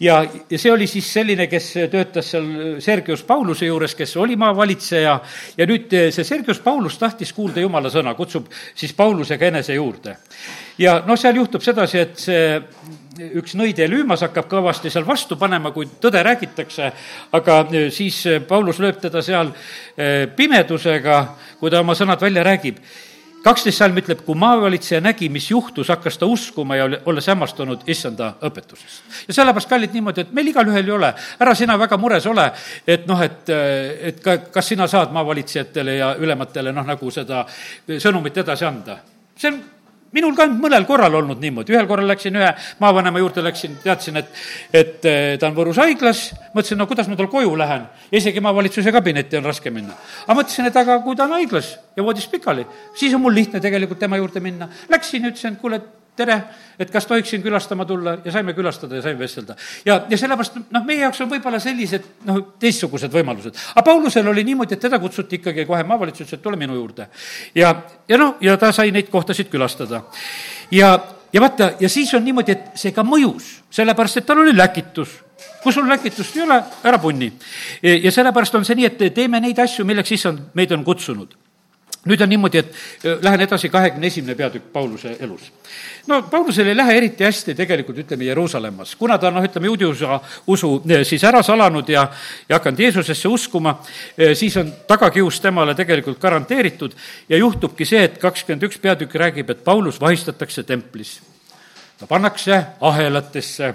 ja, 0.00 0.22
ja 0.50 0.58
see 0.58 0.72
oli 0.72 0.86
siis 0.86 1.12
selline, 1.12 1.46
kes 1.46 1.72
töötas 1.92 2.30
seal 2.32 2.48
Sergius 2.80 3.22
Pauluse 3.28 3.66
juures, 3.66 3.94
kes 3.94 4.16
oli 4.16 4.36
maavalitseja 4.40 5.18
ja 5.58 5.68
nüüd 5.68 5.92
see 6.14 6.24
Sergius 6.24 6.60
Paulus 6.64 6.98
tahtis 6.98 7.32
kuulda 7.36 7.60
jumala 7.60 7.92
sõna, 7.92 8.16
kutsub 8.16 8.48
siis 8.74 8.94
Paulusega 8.96 9.52
enese 9.52 9.76
juurde. 9.76 10.16
ja 10.78 11.02
noh, 11.06 11.20
seal 11.20 11.36
juhtub 11.36 11.62
sedasi, 11.62 11.98
et 11.98 12.18
see 12.18 12.60
üks 13.18 13.56
nõide 13.58 13.86
lüümas 13.90 14.24
hakkab 14.24 14.48
kõvasti 14.50 14.90
seal 14.92 15.06
vastu 15.06 15.36
panema, 15.40 15.72
kui 15.74 15.88
tõde 16.00 16.22
räägitakse, 16.24 16.90
aga 17.36 17.62
siis 17.92 18.22
Paulus 18.48 18.80
lööb 18.82 19.00
teda 19.02 19.22
seal 19.22 19.52
eh, 19.96 20.28
pimedusega, 20.36 21.22
kui 21.60 21.72
ta 21.72 21.82
oma 21.84 21.96
sõnad 21.98 22.22
välja 22.22 22.44
räägib 22.46 22.80
kaksteist 23.42 23.80
salm 23.80 23.98
ütleb, 23.98 24.22
kui 24.26 24.38
maavalitseja 24.38 25.00
nägi, 25.02 25.28
mis 25.32 25.48
juhtus, 25.50 25.90
hakkas 25.90 26.18
ta 26.18 26.28
uskuma 26.30 26.76
ja 26.78 26.86
olles 27.10 27.26
hämmastunud 27.30 27.82
issanda 27.90 28.32
õpetusest. 28.46 29.02
ja 29.28 29.34
sellepärast, 29.34 29.68
kallid, 29.68 29.92
niimoodi, 29.96 30.26
et 30.26 30.32
meil 30.32 30.52
igalühel 30.52 30.86
ei 30.86 30.94
ole, 30.94 31.12
ära 31.42 31.54
sina 31.58 31.78
väga 31.78 31.98
mures 31.98 32.26
ole, 32.30 32.48
et 32.86 33.06
noh, 33.10 33.22
et, 33.22 33.50
et 34.12 34.22
ka, 34.22 34.38
kas 34.54 34.72
sina 34.74 34.86
saad 34.86 35.12
maavalitsejatele 35.14 35.96
ja 35.98 36.14
ülematele 36.18 36.72
noh, 36.72 36.86
nagu 36.86 37.10
seda 37.10 37.44
sõnumit 37.90 38.38
edasi 38.44 38.68
anda. 38.68 39.00
see 39.36 39.50
on 39.50 39.62
minul 40.16 40.34
ka 40.36 40.46
mõnel 40.50 40.86
korral 40.88 41.14
olnud 41.20 41.40
niimoodi, 41.42 41.74
ühel 41.74 41.88
korral 41.90 42.08
läksin 42.10 42.36
ühe 42.40 42.50
maavanema 42.82 43.22
juurde, 43.22 43.44
läksin, 43.46 43.78
teadsin, 43.82 44.20
et, 44.20 44.42
et 44.72 45.08
eh, 45.08 45.22
ta 45.40 45.48
on 45.48 45.56
Võrus 45.56 45.80
haiglas, 45.82 46.24
mõtlesin, 46.52 46.80
no 46.80 46.88
kuidas 46.90 47.08
ma 47.10 47.18
tal 47.18 47.30
koju 47.32 47.54
lähen, 47.58 47.88
isegi 48.12 48.42
maavalitsuse 48.44 48.92
kabinetti 48.94 49.40
on 49.40 49.48
raske 49.48 49.72
minna. 49.74 49.96
aga 50.26 50.38
mõtlesin, 50.40 50.68
et 50.68 50.78
aga 50.82 50.98
kui 51.04 51.18
ta 51.18 51.28
on 51.28 51.36
haiglas 51.38 51.74
ja 51.96 52.04
voodis 52.04 52.28
pikali, 52.30 52.66
siis 52.98 53.14
on 53.16 53.24
mul 53.24 53.36
lihtne 53.36 53.60
tegelikult 53.60 54.00
tema 54.02 54.20
juurde 54.20 54.40
minna. 54.44 54.68
Läksin, 54.92 55.28
ütlesin, 55.28 55.56
et 55.56 55.60
kuule, 55.60 55.80
tere, 56.16 56.36
et 56.78 56.90
kas 56.92 57.06
tohiksin 57.08 57.42
külastama 57.42 57.84
tulla 57.88 58.18
ja 58.24 58.32
saime 58.32 58.52
külastada 58.52 58.98
ja 58.98 59.02
saime 59.02 59.18
vestelda. 59.18 59.56
ja, 59.84 60.02
ja 60.10 60.18
sellepärast 60.18 60.58
noh, 60.70 60.84
meie 60.84 61.00
jaoks 61.06 61.22
on 61.24 61.30
võib-olla 61.30 61.60
sellised 61.62 62.04
noh, 62.28 62.42
teistsugused 62.60 63.12
võimalused. 63.12 63.56
aga 63.72 63.84
Paulusel 63.86 64.28
oli 64.28 64.44
niimoodi, 64.44 64.76
et 64.76 64.84
teda 64.84 64.98
kutsuti 65.00 65.40
ikkagi 65.40 65.64
kohe 65.66 65.82
maavalitsusse, 65.88 66.36
et 66.36 66.42
tule 66.44 66.60
minu 66.60 66.76
juurde. 66.76 67.08
ja, 67.54 67.74
ja 68.08 68.20
noh, 68.20 68.36
ja 68.40 68.56
ta 68.60 68.72
sai 68.72 68.92
neid 68.92 69.08
kohtasid 69.12 69.48
külastada. 69.52 70.02
ja, 70.70 70.92
ja 71.32 71.40
vaata, 71.40 71.72
ja 71.80 71.88
siis 71.88 72.12
on 72.14 72.24
niimoodi, 72.24 72.52
et 72.52 72.82
see 72.84 72.92
ka 72.92 73.04
mõjus, 73.06 73.62
sellepärast 73.70 74.20
et 74.20 74.28
tal 74.28 74.44
oli 74.44 74.56
läkitus 74.56 75.20
kui 75.62 75.72
sul 75.72 75.88
läkitust 75.88 76.36
ei 76.36 76.42
ole, 76.42 76.58
ära 76.84 76.98
punni. 76.98 77.32
ja 77.82 78.12
sellepärast 78.12 78.60
on 78.60 78.68
see 78.68 78.76
nii, 78.82 78.90
et 78.90 79.14
teeme 79.14 79.40
neid 79.40 79.58
asju, 79.64 79.86
milleks 79.88 80.12
issand 80.18 80.52
meid 80.58 80.76
on 80.76 80.84
kutsunud 80.84 81.32
nüüd 82.06 82.20
on 82.20 82.28
niimoodi, 82.28 82.58
et 82.58 83.04
lähen 83.22 83.40
edasi 83.44 83.68
kahekümne 83.70 84.06
esimene 84.06 84.34
peatükk 84.34 84.72
Pauluse 84.72 85.16
elus. 85.20 85.52
no 86.06 86.22
Paulusel 86.22 86.66
ei 86.66 86.76
lähe 86.76 86.96
eriti 86.96 87.24
hästi 87.24 87.54
tegelikult, 87.54 87.98
ütleme, 87.98 88.24
Jeruusalemmas, 88.24 88.94
kuna 88.98 89.18
ta 89.18 89.30
noh, 89.30 89.44
ütleme, 89.44 89.66
juudiusa 89.66 90.20
usu 90.46 90.72
siis 91.06 91.24
ära 91.24 91.42
salanud 91.42 91.88
ja, 91.88 92.08
ja 92.48 92.58
hakanud 92.58 92.80
Jeesusesse 92.80 93.28
uskuma, 93.28 93.76
siis 94.34 94.56
on 94.56 94.72
tagakius 94.88 95.40
temale 95.40 95.74
tegelikult 95.78 96.18
garanteeritud 96.20 96.96
ja 97.28 97.38
juhtubki 97.38 97.86
see, 97.86 98.02
et 98.04 98.18
kakskümmend 98.18 98.66
üks 98.66 98.82
peatükk 98.82 99.14
räägib, 99.14 99.50
et 99.50 99.64
Paulus 99.64 100.00
vahistatakse 100.00 100.62
templis. 100.62 101.20
ta 101.98 102.06
pannakse 102.06 102.64
ahelatesse 102.80 103.74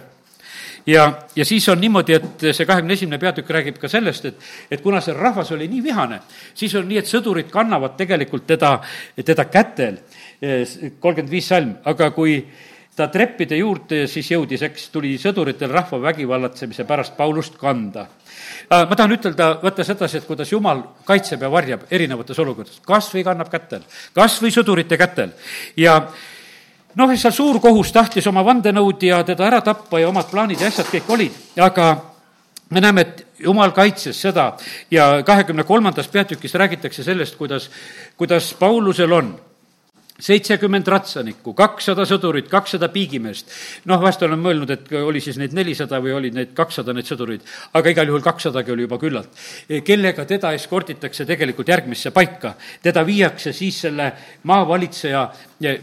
ja, 0.87 1.07
ja 1.35 1.45
siis 1.45 1.67
on 1.69 1.81
niimoodi, 1.81 2.15
et 2.17 2.47
see 2.51 2.65
kahekümne 2.65 2.95
esimene 2.97 3.19
peatükk 3.21 3.51
räägib 3.57 3.81
ka 3.81 3.89
sellest, 3.91 4.29
et, 4.31 4.47
et 4.71 4.81
kuna 4.81 5.01
see 5.03 5.15
rahvas 5.17 5.51
oli 5.55 5.67
nii 5.71 5.83
vihane, 5.83 6.21
siis 6.55 6.75
on 6.79 6.87
nii, 6.87 7.01
et 7.03 7.11
sõdurid 7.11 7.51
kannavad 7.53 7.97
tegelikult 7.99 8.47
teda, 8.47 8.77
teda 9.25 9.45
kätel, 9.51 9.99
kolmkümmend 10.39 11.31
viis 11.31 11.49
salm, 11.49 11.75
aga 11.89 12.11
kui 12.15 12.39
ta 12.97 13.07
treppide 13.13 13.59
juurde 13.59 14.05
siis 14.09 14.31
jõudis, 14.31 14.63
eks 14.65 14.87
tuli 14.93 15.13
sõduritel 15.21 15.69
rahva 15.69 15.99
vägivallatsemise 16.07 16.85
pärast 16.89 17.13
Paulust 17.17 17.59
kanda. 17.61 18.07
ma 18.69 18.95
tahan 18.95 19.13
ütelda, 19.13 19.51
võtta 19.61 19.83
sedasi, 19.85 20.17
et 20.17 20.25
kuidas 20.25 20.51
Jumal 20.51 20.81
kaitseb 21.05 21.41
ja 21.41 21.51
varjab 21.51 21.85
erinevates 21.91 22.39
olukordades, 22.39 22.81
kas 22.85 23.11
või 23.13 23.23
kannab 23.23 23.51
kätel, 23.53 23.85
kas 24.13 24.41
või 24.41 24.51
sõdurite 24.55 24.97
kätel. 24.97 25.35
Ja 25.77 25.99
noh, 26.97 27.15
seal 27.15 27.33
suur 27.33 27.59
kohus 27.63 27.93
tahtis 27.95 28.27
oma 28.27 28.43
vandenõud 28.45 29.03
ja 29.05 29.21
teda 29.25 29.47
ära 29.47 29.61
tappa 29.61 30.01
ja 30.01 30.09
omad 30.09 30.29
plaanid 30.31 30.61
ja 30.61 30.71
asjad 30.71 30.89
kõik 30.91 31.09
olid, 31.13 31.41
aga 31.61 31.89
me 32.69 32.81
näeme, 32.83 33.01
et 33.05 33.25
jumal 33.39 33.71
kaitses 33.71 34.17
seda. 34.21 34.51
Ja 34.91 35.23
kahekümne 35.25 35.63
kolmandas 35.63 36.07
peatükis 36.11 36.55
räägitakse 36.57 37.03
sellest, 37.03 37.37
kuidas, 37.37 37.69
kuidas 38.17 38.53
Paulusel 38.59 39.11
on 39.11 39.35
seitsekümmend 40.19 40.87
ratsanikku, 40.89 41.53
kakssada 41.57 42.05
sõdurit, 42.09 42.47
kakssada 42.49 42.89
piigimeest. 42.89 43.51
noh, 43.85 44.01
vahest 44.01 44.23
olen 44.25 44.39
mõelnud, 44.41 44.71
et 44.73 44.91
oli 44.97 45.21
siis 45.21 45.37
neid 45.37 45.53
nelisada 45.53 45.99
või 46.01 46.15
olid 46.17 46.33
neid 46.33 46.53
kakssada, 46.57 46.93
neid 46.93 47.05
sõdureid, 47.05 47.45
aga 47.77 47.93
igal 47.93 48.09
juhul 48.09 48.25
kaksadagi 48.25 48.71
oli 48.71 48.87
juba 48.87 48.97
küllalt. 48.97 49.29
kellega 49.85 50.25
teda 50.25 50.53
eskorditakse 50.57 51.25
tegelikult 51.25 51.67
järgmisse 51.67 52.11
paika, 52.11 52.55
teda 52.81 53.05
viiakse 53.05 53.53
siis 53.53 53.81
selle 53.87 54.11
maavalitseja 54.43 55.29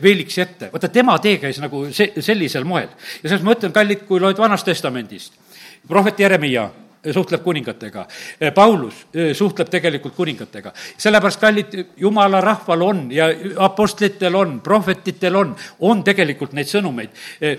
Veeliksi 0.02 0.40
ette, 0.40 0.68
vaata 0.72 0.88
tema 0.88 1.16
tee 1.18 1.38
käis 1.42 1.58
nagu 1.58 1.88
see, 1.90 2.12
sellisel 2.22 2.64
moel. 2.64 2.88
ja 3.22 3.28
selles 3.28 3.42
ma 3.42 3.54
ütlen, 3.54 3.72
kallid, 3.72 4.06
kui 4.06 4.20
loed 4.20 4.38
Vanast 4.38 4.66
Testamendist, 4.66 5.34
prohvet 5.88 6.20
Jeremiah, 6.20 6.70
suhtleb 7.12 7.42
kuningatega. 7.42 8.06
Paulus 8.54 9.06
suhtleb 9.32 9.68
tegelikult 9.70 10.14
kuningatega. 10.14 10.72
sellepärast, 10.98 11.40
kallid, 11.40 11.74
jumala 11.96 12.40
rahval 12.40 12.82
on 12.82 13.12
ja 13.12 13.28
apostlitel 13.56 14.34
on, 14.34 14.60
prohvetitel 14.60 15.34
on, 15.34 15.56
on 15.80 16.04
tegelikult 16.04 16.52
neid 16.52 16.68
sõnumeid, 16.70 17.10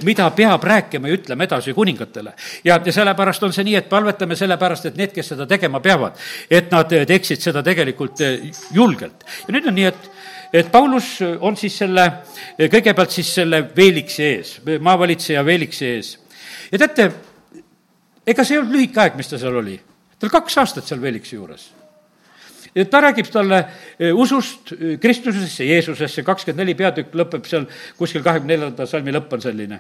mida 0.03 0.29
peab 0.31 0.63
rääkima 0.63 1.07
ja 1.07 1.17
ütlema 1.19 1.43
edasi 1.43 1.73
kuningatele. 1.73 2.33
ja, 2.63 2.79
ja 2.85 2.91
sellepärast 2.91 3.43
on 3.43 3.53
see 3.53 3.63
nii, 3.63 3.75
et 3.75 3.89
palvetame 3.89 4.35
sellepärast, 4.35 4.85
et 4.85 4.97
need, 4.97 5.13
kes 5.13 5.33
seda 5.33 5.47
tegema 5.47 5.79
peavad, 5.79 6.17
et 6.49 6.71
nad 6.71 6.89
teeksid 7.07 7.41
seda 7.41 7.63
tegelikult 7.63 8.21
julgelt. 8.73 9.25
ja 9.47 9.53
nüüd 9.53 9.67
on 9.67 9.75
nii, 9.75 9.91
et 9.91 10.11
et 10.55 10.71
Paulus 10.71 11.19
on 11.39 11.57
siis 11.59 11.77
selle, 11.77 12.05
kõigepealt 12.71 13.11
siis 13.11 13.33
selle 13.41 13.61
Veeliksi 13.75 14.23
ees, 14.23 14.51
maavalitseja 14.79 15.43
Veeliksi 15.45 15.85
ees. 15.85 16.11
ja 16.71 16.79
teate, 16.79 17.09
ega 18.27 18.43
see 18.43 18.57
ei 18.57 18.61
olnud 18.61 18.75
lühike 18.75 19.01
aeg, 19.01 19.17
mis 19.19 19.29
ta 19.29 19.39
seal 19.41 19.57
oli. 19.61 19.79
ta 20.19 20.27
oli 20.27 20.33
kaks 20.33 20.57
aastat 20.61 20.87
seal 20.87 21.01
Veliksi 21.01 21.35
juures. 21.35 21.71
ta 22.89 23.01
räägib 23.01 23.29
talle 23.31 23.59
eh, 23.99 24.13
usust 24.13 24.73
eh, 24.73 24.97
Kristusesse, 24.99 25.65
Jeesusesse, 25.65 26.23
kakskümmend 26.23 26.63
neli 26.63 26.75
peatükk 26.75 27.13
lõpeb 27.15 27.45
seal 27.47 27.67
kuskil 27.97 28.23
kahekümne 28.23 28.55
neljanda 28.55 28.87
salmi 28.89 29.13
lõpp 29.15 29.37
on 29.37 29.45
selline. 29.45 29.79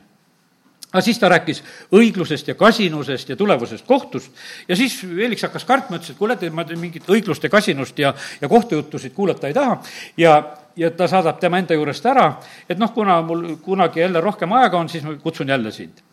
Aga 0.95 1.01
siis 1.03 1.17
ta 1.19 1.27
rääkis 1.27 1.59
õiglusest 1.91 2.47
ja 2.47 2.55
kasinusest 2.55 3.29
ja 3.29 3.35
tulevusest 3.35 3.83
kohtust. 3.85 4.31
Ja 4.67 4.77
siis 4.79 4.93
Feliks 5.01 5.43
hakkas 5.43 5.65
kartma, 5.67 5.97
ütles, 5.97 6.13
et 6.13 6.17
kuule, 6.17 6.37
ma 6.55 6.63
mingit 6.79 7.09
õiglust 7.11 7.43
ja 7.43 7.51
kasinust 7.51 7.99
ja, 7.99 8.13
ja 8.39 8.47
kohtujuttusid 8.47 9.11
kuulata 9.17 9.49
ei 9.51 9.57
taha. 9.57 9.81
Ja, 10.17 10.37
ja 10.79 10.91
ta 10.95 11.09
saadab 11.11 11.41
tema 11.41 11.59
enda 11.59 11.75
juurest 11.75 12.05
ära, 12.07 12.29
et 12.69 12.79
noh, 12.79 12.93
kuna 12.95 13.19
mul 13.27 13.57
kunagi 13.65 14.05
jälle 14.05 14.23
rohkem 14.23 14.55
aega 14.55 14.79
on, 14.79 14.89
siis 14.89 15.03
ma 15.03 15.17
kutsun 15.19 15.51
jälle 15.51 15.73
sind 15.75 16.04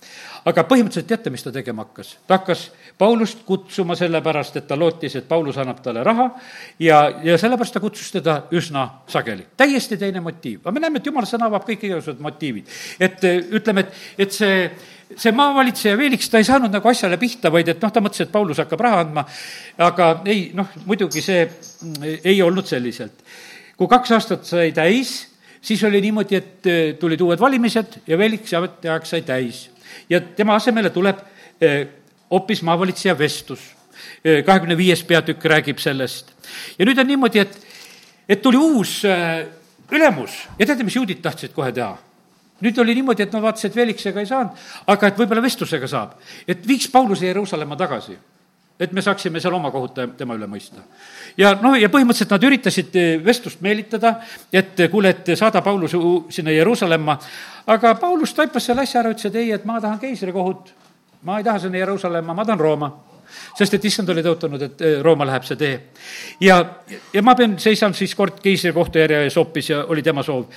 aga 0.48 0.64
põhimõtteliselt 0.66 1.08
teate, 1.08 1.30
mis 1.30 1.44
ta 1.44 1.52
tegema 1.54 1.84
hakkas? 1.86 2.16
ta 2.26 2.38
hakkas 2.40 2.68
Paulust 2.98 3.44
kutsuma 3.46 3.96
sellepärast, 3.98 4.56
et 4.60 4.66
ta 4.68 4.76
lootis, 4.78 5.14
et 5.18 5.28
Paulus 5.28 5.58
annab 5.58 5.80
talle 5.82 6.02
raha 6.06 6.28
ja, 6.82 7.04
ja 7.24 7.38
sellepärast 7.40 7.76
ta 7.76 7.82
kutsus 7.82 8.10
teda 8.14 8.42
üsna 8.54 8.88
sageli. 9.10 9.46
täiesti 9.56 9.98
teine 9.98 10.20
motiiv, 10.24 10.60
aga 10.64 10.74
me 10.74 10.82
näeme, 10.84 11.02
et 11.02 11.06
jumala 11.06 11.28
sõna 11.28 11.48
avab 11.50 11.66
kõik 11.68 11.86
igasugused 11.88 12.22
motiivid. 12.22 12.74
et 13.00 13.24
eh, 13.28 13.38
ütleme, 13.58 13.86
et, 13.86 14.02
et 14.26 14.34
see 14.34 14.66
see 15.16 15.32
maavalitseja 15.36 15.96
Veeliks, 15.98 16.30
ta 16.32 16.40
ei 16.40 16.46
saanud 16.48 16.72
nagu 16.72 16.88
asjale 16.88 17.18
pihta, 17.20 17.50
vaid 17.52 17.68
et 17.68 17.82
noh, 17.82 17.90
ta 17.92 18.00
mõtles, 18.00 18.24
et 18.24 18.32
Paulus 18.32 18.62
hakkab 18.62 18.80
raha 18.80 19.02
andma, 19.04 19.26
aga 19.84 20.12
ei, 20.24 20.46
noh, 20.56 20.70
muidugi 20.88 21.20
see 21.24 21.42
mm, 21.44 22.22
ei 22.24 22.40
olnud 22.42 22.66
selliselt. 22.68 23.20
kui 23.76 23.90
kaks 23.90 24.12
aastat 24.14 24.46
sai 24.46 24.72
täis, 24.72 25.12
siis 25.60 25.82
oli 25.84 26.00
niimoodi, 26.04 26.38
et 26.38 26.70
eh, 26.70 26.80
tulid 27.00 27.20
uued 27.20 27.40
valimised 27.40 28.02
ja 28.06 28.18
Veeliks 28.18 28.54
ametiaeg 28.56 29.06
sai 29.08 29.22
täis 29.26 29.66
ja 30.10 30.20
tema 30.20 30.56
asemele 30.56 30.90
tuleb 30.90 31.18
eh, 31.60 31.86
hoopis 32.30 32.62
maavalitseja 32.62 33.16
vestlus. 33.18 33.60
Eh, 34.24 34.44
kahekümne 34.44 34.76
viies 34.76 35.04
peatükk 35.04 35.44
räägib 35.44 35.78
sellest. 35.78 36.32
ja 36.78 36.86
nüüd 36.86 36.98
on 36.98 37.06
niimoodi, 37.06 37.38
et, 37.38 37.58
et 38.28 38.42
tuli 38.42 38.56
uus 38.56 39.04
eh, 39.04 39.46
ülemus 39.92 40.38
ja 40.58 40.66
teate, 40.66 40.84
mis 40.84 40.96
juudid 40.96 41.22
tahtsid 41.22 41.52
kohe 41.52 41.72
teha? 41.72 41.96
nüüd 42.62 42.78
oli 42.78 42.94
niimoodi, 42.94 43.26
et 43.26 43.32
no 43.34 43.42
vaatasid, 43.42 43.72
et 43.72 43.76
Veliksega 43.76 44.22
ei 44.22 44.28
saanud, 44.28 44.58
aga 44.86 45.08
et 45.08 45.18
võib-olla 45.18 45.42
vestlusega 45.42 45.88
saab. 45.90 46.14
et 46.48 46.66
viiks 46.68 46.88
Pauluse 46.88 47.26
Jeruusalemma 47.26 47.76
tagasi 47.76 48.16
et 48.80 48.92
me 48.92 49.02
saaksime 49.02 49.40
seal 49.40 49.54
oma 49.54 49.70
kohut 49.70 49.98
tema 50.16 50.36
üle 50.36 50.48
mõista. 50.50 50.82
ja 51.36 51.54
noh, 51.60 51.76
ja 51.78 51.90
põhimõtteliselt 51.92 52.34
nad 52.34 52.46
üritasid 52.48 52.96
eh, 52.98 53.12
vestlust 53.24 53.62
meelitada, 53.64 54.16
et 54.52 54.80
eh, 54.80 54.90
kuule, 54.90 55.12
et 55.12 55.32
saada 55.38 55.62
Paulus 55.62 55.94
sinna 56.30 56.54
Jeruusalemma, 56.54 57.18
aga 57.66 57.94
Paulus 58.00 58.34
taipas 58.34 58.66
selle 58.66 58.86
asja 58.86 59.00
ära, 59.02 59.14
ütles, 59.14 59.30
et 59.30 59.40
ei, 59.40 59.52
et 59.52 59.64
ma 59.68 59.80
tahan 59.80 60.00
keisrikohut, 60.02 60.74
ma 61.28 61.38
ei 61.38 61.46
taha 61.46 61.66
sinna 61.66 61.82
Jeruusalemma, 61.82 62.34
ma 62.34 62.46
tahan 62.48 62.60
Rooma 62.60 62.92
sest 63.56 63.78
et 63.78 63.84
issand 63.88 64.10
oli 64.12 64.24
tõotanud, 64.24 64.62
et 64.66 64.82
eh, 64.84 65.00
Rooma 65.04 65.26
läheb 65.28 65.44
see 65.48 65.60
tee. 65.60 65.74
ja, 66.40 66.62
ja 67.12 67.22
ma 67.24 67.36
pean, 67.38 67.58
seisan 67.62 67.94
siis 67.96 68.14
kord 68.18 68.40
keisrikohtu 68.42 69.04
järje 69.04 69.26
ees 69.26 69.36
hoopis 69.40 69.70
ja 69.70 69.84
oli 69.88 70.02
tema 70.02 70.24
soov. 70.26 70.48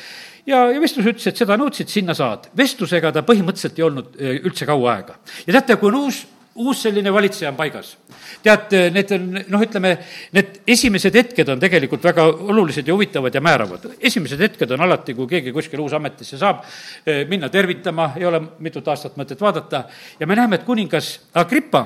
ja, 0.45 0.65
ja 0.71 0.81
vestlus 0.81 1.11
ütles, 1.13 1.27
et 1.29 1.43
seda 1.43 1.59
nõudsid, 1.61 1.91
sinna 1.91 2.15
saad. 2.17 2.49
vestlusega 2.57 3.11
ta 3.11 3.23
põhimõtteliselt 3.27 3.79
ei 3.79 3.87
olnud 3.87 4.15
üldse 4.41 4.65
kaua 4.65 4.95
aega. 4.95 5.19
ja 5.47 5.59
teate, 5.59 5.77
kui 5.79 5.93
on 5.93 6.01
uus 6.07 6.25
uus 6.55 6.81
selline 6.85 7.11
valitseja 7.13 7.49
on 7.51 7.57
paigas. 7.57 7.97
tead, 8.43 8.73
need 8.93 9.11
on, 9.11 9.25
noh, 9.51 9.63
ütleme, 9.63 9.91
need 10.35 10.59
esimesed 10.75 11.15
hetked 11.15 11.49
on 11.51 11.59
tegelikult 11.59 12.03
väga 12.05 12.25
olulised 12.25 12.87
ja 12.87 12.93
huvitavad 12.93 13.35
ja 13.35 13.41
määravad. 13.41 13.89
esimesed 13.99 14.39
hetked 14.39 14.71
on 14.71 14.81
alati, 14.81 15.13
kui 15.13 15.27
keegi 15.27 15.51
kuskil 15.51 15.79
uus 15.83 15.93
ametisse 15.93 16.37
saab, 16.37 16.63
eh, 17.05 17.25
minna 17.27 17.49
tervitama, 17.49 18.13
ei 18.15 18.25
ole 18.25 18.41
mitut 18.59 18.87
aastat 18.87 19.17
mõtet 19.17 19.41
vaadata, 19.41 19.83
ja 20.19 20.27
me 20.27 20.35
näeme, 20.35 20.55
et 20.55 20.63
kuningas 20.63 21.19
Agrippa 21.33 21.85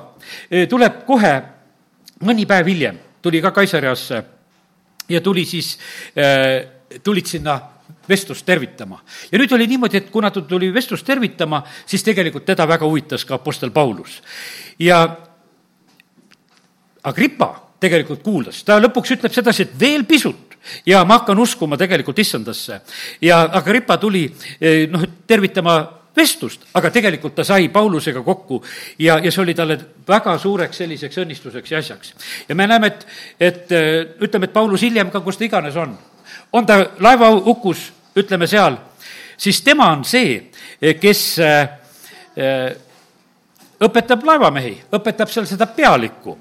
eh, 0.51 0.67
tuleb 0.67 1.03
kohe 1.05 1.33
mõni 2.25 2.45
päev 2.45 2.67
hiljem, 2.67 2.99
tuli 3.21 3.41
ka 3.41 3.51
Kaisariasse 3.51 4.23
ja 5.09 5.21
tuli 5.21 5.45
siis, 5.45 5.77
eh, 6.15 6.67
tulid 7.03 7.25
sinna 7.25 7.59
vestlust 8.09 8.45
tervitama. 8.45 8.99
ja 9.31 9.39
nüüd 9.39 9.51
oli 9.55 9.67
niimoodi, 9.67 9.97
et 9.97 10.09
kuna 10.09 10.31
ta 10.31 10.41
tuli 10.41 10.73
vestlust 10.73 11.05
tervitama, 11.05 11.63
siis 11.85 12.03
tegelikult 12.03 12.45
teda 12.45 12.67
väga 12.67 12.85
huvitas 12.85 13.25
ka 13.25 13.35
Apostel 13.35 13.71
Paulus. 13.71 14.21
ja 14.79 15.17
Agrippa 17.03 17.69
tegelikult 17.79 18.23
kuuldas, 18.23 18.63
ta 18.63 18.79
lõpuks 18.79 19.15
ütleb 19.15 19.33
sedasi, 19.33 19.63
et 19.63 19.79
veel 19.79 20.03
pisut 20.03 20.57
ja 20.85 21.03
ma 21.05 21.19
hakkan 21.19 21.39
uskuma 21.39 21.77
tegelikult 21.77 22.19
issandasse. 22.19 22.81
ja 23.21 23.49
Agrippa 23.51 23.97
tuli 23.97 24.25
eh, 24.61 24.87
noh, 24.91 25.05
tervitama 25.27 25.79
vestlust, 26.15 26.65
aga 26.73 26.91
tegelikult 26.91 27.35
ta 27.35 27.43
sai 27.43 27.69
Paulusega 27.69 28.21
kokku 28.23 28.63
ja, 28.99 29.19
ja 29.23 29.31
see 29.31 29.43
oli 29.43 29.55
talle 29.55 29.77
väga 30.07 30.37
suureks 30.37 30.81
selliseks 30.81 31.21
õnnistuseks 31.23 31.71
ja 31.71 31.79
asjaks. 31.79 32.13
ja 32.49 32.55
me 32.55 32.67
näeme, 32.67 32.87
et, 32.87 33.07
et 33.39 33.71
eh, 33.71 34.15
ütleme, 34.21 34.49
et 34.49 34.53
Paulus 34.53 34.81
hiljem 34.81 35.11
ka, 35.11 35.21
kus 35.21 35.37
ta 35.37 35.47
iganes 35.47 35.75
on, 35.79 35.95
on 36.53 36.65
ta 36.65 36.81
laevahukus 36.99 37.91
ütleme 38.15 38.47
seal, 38.47 38.77
siis 39.37 39.61
tema 39.61 39.91
on 39.93 40.03
see, 40.07 40.39
kes 40.99 41.23
äh, 41.43 41.69
äh, 42.39 42.75
õpetab 43.85 44.23
laevamehi, 44.27 44.75
õpetab 44.95 45.31
seal 45.31 45.47
seda 45.49 45.67
pealikku. 45.67 46.37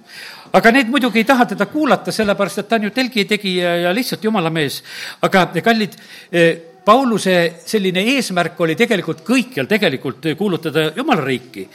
aga 0.52 0.70
need 0.72 0.88
muidugi 0.88 1.18
ei 1.20 1.24
taha 1.28 1.44
teda 1.46 1.66
kuulata, 1.66 2.12
sellepärast 2.12 2.58
et 2.58 2.68
ta 2.68 2.76
on 2.76 2.86
ju 2.88 2.90
telgitegija 2.90 3.76
ja 3.76 3.92
lihtsalt 3.94 4.24
jumala 4.24 4.50
mees. 4.50 4.82
aga 5.22 5.46
kallid, 5.62 5.96
äh, 6.32 6.67
Pauluse 6.88 7.34
selline 7.68 8.00
eesmärk 8.14 8.60
oli 8.64 8.72
tegelikult 8.72 9.18
kõikjal 9.26 9.66
tegelikult 9.68 10.24
kuulutada 10.38 10.86
Jumala 10.96 11.20
riiki 11.26 11.66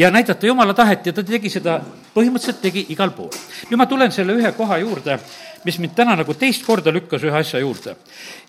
ja 0.00 0.08
näidata 0.10 0.48
Jumala 0.48 0.72
tahet 0.74 1.06
ja 1.06 1.12
ta 1.12 1.24
tegi 1.28 1.50
seda, 1.52 1.74
põhimõtteliselt 2.14 2.62
tegi 2.62 2.86
igal 2.94 3.12
pool. 3.12 3.28
nüüd 3.68 3.76
ma 3.76 3.86
tulen 3.86 4.12
selle 4.12 4.32
ühe 4.32 4.52
koha 4.56 4.78
juurde 4.80 5.18
mis 5.64 5.78
mind 5.78 5.94
täna 5.94 6.16
nagu 6.18 6.34
teist 6.34 6.64
korda 6.66 6.92
lükkas 6.92 7.22
ühe 7.22 7.38
asja 7.38 7.60
juurde. 7.60 7.96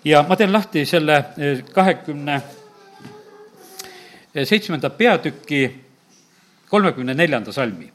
ja 0.04 0.22
ma 0.28 0.36
teen 0.36 0.52
lahti 0.52 0.86
selle 0.86 1.16
eh, 1.38 1.62
kahekümne 1.72 2.42
seitsmenda 4.44 4.90
peatüki 4.90 5.80
kolmekümne 6.68 7.14
neljanda 7.14 7.52
salmi. 7.52 7.92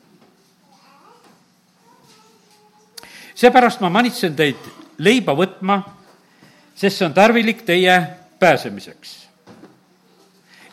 seepärast 3.36 3.82
ma 3.82 3.90
manitsen 3.90 4.36
teid 4.36 4.70
leiba 4.98 5.34
võtma, 5.36 5.84
sest 6.80 7.02
see 7.02 7.08
on 7.08 7.14
tarvilik 7.14 7.66
teie 7.68 7.96
pääsemiseks. 8.40 9.28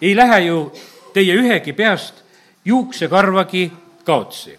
ei 0.00 0.16
lähe 0.16 0.40
ju 0.40 0.72
teie 1.14 1.34
ühegi 1.34 1.72
peast 1.72 2.22
juuksekarvagi 2.64 3.72
kaotsi. 4.04 4.59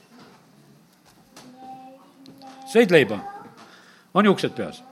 sõid 2.73 2.91
leiba 2.91 3.19
on 4.13 4.25
juuksed 4.25 4.51
peas? 4.57 4.83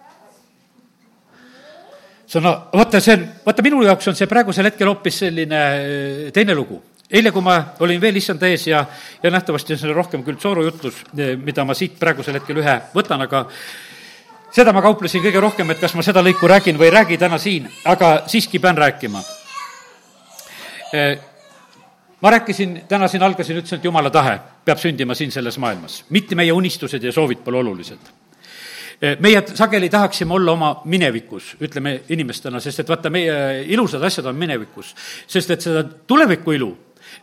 see 2.25 2.39
on, 2.39 2.51
vaata, 2.73 2.99
see 2.99 3.17
on, 3.17 3.27
vaata 3.45 3.65
minu 3.65 3.83
jaoks 3.83 4.07
on 4.07 4.15
see 4.15 4.27
praegusel 4.31 4.69
hetkel 4.69 4.93
hoopis 4.93 5.23
selline 5.25 5.63
eh, 5.75 6.31
teine 6.33 6.55
lugu. 6.55 6.81
eile, 7.11 7.31
kui 7.35 7.43
ma 7.43 7.57
olin 7.83 7.99
veel 8.01 8.15
issanda 8.15 8.47
ees 8.47 8.67
ja, 8.67 8.85
ja 9.23 9.31
nähtavasti 9.31 9.75
see 9.75 9.89
on 9.89 9.95
rohkem 9.95 10.23
küll 10.23 10.39
soorujutlus, 10.39 11.03
eh, 11.17 11.35
mida 11.35 11.67
ma 11.67 11.75
siit 11.75 11.99
praegusel 11.99 12.39
hetkel 12.39 12.63
ühe 12.63 12.79
võtan, 12.95 13.27
aga 13.27 13.43
seda 14.55 14.73
ma 14.73 14.81
kauplesin 14.81 15.23
kõige 15.23 15.41
rohkem, 15.43 15.71
et 15.71 15.79
kas 15.83 15.95
ma 15.95 16.03
seda 16.05 16.23
lõiku 16.23 16.47
räägin 16.47 16.79
või 16.79 16.89
ei 16.89 16.95
räägi 16.95 17.17
täna 17.19 17.37
siin, 17.41 17.67
aga 17.85 18.11
siiski 18.31 18.59
pean 18.63 18.77
rääkima. 18.77 19.23
Eh, 20.93 21.17
ma 22.21 22.31
rääkisin, 22.31 22.83
täna 22.87 23.07
siin 23.11 23.23
algasin, 23.23 23.59
ütlesin, 23.59 23.81
et 23.81 23.89
jumala 23.89 24.09
tahe 24.09 24.37
peab 24.65 24.79
sündima 24.79 25.15
siin 25.15 25.31
selles 25.31 25.57
maailmas, 25.59 26.05
mitte 26.09 26.35
meie 26.35 26.53
unistused 26.55 27.03
ja 27.03 27.11
soovid 27.11 27.43
pole 27.43 27.59
olulised 27.59 28.13
Eh, 29.01 29.17
meie 29.19 29.41
sageli 29.53 29.89
tahaksime 29.89 30.33
olla 30.33 30.51
oma 30.51 30.69
minevikus, 30.85 31.55
ütleme 31.61 31.97
inimestena, 32.09 32.61
sest 32.63 32.79
et 32.79 32.89
vaata, 32.89 33.09
meie 33.11 33.63
ilusad 33.67 34.03
asjad 34.03 34.29
on 34.31 34.35
minevikus. 34.39 34.93
sest 35.27 35.51
et 35.51 35.61
seda 35.61 35.83
tuleviku 35.83 36.51
ilu 36.51 36.69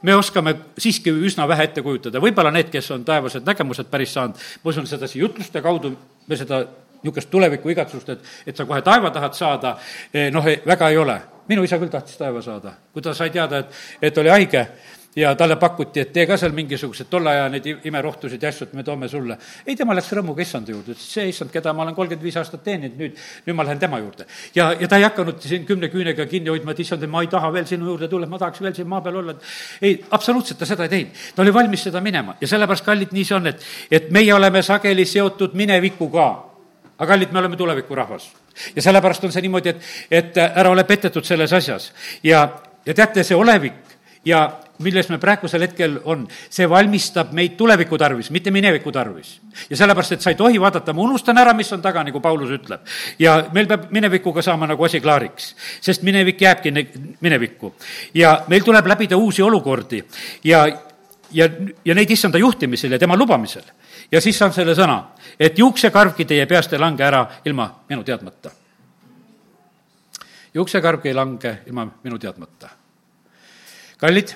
me 0.02 0.14
oskame 0.14 0.54
siiski 0.78 1.10
üsna 1.10 1.48
vähe 1.48 1.64
ette 1.64 1.82
kujutada, 1.82 2.20
võib-olla 2.20 2.52
need, 2.52 2.68
kes 2.70 2.90
on 2.90 3.04
taevased 3.04 3.46
nägemused 3.46 3.88
päris 3.88 4.12
saanud, 4.12 4.36
ma 4.64 4.68
usun, 4.68 4.86
sedasi 4.86 5.18
jutluste 5.18 5.62
kaudu 5.62 5.96
me 6.28 6.36
seda 6.36 6.60
niisugust 7.02 7.30
tuleviku 7.30 7.72
igatsust, 7.72 8.08
et, 8.08 8.32
et 8.46 8.56
sa 8.56 8.64
kohe 8.64 8.82
taeva 8.82 9.10
tahad 9.10 9.34
saada, 9.34 9.76
eh, 10.14 10.30
noh, 10.32 10.44
väga 10.66 10.88
ei 10.88 10.98
ole. 10.98 11.20
minu 11.48 11.64
isa 11.66 11.76
küll 11.76 11.90
tahtis 11.90 12.16
taeva 12.16 12.40
saada, 12.42 12.72
kui 12.92 13.02
ta 13.02 13.14
sai 13.14 13.30
teada, 13.30 13.58
et, 13.58 13.72
et 14.02 14.18
oli 14.18 14.30
haige 14.30 14.66
ja 15.16 15.34
talle 15.34 15.56
pakuti, 15.56 16.00
et 16.00 16.12
tee 16.12 16.24
ka 16.26 16.36
seal 16.40 16.54
mingisugused 16.56 17.08
tolle 17.10 17.30
aja 17.30 17.48
neid 17.52 17.66
imerohtusid 17.84 18.42
ja 18.42 18.48
asju, 18.48 18.68
et 18.68 18.76
me 18.78 18.84
toome 18.84 19.08
sulle. 19.08 19.36
ei, 19.66 19.76
tema 19.76 19.94
läks 19.94 20.12
rõõmuga 20.16 20.40
issanda 20.44 20.72
juurde, 20.72 20.94
ütles, 20.94 21.08
see 21.14 21.26
issand, 21.28 21.52
keda 21.52 21.72
ma 21.76 21.84
olen 21.84 21.94
kolmkümmend 21.94 22.24
viis 22.24 22.38
aastat 22.40 22.62
teeninud, 22.64 22.96
nüüd, 22.98 23.18
nüüd 23.46 23.56
ma 23.56 23.66
lähen 23.66 23.80
tema 23.82 23.98
juurde. 24.00 24.26
ja, 24.54 24.70
ja 24.80 24.88
ta 24.88 24.96
ei 24.96 25.04
hakanud 25.04 25.40
siin 25.44 25.66
kümne 25.68 25.90
küünega 25.92 26.26
kinni 26.26 26.48
hoidma, 26.48 26.72
et 26.72 26.80
issand, 26.80 27.04
ma 27.12 27.22
ei 27.22 27.28
taha 27.32 27.52
veel 27.52 27.66
sinu 27.68 27.90
juurde 27.90 28.08
tulla, 28.08 28.26
ma 28.26 28.40
tahaks 28.40 28.62
veel 28.62 28.74
siin 28.74 28.88
maa 28.88 29.02
peal 29.04 29.20
olla. 29.20 29.34
ei, 29.82 29.98
absoluutselt 30.10 30.58
ta 30.58 30.68
seda 30.68 30.88
ei 30.88 30.94
teinud. 30.96 31.20
ta 31.36 31.42
oli 31.42 31.54
valmis 31.54 31.84
seda 31.90 32.00
minema 32.00 32.36
ja 32.40 32.48
sellepärast, 32.48 32.84
kallid, 32.84 33.12
nii 33.12 33.24
see 33.28 33.36
on, 33.36 33.52
et, 33.52 33.68
et 33.90 34.08
meie 34.10 34.32
oleme 34.34 34.62
sageli 34.62 35.04
seotud 35.04 35.52
minevikuga. 35.58 36.51
Aga 37.02 37.10
kallid, 37.14 37.32
me 37.34 37.42
oleme 37.42 37.58
tulevikurahvas. 37.58 38.28
ja 38.76 38.82
sellepärast 38.82 39.24
on 39.26 39.32
see 39.34 39.42
niimoodi, 39.42 39.74
et, 39.74 39.88
et 40.10 40.38
ära 40.44 40.70
ole 40.70 40.84
petetud 40.86 41.26
selles 41.26 41.52
asjas 41.52 41.90
ja, 42.22 42.46
ja 42.86 42.94
teate, 42.94 43.24
see 43.26 43.36
olevik 43.36 43.98
ja 44.24 44.44
milles 44.82 45.08
me 45.10 45.18
praegusel 45.22 45.64
hetkel 45.66 45.96
on, 46.10 46.24
see 46.50 46.68
valmistab 46.70 47.32
meid 47.36 47.56
tuleviku 47.58 47.98
tarvis, 47.98 48.30
mitte 48.34 48.50
mineviku 48.54 48.92
tarvis. 48.92 49.34
ja 49.70 49.76
sellepärast, 49.76 50.12
et 50.12 50.24
sa 50.24 50.30
ei 50.30 50.38
tohi 50.38 50.60
vaadata, 50.60 50.92
ma 50.92 51.02
unustan 51.02 51.38
ära, 51.38 51.54
mis 51.54 51.72
on 51.72 51.82
taga, 51.82 52.04
nagu 52.06 52.20
Paulus 52.20 52.50
ütleb. 52.54 52.86
ja 53.18 53.38
meil 53.52 53.66
peab 53.66 53.90
minevikuga 53.90 54.42
saama 54.42 54.66
nagu 54.66 54.84
asi 54.84 55.00
klaariks, 55.00 55.54
sest 55.80 56.02
minevik 56.02 56.40
jääbki 56.40 56.72
minevikku. 57.20 57.74
ja 58.14 58.44
meil 58.48 58.62
tuleb 58.62 58.86
läbida 58.86 59.16
uusi 59.16 59.42
olukordi 59.42 60.02
ja, 60.44 60.66
ja, 61.32 61.48
ja 61.84 61.94
neid 61.94 62.10
issanda 62.10 62.38
juhtimisel 62.38 62.92
ja 62.92 62.98
tema 62.98 63.16
lubamisel. 63.16 63.64
ja 64.12 64.20
siis 64.20 64.42
on 64.42 64.52
selle 64.52 64.74
sõna, 64.78 65.11
et 65.40 65.58
juuksekarvgi 65.58 66.24
teie 66.24 66.46
peast 66.46 66.72
ei 66.72 66.78
lange 66.78 67.04
ära 67.04 67.26
ilma 67.44 67.70
minu 67.88 68.04
teadmata. 68.04 68.50
juuksekarvgi 70.54 71.08
ei 71.08 71.14
lange 71.14 71.58
ilma 71.66 71.88
minu 72.04 72.18
teadmata 72.18 72.82
kallid, 74.02 74.34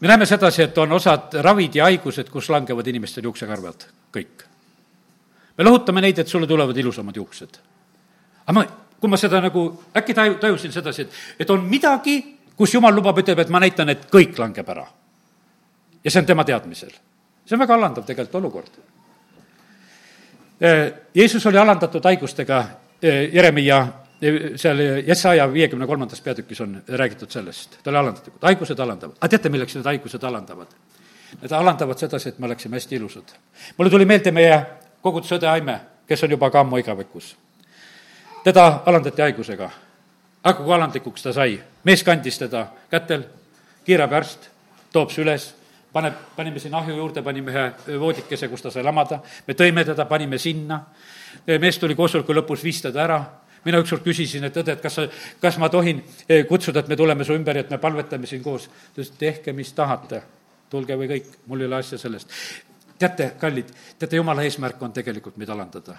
me 0.00 0.08
näeme 0.08 0.26
sedasi, 0.26 0.62
et 0.62 0.78
on 0.78 0.92
osad 0.96 1.34
ravid 1.44 1.76
ja 1.76 1.84
haigused, 1.90 2.30
kus 2.32 2.48
langevad 2.50 2.88
inimestel 2.88 3.28
juuksekarvad, 3.28 3.84
kõik. 4.14 4.46
me 5.58 5.64
lohutame 5.64 6.00
neid, 6.00 6.18
et 6.18 6.28
sulle 6.28 6.46
tulevad 6.46 6.76
ilusamad 6.76 7.16
juuksed. 7.16 7.58
aga 8.46 8.54
ma, 8.56 8.64
kui 9.00 9.10
ma 9.10 9.20
seda 9.20 9.40
nagu 9.44 9.66
äkki 9.96 10.14
taju, 10.14 10.38
tajusin 10.40 10.72
sedasi, 10.72 11.02
et, 11.02 11.20
et 11.44 11.50
on 11.50 11.64
midagi, 11.68 12.16
kus 12.56 12.74
jumal 12.74 12.94
lubab, 12.94 13.18
ütleb, 13.18 13.44
et 13.44 13.52
ma 13.52 13.60
näitan, 13.60 13.92
et 13.92 14.08
kõik 14.10 14.38
langeb 14.40 14.68
ära. 14.68 14.86
ja 16.04 16.10
see 16.10 16.24
on 16.24 16.26
tema 16.26 16.44
teadmisel. 16.44 16.96
see 17.44 17.56
on 17.56 17.64
väga 17.66 17.74
alandav 17.74 18.08
tegelikult 18.08 18.40
olukord. 18.40 18.80
Jeesus 21.14 21.46
oli 21.46 21.58
alandatud 21.58 22.04
haigustega, 22.04 22.64
Jeremiah 23.32 23.88
seal 24.56 24.78
Jesaja 25.06 25.52
viiekümne 25.52 25.86
kolmandas 25.86 26.20
peatükis 26.20 26.60
on 26.60 26.82
räägitud 26.88 27.30
sellest, 27.30 27.70
ta 27.82 27.90
oli 27.90 27.98
alandatud, 27.98 28.32
haigused 28.42 28.78
alandavad. 28.78 29.16
aga 29.20 29.28
teate, 29.28 29.48
milleks 29.48 29.74
need 29.74 29.84
haigused 29.84 30.22
alandavad? 30.22 30.66
Need 31.40 31.52
alandavad 31.52 31.98
sedasi, 31.98 32.28
et 32.28 32.38
me 32.38 32.46
oleksime 32.46 32.76
hästi 32.76 32.96
ilusad. 32.96 33.34
mulle 33.78 33.90
tuli 33.90 34.04
meelde 34.04 34.30
meie 34.30 34.62
koguduse 35.02 35.36
õde 35.36 35.48
Aime, 35.48 35.80
kes 36.06 36.22
on 36.22 36.30
juba 36.30 36.50
ka 36.50 36.60
ammu 36.60 36.78
igavikus. 36.78 37.36
teda 38.44 38.82
alandati 38.86 39.22
haigusega, 39.22 39.70
aga 40.44 40.62
kui 40.62 40.74
alandlikuks 40.74 41.22
ta 41.22 41.32
sai, 41.32 41.60
mees 41.84 42.02
kandis 42.02 42.38
teda 42.38 42.66
kätel, 42.90 43.24
kiirabiarst 43.84 44.48
toob 44.92 45.10
see 45.10 45.24
üles, 45.24 45.54
paneb, 45.92 46.14
panime 46.36 46.60
sinna 46.60 46.78
ahju 46.78 46.96
juurde, 46.96 47.22
panime 47.22 47.52
ühe 47.52 47.98
voodikese, 48.00 48.48
kus 48.48 48.62
ta 48.62 48.70
sai 48.70 48.82
lamada, 48.82 49.20
me 49.46 49.54
tõime 49.54 49.84
teda, 49.84 50.06
panime 50.08 50.38
sinna, 50.38 50.80
mees 51.60 51.78
tuli 51.78 51.94
koosoleku 51.94 52.34
lõpus, 52.36 52.64
viis 52.64 52.82
teda 52.82 53.04
ära 53.04 53.20
mina 53.64 53.78
ükskord 53.82 54.02
küsisin, 54.02 54.44
et 54.46 54.56
õde, 54.58 54.76
et 54.76 54.82
kas 54.82 54.98
sa, 54.98 55.06
kas 55.40 55.58
ma 55.62 55.68
tohin 55.72 56.02
eh, 56.26 56.44
kutsuda, 56.48 56.82
et 56.82 56.90
me 56.90 56.98
tuleme 56.98 57.24
su 57.24 57.34
ümber 57.36 57.58
ja 57.58 57.64
et 57.66 57.70
me 57.70 57.78
palvetame 57.78 58.26
siin 58.26 58.42
koos. 58.42 58.66
ta 58.66 59.00
ütles, 59.00 59.12
tehke, 59.18 59.54
mis 59.56 59.72
tahate, 59.76 60.22
tulge 60.70 60.96
või 60.98 61.10
kõik, 61.10 61.28
mul 61.46 61.62
ei 61.62 61.70
ole 61.70 61.78
asja 61.78 61.98
sellest. 61.98 62.30
teate, 62.98 63.32
kallid, 63.38 63.70
teate, 63.98 64.16
jumala 64.16 64.42
eesmärk 64.46 64.82
on 64.82 64.92
tegelikult 64.92 65.36
meid 65.36 65.50
alandada. 65.50 65.96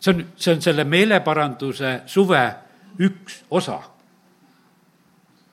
see 0.00 0.14
on, 0.14 0.26
see 0.36 0.54
on 0.54 0.62
selle 0.62 0.84
meeleparanduse 0.84 2.00
suve 2.06 2.44
üks 2.98 3.42
osa. 3.50 3.80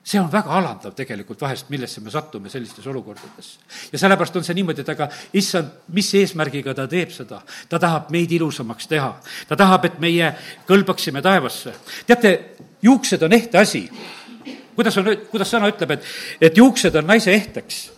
See 0.08 0.20
on 0.20 0.30
väga 0.32 0.54
alandav 0.56 0.94
tegelikult 0.96 1.40
vahest, 1.42 1.68
millesse 1.72 2.00
me 2.00 2.10
satume 2.10 2.48
sellistes 2.48 2.86
olukordades. 2.88 3.50
ja 3.92 3.98
sellepärast 3.98 4.36
on 4.40 4.46
see 4.46 4.56
niimoodi, 4.56 4.80
et 4.84 4.92
aga 4.94 5.08
issand, 5.36 5.82
mis 5.92 6.08
eesmärgiga 6.16 6.74
ta 6.74 6.86
teeb 6.88 7.12
seda? 7.12 7.42
ta 7.68 7.78
tahab 7.78 8.08
meid 8.14 8.32
ilusamaks 8.32 8.88
teha. 8.88 9.10
ta 9.48 9.56
tahab, 9.56 9.84
et 9.84 10.00
meie 10.00 10.32
kõlbaksime 10.68 11.22
taevasse. 11.22 11.74
teate, 12.06 12.34
juuksed 12.82 13.22
on 13.22 13.36
ehte 13.36 13.60
asi. 13.60 13.84
kuidas 14.74 14.96
on, 14.96 15.12
kuidas 15.30 15.52
sõna 15.52 15.68
ütleb, 15.74 15.98
et, 15.98 16.10
et 16.40 16.64
juuksed 16.64 16.96
on 16.96 17.08
naise 17.12 17.34
ehteks 17.34 17.97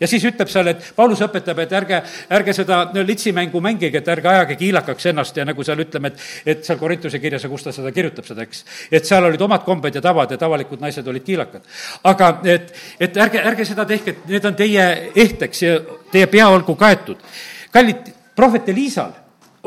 ja 0.00 0.08
siis 0.08 0.24
ütleb 0.28 0.50
seal, 0.50 0.70
et 0.72 0.90
Paulus 0.96 1.20
õpetab, 1.24 1.58
et 1.62 1.72
ärge, 1.72 2.00
ärge 2.38 2.54
seda 2.56 2.80
litsimängu 2.94 3.60
mängige, 3.64 4.02
et 4.02 4.08
ärge 4.08 4.30
ajage 4.32 4.56
kiilakaks 4.60 5.10
ennast 5.12 5.36
ja 5.36 5.46
nagu 5.48 5.64
seal 5.66 5.82
ütleme, 5.84 6.12
et, 6.12 6.26
et 6.54 6.64
seal 6.66 6.78
Korintuse 6.80 7.20
kirjas 7.22 7.44
ja 7.44 7.52
kus 7.52 7.66
ta 7.66 7.74
seda 7.74 7.92
kirjutab, 7.94 8.26
seda, 8.28 8.46
eks. 8.46 8.64
et 8.92 9.08
seal 9.08 9.24
olid 9.28 9.42
omad 9.44 9.64
kombed 9.66 9.94
ja 9.94 10.02
tavad 10.04 10.30
ja 10.30 10.40
tavalikud 10.40 10.82
naised 10.82 11.06
olid 11.06 11.26
kiilakad. 11.26 11.64
aga 12.04 12.32
et, 12.44 12.74
et 13.00 13.16
ärge, 13.16 13.42
ärge 13.52 13.68
seda 13.68 13.86
tehke, 13.88 14.16
et 14.16 14.28
need 14.34 14.50
on 14.50 14.58
teie 14.58 14.88
ehteks 15.14 15.62
ja 15.62 15.78
teie 16.12 16.26
pea 16.26 16.48
olgu 16.48 16.76
kaetud. 16.78 17.24
kallid, 17.72 18.12
prohvet 18.36 18.68
Elisal 18.68 19.12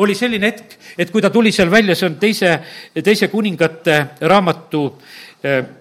oli 0.02 0.16
selline 0.16 0.48
hetk, 0.48 0.78
et 0.98 1.12
kui 1.12 1.22
ta 1.22 1.30
tuli 1.30 1.52
seal 1.52 1.72
välja, 1.72 1.96
see 1.96 2.08
on 2.08 2.16
teise, 2.20 2.56
teise 3.04 3.28
kuningate 3.28 3.98
raamatu 4.22 4.86
eh, 5.44 5.81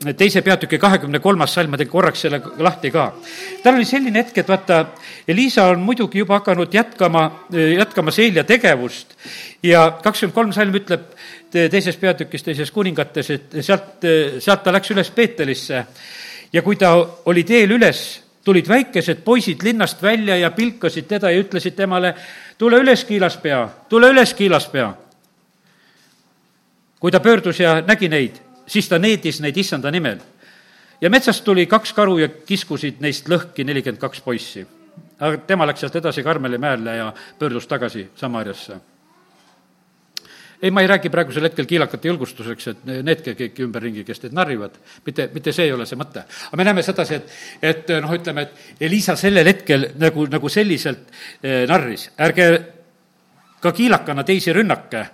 teise 0.00 0.40
peatüki 0.40 0.78
kahekümne 0.80 1.18
kolmas 1.20 1.52
salm, 1.54 1.74
ma 1.74 1.78
teen 1.80 1.88
korraks 1.90 2.22
selle 2.24 2.40
lahti 2.58 2.90
ka. 2.90 3.10
tal 3.62 3.76
oli 3.76 3.84
selline 3.84 4.22
hetk, 4.22 4.38
et 4.40 4.48
vaata, 4.48 4.78
Elisa 5.28 5.66
on 5.68 5.82
muidugi 5.84 6.22
juba 6.22 6.38
hakanud 6.38 6.72
jätkama, 6.74 7.24
jätkama 7.52 8.10
Seelia 8.10 8.44
tegevust 8.44 9.12
ja 9.62 9.90
kakskümmend 10.02 10.34
kolm 10.34 10.56
salm 10.56 10.74
ütleb 10.80 11.04
teises 11.52 11.96
peatükis, 12.00 12.46
teises 12.46 12.72
kuningates, 12.72 13.30
et 13.30 13.60
sealt, 13.60 14.08
sealt 14.38 14.64
ta 14.64 14.72
läks 14.72 14.96
üles 14.96 15.12
Peetelisse 15.12 15.84
ja 16.52 16.62
kui 16.62 16.80
ta 16.80 16.94
oli 17.28 17.44
teel 17.44 17.76
üles, 17.76 18.04
tulid 18.44 18.68
väikesed 18.68 19.20
poisid 19.24 19.60
linnast 19.62 20.02
välja 20.02 20.38
ja 20.40 20.50
pilkasid 20.50 21.12
teda 21.12 21.30
ja 21.30 21.44
ütlesid 21.44 21.76
temale, 21.76 22.14
tule 22.58 22.80
üles, 22.80 23.04
kiilaspea, 23.04 23.66
tule 23.88 24.14
üles, 24.16 24.34
kiilaspea. 24.34 24.94
kui 27.00 27.10
ta 27.10 27.20
pöördus 27.20 27.60
ja 27.60 27.80
nägi 27.80 28.08
neid 28.08 28.49
siis 28.70 28.88
ta 28.88 28.98
needis 28.98 29.40
neid 29.42 29.56
issanda 29.56 29.90
nimel. 29.90 30.20
ja 31.00 31.10
metsast 31.10 31.44
tuli 31.44 31.66
kaks 31.66 31.92
karu 31.96 32.18
ja 32.18 32.28
kiskusid 32.28 33.00
neist 33.00 33.28
lõhki 33.28 33.64
nelikümmend 33.64 34.00
kaks 34.00 34.20
poissi. 34.20 34.66
aga 35.18 35.42
tema 35.46 35.66
läks 35.66 35.80
sealt 35.80 35.96
edasi 35.96 36.22
Karmeli 36.22 36.58
mäele 36.58 36.96
ja 36.96 37.12
pöördus 37.38 37.66
tagasi 37.66 38.08
Samariasse 38.16 38.80
ei, 40.62 40.70
ma 40.70 40.80
ei 40.80 40.86
räägi 40.86 41.08
praegusel 41.08 41.46
hetkel 41.48 41.66
kiilakate 41.66 42.08
julgustuseks, 42.08 42.66
et 42.68 42.82
needke 43.04 43.34
kõik 43.38 43.62
ümberringi, 43.64 44.04
kes 44.04 44.20
teid 44.20 44.34
narrivad, 44.36 44.74
mitte, 45.06 45.30
mitte 45.32 45.54
see 45.56 45.68
ei 45.68 45.72
ole 45.72 45.86
see 45.88 45.98
mõte. 46.00 46.24
aga 46.48 46.60
me 46.60 46.66
näeme 46.68 46.84
sedasi, 46.84 47.16
et, 47.16 47.32
et 47.62 47.92
noh, 48.04 48.12
ütleme, 48.12 48.44
et 48.44 48.84
Elisa 48.88 49.16
sellel 49.16 49.48
hetkel 49.48 49.90
nagu, 50.00 50.26
nagu 50.30 50.52
selliselt 50.52 51.08
eh, 51.42 51.64
narris, 51.68 52.10
ärge 52.20 52.50
ka 53.60 53.72
kiilakana 53.72 54.24
teisi 54.24 54.52
rünnake 54.52 55.04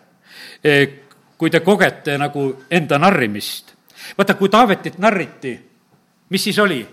eh, 0.64 1.05
kui 1.38 1.50
te 1.50 1.60
kogete 1.60 2.18
nagu 2.18 2.48
enda 2.70 2.98
narrimist. 2.98 3.74
vaata, 4.18 4.34
kui 4.34 4.48
Taavetit 4.48 4.98
narriti, 4.98 5.54
mis 6.30 6.44
siis 6.44 6.58
oli? 6.58 6.86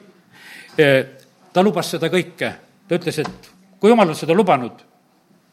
ta 1.54 1.62
lubas 1.62 1.92
seda 1.94 2.10
kõike, 2.10 2.50
ta 2.88 2.98
ütles, 2.98 3.20
et 3.22 3.50
kui 3.80 3.92
jumal 3.92 4.10
on 4.10 4.18
seda 4.18 4.34
lubanud, 4.34 4.80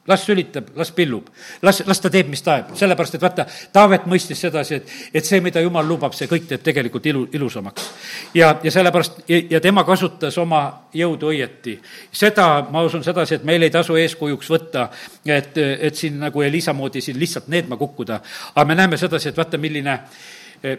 las 0.07 0.25
sülitab, 0.25 0.77
las 0.77 0.93
pillub, 0.93 1.29
las, 1.61 1.87
las 1.87 2.01
ta 2.01 2.11
teeb, 2.11 2.29
mis 2.33 2.43
tahab, 2.43 2.73
sellepärast 2.77 3.17
et 3.19 3.23
vaata, 3.23 3.45
Taavet 3.73 4.07
mõistis 4.11 4.41
sedasi, 4.41 4.79
et, 4.81 4.95
et 5.21 5.27
see, 5.27 5.43
mida 5.45 5.61
jumal 5.61 5.87
lubab, 5.87 6.15
see 6.17 6.29
kõik 6.31 6.49
teeb 6.49 6.65
tegelikult 6.65 7.07
ilu, 7.07 7.27
ilusamaks. 7.37 7.91
ja, 8.35 8.55
ja 8.65 8.73
sellepärast, 8.73 9.23
ja 9.29 9.61
tema 9.61 9.85
kasutas 9.85 10.39
oma 10.41 10.63
jõudu 10.97 11.31
õieti. 11.35 11.79
seda, 12.13 12.49
ma 12.73 12.83
usun 12.83 13.05
sedasi, 13.05 13.39
et 13.39 13.45
meil 13.45 13.63
ei 13.63 13.71
tasu 13.71 13.97
eeskujuks 14.01 14.51
võtta, 14.51 14.89
et, 15.25 15.59
et 15.59 15.97
siin 15.97 16.19
nagu 16.19 16.43
Elisa 16.43 16.73
moodi 16.73 17.01
siin 17.05 17.19
lihtsalt 17.21 17.49
needma 17.49 17.77
kukkuda, 17.77 18.23
aga 18.55 18.67
me 18.67 18.75
näeme 18.75 18.97
sedasi, 18.97 19.29
et 19.29 19.37
vaata, 19.37 19.59
milline, 19.59 19.99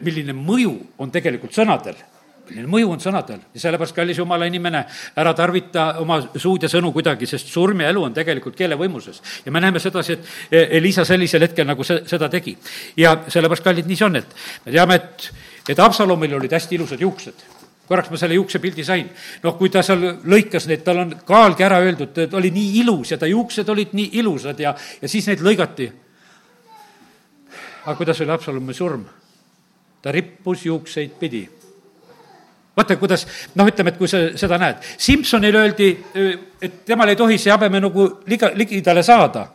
milline 0.02 0.34
mõju 0.34 0.74
on 1.00 1.14
tegelikult 1.14 1.54
sõnadel 1.54 1.96
selline 2.52 2.70
mõju 2.72 2.90
on 2.92 3.02
sõnadel 3.02 3.40
ja 3.54 3.62
sellepärast, 3.64 3.96
kallis 3.96 4.20
jumala 4.20 4.48
inimene, 4.50 4.84
ära 5.20 5.34
tarvita 5.38 5.86
oma 6.02 6.20
suud 6.36 6.64
ja 6.64 6.70
sõnu 6.72 6.92
kuidagi, 6.94 7.28
sest 7.30 7.52
surm 7.52 7.82
ja 7.82 7.92
elu 7.92 8.04
on 8.04 8.14
tegelikult 8.14 8.58
keele 8.58 8.78
võimuses. 8.80 9.22
ja 9.46 9.52
me 9.52 9.62
näeme 9.62 9.80
sedasi, 9.80 10.14
et 10.14 10.76
Elisa 10.78 11.06
sellisel 11.06 11.42
hetkel 11.48 11.68
nagu 11.68 11.84
see, 11.84 12.04
seda 12.08 12.30
tegi. 12.30 12.58
ja 12.98 13.16
sellepärast, 13.28 13.64
kallid, 13.64 13.88
nii 13.88 13.98
see 13.98 14.06
on, 14.06 14.20
et 14.20 14.36
me 14.66 14.72
teame, 14.72 14.96
et, 14.96 15.32
et 15.70 15.80
Absalomil 15.80 16.36
olid 16.36 16.52
hästi 16.52 16.76
ilusad 16.76 17.02
juuksed 17.02 17.48
korraks 17.92 18.12
ma 18.12 18.18
selle 18.18 18.38
juuksepildi 18.38 18.84
sain. 18.88 19.10
noh, 19.44 19.58
kui 19.58 19.70
ta 19.70 19.82
seal 19.84 20.04
lõikas 20.24 20.68
neid, 20.68 20.84
tal 20.84 21.02
on 21.04 21.16
kaalgi 21.28 21.66
ära 21.68 21.82
öeldud, 21.84 22.14
ta 22.16 22.38
oli 22.40 22.52
nii 22.52 22.78
ilus 22.84 23.12
ja 23.12 23.18
ta 23.18 23.28
juuksed 23.28 23.70
olid 23.70 23.96
nii 23.98 24.12
ilusad 24.22 24.60
ja, 24.60 24.76
ja 25.02 25.08
siis 25.08 25.28
neid 25.28 25.44
lõigati. 25.44 25.92
aga 27.86 27.98
kuidas 27.98 28.22
oli 28.22 28.32
Absalomi 28.32 28.74
surm? 28.74 29.08
ta 30.02 30.12
rippus 30.12 30.66
juukseid 30.66 31.20
pidi 31.20 31.44
vaata, 32.78 32.96
kuidas 32.98 33.26
noh, 33.56 33.68
ütleme, 33.68 33.94
et 33.94 34.00
kui 34.00 34.08
sa 34.08 34.24
seda 34.40 34.60
näed. 34.62 34.80
Simsonile 34.98 35.60
öeldi, 35.66 35.92
et 36.62 36.82
temal 36.86 37.12
ei 37.12 37.20
tohi 37.20 37.38
see 37.42 37.52
habeme 37.52 37.82
nagu 37.84 38.08
liga, 38.32 38.52
ligidale 38.56 39.04
saada. 39.04 39.48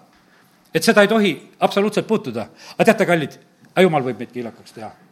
et 0.75 0.85
seda 0.85 1.03
ei 1.03 1.09
tohi 1.09 1.33
absoluutselt 1.61 2.07
puutuda. 2.07 2.49
aga 2.77 2.85
teate, 2.85 3.07
kallid, 3.07 3.39
jumal 3.81 4.03
võib 4.03 4.19
meid 4.19 4.33
kiilakaks 4.33 4.73
teha 4.73 5.06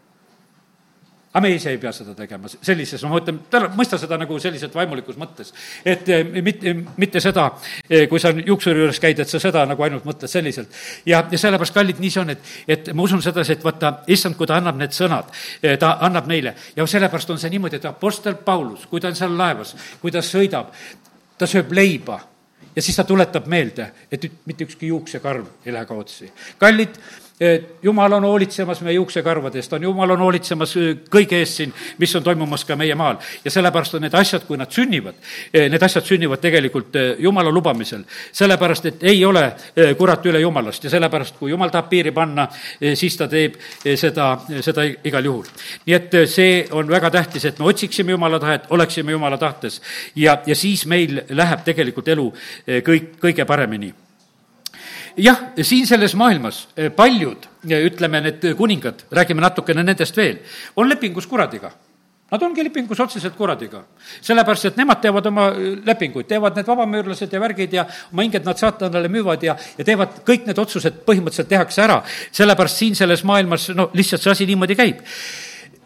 aga 1.35 1.43
me 1.43 1.51
ise 1.51 1.72
ei 1.74 1.78
pea 1.82 1.91
seda 1.91 2.12
tegema 2.14 2.47
sellises, 2.53 3.03
ma 3.03 3.16
mõtlen, 3.16 3.41
mõista 3.74 3.99
seda 3.99 4.14
nagu 4.20 4.37
selliselt 4.39 4.74
vaimulikus 4.74 5.16
mõttes. 5.18 5.51
et 5.85 6.09
eh, 6.09 6.22
mitte, 6.47 6.74
mitte 6.97 7.20
seda, 7.20 7.49
eh, 7.89 8.07
kui 8.09 8.20
sa 8.22 8.30
juuksuri 8.30 8.85
juures 8.85 9.01
käid, 9.03 9.18
et 9.18 9.28
sa 9.28 9.41
seda 9.43 9.64
nagu 9.66 9.82
ainult 9.82 10.07
mõtled 10.07 10.30
selliselt. 10.30 10.68
ja, 11.07 11.24
ja 11.30 11.39
sellepärast, 11.39 11.74
kallid, 11.74 11.99
nii 11.99 12.11
see 12.11 12.22
on, 12.22 12.30
et, 12.30 12.53
et 12.68 12.93
ma 12.95 13.03
usun 13.03 13.22
sedasi, 13.22 13.59
et 13.59 13.66
vaata, 13.66 13.97
issand, 14.07 14.39
kui 14.39 14.47
ta 14.47 14.61
annab 14.62 14.78
need 14.78 14.95
sõnad, 14.95 15.32
eh, 15.62 15.74
ta 15.78 15.97
annab 16.07 16.30
neile 16.30 16.55
ja 16.76 16.87
sellepärast 16.87 17.35
on 17.35 17.43
see 17.43 17.51
niimoodi, 17.51 17.82
et 17.82 17.91
Apostel 17.91 18.39
Paulus, 18.39 18.87
kui 18.87 19.03
ta 19.03 19.11
on 19.11 19.18
seal 19.18 19.35
laevas, 19.35 19.74
kui 20.01 20.14
ta 20.14 20.22
sõidab, 20.22 20.70
ta 21.39 21.51
sööb 21.51 21.74
leiba 21.74 22.20
ja 22.76 22.82
siis 22.82 22.97
ta 22.97 23.05
tuletab 23.05 23.51
meelde, 23.51 23.91
et 24.12 24.30
mitte 24.47 24.70
ükski 24.70 24.95
juuksekarv 24.95 25.66
ei 25.66 25.74
lähe 25.74 25.91
kaotsi. 25.91 26.30
kallid, 26.59 26.95
jumal 27.82 28.12
on 28.12 28.22
hoolitsemas 28.22 28.80
meie 28.80 28.95
juuksekarvade 28.95 29.59
eest, 29.59 29.72
on 29.72 29.82
jumal 29.82 30.11
on 30.14 30.20
hoolitsemas 30.22 30.76
äh, 30.78 30.91
kõige 31.11 31.41
eest 31.43 31.59
siin, 31.59 31.72
mis 31.99 32.14
on 32.14 32.22
toimumas 32.22 32.62
ka 32.64 32.76
meie 32.76 32.95
maal. 32.95 33.16
ja 33.45 33.51
sellepärast 33.51 33.95
on 33.99 34.05
need 34.07 34.14
asjad, 34.14 34.45
kui 34.47 34.59
nad 34.59 34.70
sünnivad, 34.70 35.18
äh, 35.51 35.66
need 35.70 35.82
asjad 35.82 36.07
sünnivad 36.07 36.39
tegelikult 36.41 36.95
jumala 37.18 37.51
lubamisel. 37.51 38.05
sellepärast, 38.32 38.87
et 38.87 39.03
ei 39.03 39.24
ole 39.24 39.43
kurat 39.99 40.26
üle 40.26 40.41
jumalast 40.41 40.85
ja 40.85 40.91
sellepärast, 40.91 41.35
kui 41.39 41.51
jumal 41.51 41.70
tahab 41.74 41.89
piiri 41.91 42.12
panna, 42.14 42.47
siis 42.95 43.16
ta 43.16 43.28
teeb 43.28 43.59
seda, 43.82 44.28
seda 44.61 44.87
igal 44.87 45.24
juhul. 45.24 45.51
nii 45.87 45.95
et 45.95 46.16
see 46.30 46.68
on 46.70 46.89
väga 46.89 47.11
tähtis, 47.11 47.45
et 47.45 47.59
me 47.59 47.66
otsiksime 47.66 48.14
jumala 48.14 48.39
tahet, 48.39 48.70
oleksime 48.70 49.12
jumala 49.12 49.39
tahtes 49.39 49.80
ja, 50.14 50.39
ja 50.47 50.55
siis 50.55 50.87
meil 50.87 51.24
läheb 51.28 51.66
tegelikult 51.66 52.09
elu 52.09 52.30
kõik, 52.87 53.14
kõige 53.20 53.45
paremini 53.45 53.93
jah, 55.17 55.41
siin 55.62 55.87
selles 55.87 56.15
maailmas 56.19 56.69
eh, 56.77 56.91
paljud, 56.95 57.49
ütleme, 57.65 58.21
need 58.21 58.47
kuningad, 58.59 59.07
räägime 59.11 59.45
natukene 59.45 59.83
nendest 59.83 60.17
veel, 60.17 60.39
on 60.77 60.89
lepingus 60.89 61.27
kuradiga 61.27 61.73
Nad 62.35 62.43
ongi 62.43 62.65
lepingus 62.65 62.99
otseselt 63.01 63.37
kuradiga. 63.37 63.85
sellepärast, 64.21 64.65
et 64.65 64.77
nemad 64.77 64.99
teevad 65.01 65.27
oma 65.31 65.49
eh, 65.53 65.77
lepinguid, 65.87 66.27
teevad 66.27 66.57
need 66.57 66.67
vabamüürlased 66.67 67.33
ja 67.33 67.41
värgid 67.41 67.77
ja 67.77 67.85
oma 68.12 68.25
hinged 68.25 68.47
nad 68.49 68.59
saatanale 68.59 69.09
müüvad 69.12 69.45
ja, 69.45 69.55
ja 69.79 69.85
teevad 69.85 70.23
kõik 70.27 70.49
need 70.49 70.59
otsused, 70.59 71.03
põhimõtteliselt 71.07 71.51
tehakse 71.53 71.85
ära. 71.85 72.01
sellepärast 72.33 72.81
siin 72.81 72.97
selles 72.99 73.23
maailmas, 73.29 73.69
no 73.77 73.91
lihtsalt 73.95 74.25
see 74.25 74.33
asi 74.33 74.47
niimoodi 74.51 74.75
käib. 74.75 75.05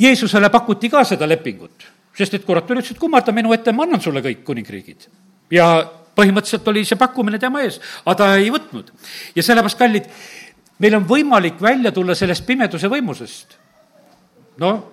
Jeesusele 0.01 0.49
pakuti 0.49 0.89
ka 0.89 1.03
seda 1.05 1.29
lepingut, 1.29 1.85
sest 2.16 2.39
et 2.39 2.47
kurat 2.47 2.70
ütles, 2.70 2.93
et 2.95 3.03
kummarda 3.03 3.35
minu 3.35 3.53
ette, 3.53 3.74
ma 3.74 3.85
annan 3.85 4.01
sulle 4.01 4.22
kõik 4.24 4.45
kuningriigid. 4.47 5.09
ja 5.51 5.68
põhimõtteliselt 6.18 6.68
oli 6.72 6.84
see 6.88 6.98
pakkumine 6.98 7.38
tema 7.38 7.62
ees, 7.62 7.78
aga 8.04 8.18
ta 8.18 8.28
ei 8.36 8.50
võtnud. 8.54 8.92
ja 9.36 9.46
sellepärast, 9.46 9.78
kallid, 9.78 10.10
meil 10.82 10.98
on 10.98 11.08
võimalik 11.08 11.60
välja 11.62 11.92
tulla 11.94 12.14
sellest 12.18 12.46
pimeduse 12.46 12.90
võimusest. 12.90 13.58
noh, 14.58 14.86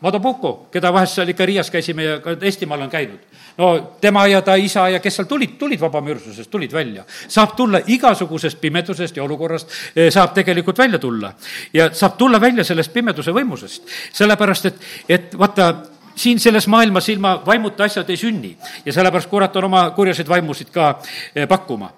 Madobuko, 0.00 0.70
keda 0.72 0.88
vahest 0.96 1.18
seal 1.18 1.28
ikka 1.28 1.44
Riias 1.44 1.68
käisime 1.68 2.04
ja 2.06 2.12
ka 2.24 2.32
Eestimaal 2.40 2.86
on 2.86 2.90
käinud. 2.90 3.18
no 3.58 3.96
tema 4.00 4.26
ja 4.26 4.40
ta 4.42 4.54
isa 4.54 4.88
ja 4.88 5.00
kes 5.00 5.16
seal 5.16 5.26
tulid, 5.28 5.58
tulid 5.58 5.80
vabamüürsusest, 5.80 6.50
tulid 6.50 6.72
välja. 6.72 7.04
saab 7.28 7.52
tulla 7.56 7.80
igasugusest 7.86 8.60
pimedusest 8.60 9.16
ja 9.16 9.24
olukorrast, 9.24 9.68
eh, 9.96 10.10
saab 10.10 10.32
tegelikult 10.34 10.78
välja 10.78 10.98
tulla. 10.98 11.34
ja 11.72 11.90
saab 11.92 12.16
tulla 12.16 12.40
välja 12.40 12.64
sellest 12.64 12.92
pimeduse 12.92 13.30
võimusest. 13.30 13.82
sellepärast, 14.12 14.66
et, 14.66 14.80
et 15.08 15.38
vaata, 15.38 15.74
siin 16.20 16.40
selles 16.40 16.68
maailmas 16.68 17.08
ilma 17.08 17.38
vaimuta 17.46 17.86
asjad 17.88 18.10
ei 18.10 18.20
sünni 18.20 18.52
ja 18.84 18.92
sellepärast 18.92 19.30
kurat 19.30 19.56
on 19.56 19.70
oma 19.70 19.86
kurjaseid 19.96 20.28
vaimusid 20.28 20.70
ka 20.74 20.92
eh, 21.34 21.48
pakkuma 21.48 21.90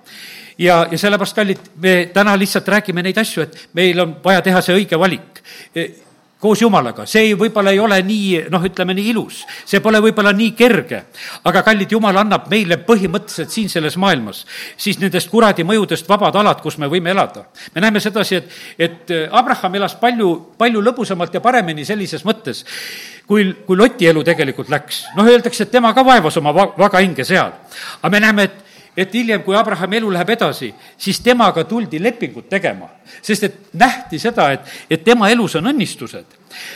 ja, 0.58 0.86
ja 0.90 0.98
sellepärast, 0.98 1.36
kallid, 1.36 1.66
me 1.82 1.94
täna 2.14 2.36
lihtsalt 2.38 2.68
räägime 2.68 3.02
neid 3.02 3.18
asju, 3.18 3.42
et 3.46 3.68
meil 3.78 4.00
on 4.00 4.16
vaja 4.24 4.42
teha 4.44 4.60
see 4.62 4.76
õige 4.82 4.98
valik. 5.00 5.42
Koos 6.42 6.62
Jumalaga, 6.62 7.06
see 7.06 7.36
võib-olla 7.38 7.70
ei 7.70 7.78
ole 7.78 8.00
nii, 8.02 8.46
noh, 8.50 8.64
ütleme 8.66 8.96
nii 8.98 9.12
ilus, 9.12 9.44
see 9.68 9.78
pole 9.84 10.00
võib-olla 10.02 10.32
nii 10.34 10.52
kerge, 10.58 11.04
aga 11.46 11.62
kallid, 11.62 11.92
Jumal 11.94 12.18
annab 12.18 12.48
meile 12.50 12.80
põhimõtteliselt 12.82 13.52
siin 13.54 13.70
selles 13.70 13.94
maailmas 14.00 14.42
siis 14.76 14.98
nendest 14.98 15.30
kuradi 15.30 15.64
mõjudest 15.66 16.08
vabad 16.10 16.36
alad, 16.40 16.60
kus 16.62 16.78
me 16.82 16.88
võime 16.90 17.12
elada. 17.12 17.44
me 17.74 17.84
näeme 17.84 18.00
sedasi, 18.00 18.40
et, 18.40 18.50
et 18.78 19.12
Abraham 19.30 19.74
elas 19.78 19.94
palju, 20.00 20.32
palju 20.58 20.82
lõbusamalt 20.82 21.34
ja 21.34 21.40
paremini 21.44 21.84
sellises 21.84 22.24
mõttes, 22.26 22.64
kui, 23.26 23.52
kui 23.66 23.78
Loti 23.78 24.08
elu 24.10 24.24
tegelikult 24.24 24.72
läks. 24.72 25.04
noh, 25.16 25.28
öeldakse, 25.28 25.64
et 25.64 25.70
tema 25.70 25.94
ka 25.94 26.04
vaevas 26.06 26.36
oma 26.42 26.54
va-, 26.54 26.72
vaga 26.78 27.02
hinge 27.04 27.24
seal. 27.24 27.52
aga 28.02 28.10
me 28.10 28.20
näeme, 28.20 28.50
et 28.50 28.71
et 28.96 29.14
hiljem, 29.14 29.42
kui 29.42 29.56
Abrahami 29.56 29.96
elu 29.96 30.10
läheb 30.12 30.34
edasi, 30.34 30.68
siis 30.98 31.20
temaga 31.24 31.64
tuldi 31.64 32.00
lepingut 32.02 32.48
tegema. 32.48 32.88
sest 33.22 33.44
et 33.44 33.56
nähti 33.72 34.18
seda, 34.18 34.50
et, 34.52 34.60
et 34.90 35.04
tema 35.04 35.30
elus 35.30 35.56
on 35.56 35.66
õnnistused. 35.66 36.24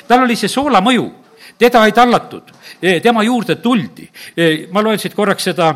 tal 0.09 0.23
oli 0.25 0.37
see 0.37 0.49
soolamõju, 0.49 1.11
teda 1.59 1.85
ei 1.87 1.93
tallatud, 1.93 2.51
e, 2.83 3.01
tema 3.01 3.23
juurde 3.23 3.57
tuldi. 3.57 4.09
E, 4.37 4.67
ma 4.73 4.83
loen 4.83 4.99
siit 4.99 5.15
korraks 5.15 5.45
seda 5.45 5.75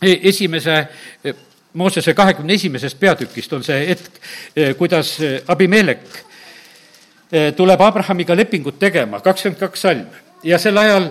e, 0.00 0.18
esimese 0.28 0.86
Moosese 1.74 2.12
kahekümne 2.14 2.54
esimesest 2.54 3.00
peatükist 3.00 3.52
on 3.52 3.64
see 3.66 3.80
hetk, 3.88 4.20
kuidas 4.78 5.16
Abimelek 5.50 6.04
tuleb 7.56 7.80
Abrahamiga 7.82 8.36
lepingut 8.38 8.78
tegema, 8.78 9.18
kakskümmend 9.20 9.58
kaks 9.58 9.82
salm. 9.82 10.04
ja 10.44 10.58
sel 10.58 10.78
ajal 10.78 11.08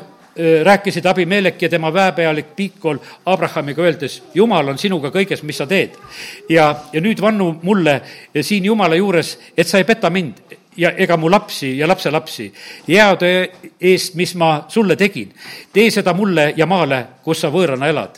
rääkisid 0.64 1.06
Abimelek 1.06 1.62
ja 1.62 1.70
tema 1.70 1.94
väepealik 1.94 2.56
Pikol 2.56 2.98
Abrahamiga, 3.26 3.82
öeldes, 3.82 4.24
Jumal 4.34 4.68
on 4.68 4.78
sinuga 4.78 5.12
kõiges, 5.14 5.44
mis 5.44 5.58
sa 5.58 5.68
teed. 5.70 5.98
ja, 6.50 6.76
ja 6.94 7.02
nüüd 7.02 7.22
vannu 7.22 7.60
mulle 7.62 8.02
siin 8.42 8.66
Jumala 8.66 8.96
juures, 8.96 9.38
et 9.58 9.68
sa 9.68 9.78
ei 9.78 9.84
peta 9.84 10.10
mind 10.10 10.42
ja 10.78 10.92
ega 10.98 11.18
mu 11.18 11.32
lapsi 11.32 11.78
ja 11.78 11.88
lapselapsi 11.88 12.54
jääde 12.88 13.52
eest, 13.82 14.16
mis 14.16 14.36
ma 14.36 14.66
sulle 14.68 14.96
tegin. 14.96 15.34
tee 15.74 15.92
seda 15.92 16.14
mulle 16.14 16.54
ja 16.58 16.66
maale, 16.66 17.06
kus 17.24 17.42
sa 17.42 17.52
võõrana 17.52 17.90
elad. 17.90 18.18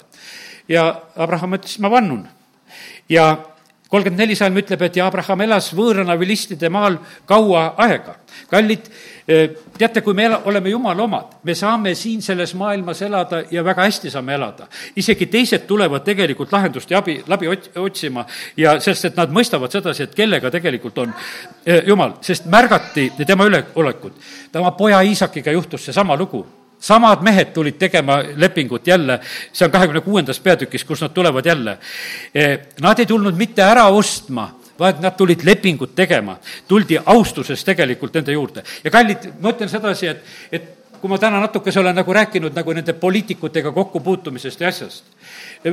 ja 0.68 1.02
Abraham 1.16 1.54
ütles, 1.54 1.80
ma 1.80 1.92
vannun. 1.92 2.28
ja 3.10 3.38
kolmkümmend 3.90 4.20
neli 4.20 4.36
salm 4.36 4.58
ütleb, 4.58 4.82
et 4.82 4.96
ja 4.96 5.08
Abraham 5.08 5.42
elas 5.42 5.74
võõrana 5.76 6.20
vilistide 6.20 6.70
maal 6.70 6.98
kaua 7.26 7.74
aega. 7.78 8.16
kallid, 8.50 8.90
teate, 9.26 10.02
kui 10.06 10.14
me 10.14 10.26
ela, 10.28 10.42
oleme 10.46 10.70
Jumala 10.70 11.04
omad, 11.04 11.38
me 11.44 11.56
saame 11.58 11.96
siin 11.98 12.22
selles 12.22 12.54
maailmas 12.54 13.02
elada 13.02 13.42
ja 13.52 13.64
väga 13.66 13.88
hästi 13.88 14.12
saame 14.14 14.34
elada. 14.34 14.68
isegi 14.96 15.26
teised 15.26 15.66
tulevad 15.68 16.04
tegelikult 16.06 16.52
lahendust 16.54 16.92
ja 16.92 17.00
abi, 17.02 17.24
läbi 17.28 17.48
ot-, 17.50 17.72
otsima 17.80 18.26
ja 18.58 18.80
sest, 18.80 19.06
et 19.06 19.18
nad 19.18 19.34
mõistavad 19.34 19.72
sedasi, 19.72 20.04
et 20.04 20.16
kellega 20.16 20.52
tegelikult 20.52 20.98
on 20.98 21.14
Jumal, 21.88 22.20
sest 22.22 22.46
märgati 22.46 23.12
tema 23.26 23.46
üleolekut. 23.46 24.14
tema 24.52 24.72
poja 24.72 25.02
Iisakiga 25.02 25.52
juhtus 25.52 25.86
seesama 25.86 26.16
lugu 26.16 26.46
samad 26.80 27.24
mehed 27.24 27.54
tulid 27.54 27.78
tegema 27.80 28.20
lepingut 28.36 28.88
jälle, 28.88 29.20
see 29.54 29.66
on 29.66 29.72
kahekümne 29.72 30.02
kuuendas 30.02 30.40
peatükis, 30.40 30.84
kus 30.84 31.02
nad 31.02 31.10
tulevad 31.10 31.46
jälle. 31.46 31.78
Nad 32.82 33.00
ei 33.00 33.06
tulnud 33.06 33.38
mitte 33.38 33.64
ära 33.64 33.88
ostma, 33.88 34.52
vaid 34.80 35.02
nad 35.02 35.16
tulid 35.18 35.44
lepingut 35.44 35.96
tegema. 35.96 36.38
tuldi 36.68 36.98
austuses 37.06 37.64
tegelikult 37.64 38.14
nende 38.14 38.32
juurde. 38.32 38.64
ja 38.84 38.92
kallid, 38.92 39.30
ma 39.40 39.52
ütlen 39.52 39.70
sedasi, 39.70 40.08
et, 40.08 40.24
et 40.52 40.72
kui 41.02 41.10
ma 41.12 41.18
täna 41.22 41.40
natukese 41.44 41.80
olen 41.80 41.96
nagu 41.96 42.14
rääkinud 42.14 42.56
nagu 42.56 42.74
nende 42.74 42.94
poliitikutega 42.98 43.72
kokkupuutumisest 43.72 44.62
ja 44.62 44.72
asjast, 44.72 45.04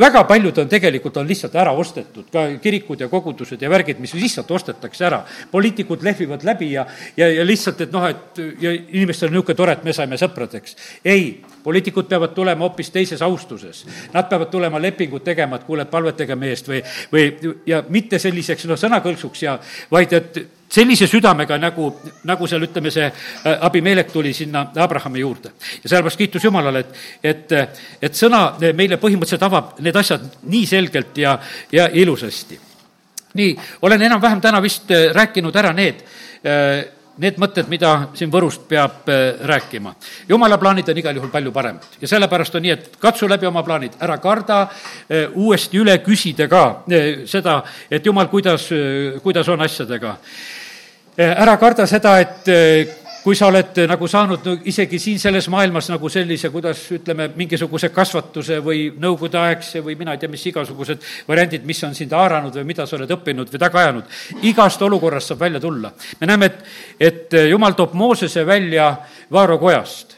väga 0.01 0.25
paljud 0.29 0.59
on 0.59 0.69
tegelikult, 0.69 1.17
on 1.17 1.29
lihtsalt 1.29 1.55
ära 1.57 1.73
ostetud, 1.73 2.27
ka 2.33 2.45
kirikud 2.63 3.01
ja 3.01 3.09
kogudused 3.09 3.63
ja 3.63 3.71
värgid, 3.71 4.01
mis 4.03 4.15
lihtsalt 4.15 4.51
ostetakse 4.51 5.07
ära. 5.09 5.23
poliitikud 5.51 6.03
lehvivad 6.03 6.45
läbi 6.45 6.73
ja, 6.73 6.87
ja, 7.17 7.29
ja 7.33 7.47
lihtsalt, 7.47 7.81
et 7.81 7.93
noh, 7.93 8.05
et 8.09 8.43
ja 8.61 8.73
inimestel 8.73 9.31
on 9.31 9.39
niisugune 9.39 9.57
tore, 9.57 9.73
et 9.73 9.85
me 9.85 9.93
saime 9.97 10.21
sõpradeks. 10.21 10.77
ei, 11.05 11.41
poliitikud 11.63 12.09
peavad 12.09 12.35
tulema 12.35 12.65
hoopis 12.67 12.91
teises 12.91 13.23
austuses. 13.23 13.85
Nad 14.13 14.29
peavad 14.29 14.51
tulema 14.51 14.81
lepingut 14.83 15.25
tegema, 15.25 15.57
et 15.57 15.69
kuule, 15.69 15.85
palvetage 15.85 16.37
meie 16.37 16.57
eest 16.57 16.69
või, 16.69 16.83
või 17.13 17.55
ja 17.67 17.83
mitte 17.89 18.19
selliseks, 18.19 18.67
noh, 18.71 18.81
sõnakõlksuks 18.81 19.47
ja 19.47 19.59
vaid 19.91 20.13
et 20.19 20.43
sellise 20.73 21.07
südamega, 21.07 21.59
nagu, 21.61 21.91
nagu 22.29 22.49
seal, 22.49 22.65
ütleme, 22.65 22.91
see 22.93 23.05
äh, 23.05 23.67
Abimelek 23.67 24.13
tuli 24.13 24.33
sinna 24.37 24.65
Abrahami 24.85 25.21
juurde. 25.21 25.53
ja 25.83 25.89
sellepärast 25.89 26.19
kiitus 26.19 26.45
Jumalale, 26.45 26.81
et, 26.81 26.97
et, 27.23 27.55
et 28.03 28.17
sõna 28.17 28.45
meile 28.73 28.97
põhimõtteliselt 29.01 29.45
avab 29.49 29.77
need 29.85 29.97
asjad 29.97 30.25
nii 30.49 30.67
selgelt 30.67 31.19
ja, 31.19 31.37
ja 31.73 31.89
ilusasti. 31.93 32.61
nii, 33.35 33.53
olen 33.83 34.09
enam-vähem 34.09 34.41
täna 34.41 34.63
vist 34.63 34.91
äh, 34.91 35.11
rääkinud 35.13 35.57
ära 35.57 35.73
need 35.77 36.01
äh, 36.01 37.02
need 37.21 37.37
mõtted, 37.41 37.69
mida 37.69 37.93
siin 38.17 38.31
Võrust 38.33 38.65
peab 38.69 39.09
rääkima. 39.49 39.95
jumala 40.29 40.59
plaanid 40.59 40.89
on 40.89 40.99
igal 40.99 41.17
juhul 41.17 41.31
palju 41.31 41.53
paremad. 41.53 41.85
Ja 42.01 42.09
sellepärast 42.09 42.55
on 42.55 42.63
nii, 42.63 42.71
et 42.71 42.97
katsu 43.01 43.29
läbi 43.29 43.47
oma 43.47 43.63
plaanid, 43.63 43.99
ära 44.01 44.19
karda 44.19 44.69
uuesti 45.35 45.79
üle 45.79 45.99
küsida 45.99 46.49
ka 46.49 46.65
seda, 47.27 47.63
et 47.91 48.07
jumal, 48.07 48.29
kuidas, 48.29 48.69
kuidas 49.23 49.49
on 49.49 49.61
asjadega. 49.61 50.17
Ära 51.19 51.57
karda 51.61 51.87
seda, 51.87 52.19
et 52.21 53.02
kui 53.23 53.37
sa 53.39 53.47
oled 53.51 53.79
eh, 53.79 53.87
nagu 53.91 54.09
saanud 54.11 54.47
no, 54.47 54.55
isegi 54.69 54.99
siin 54.99 55.21
selles 55.23 55.47
maailmas 55.53 55.89
nagu 55.93 56.11
sellise, 56.11 56.51
kuidas 56.51 56.81
ütleme, 56.97 57.29
mingisuguse 57.39 57.93
kasvatuse 57.95 58.59
või 58.65 58.89
nõukogudeaegse 58.99 59.83
või 59.87 59.97
mina 60.01 60.17
ei 60.17 60.23
tea, 60.23 60.31
mis 60.33 60.45
igasugused 60.51 61.07
variandid, 61.29 61.67
mis 61.69 61.83
on 61.87 61.95
sind 61.95 62.15
haaranud 62.17 62.59
või 62.59 62.67
mida 62.73 62.87
sa 62.87 62.99
oled 62.99 63.15
õppinud 63.15 63.53
või 63.53 63.63
taga 63.63 63.83
ajanud, 63.85 64.19
igast 64.51 64.83
olukorrast 64.83 65.33
saab 65.33 65.45
välja 65.47 65.63
tulla. 65.63 65.93
me 66.21 66.31
näeme, 66.31 66.51
et, 66.51 66.65
et 66.99 67.39
jumal 67.51 67.79
toob 67.79 67.95
Moosese 67.95 68.47
välja 68.47 68.91
Vaaro 69.33 69.59
kojast. 69.59 70.17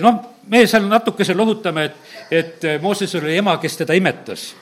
noh, 0.00 0.20
me 0.48 0.66
seal 0.66 0.88
natukese 0.88 1.34
lohutame, 1.34 1.84
et, 1.84 1.96
et 2.30 2.68
Mooses 2.80 3.14
oli 3.20 3.36
ema, 3.36 3.58
kes 3.60 3.76
teda 3.84 3.94
imetas 3.94 4.52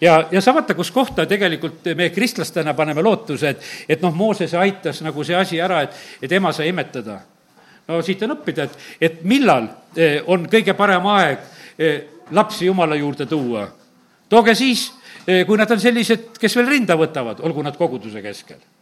ja, 0.00 0.28
ja 0.30 0.40
sa 0.40 0.54
vaata, 0.54 0.74
kus 0.74 0.90
kohta 0.90 1.26
tegelikult 1.26 1.88
me 1.96 2.10
kristlastena 2.10 2.74
paneme 2.74 3.02
lootuse, 3.02 3.48
et, 3.48 3.64
et 3.88 4.02
noh, 4.02 4.14
Mooses 4.14 4.54
aitas 4.54 5.02
nagu 5.04 5.24
see 5.24 5.36
asi 5.36 5.60
ära, 5.62 5.82
et, 5.86 5.96
et 6.22 6.32
ema 6.32 6.52
sai 6.52 6.68
imetada. 6.72 7.20
no 7.88 8.02
siit 8.02 8.22
on 8.26 8.36
õppida, 8.36 8.66
et, 8.66 8.78
et 9.00 9.24
millal 9.24 9.68
eh, 9.96 10.20
on 10.26 10.46
kõige 10.50 10.74
parem 10.74 11.06
aeg 11.16 11.42
eh, 11.78 11.98
lapsi 12.30 12.66
Jumala 12.66 12.96
juurde 12.96 13.26
tuua. 13.26 13.68
tooge 14.28 14.54
siis, 14.54 14.92
eh, 15.26 15.44
kui 15.46 15.58
nad 15.58 15.70
on 15.70 15.80
sellised, 15.80 16.32
kes 16.40 16.56
veel 16.56 16.72
rinda 16.76 16.96
võtavad, 16.96 17.40
olgu 17.40 17.62
nad 17.62 17.76
koguduse 17.76 18.22
keskel 18.22 18.75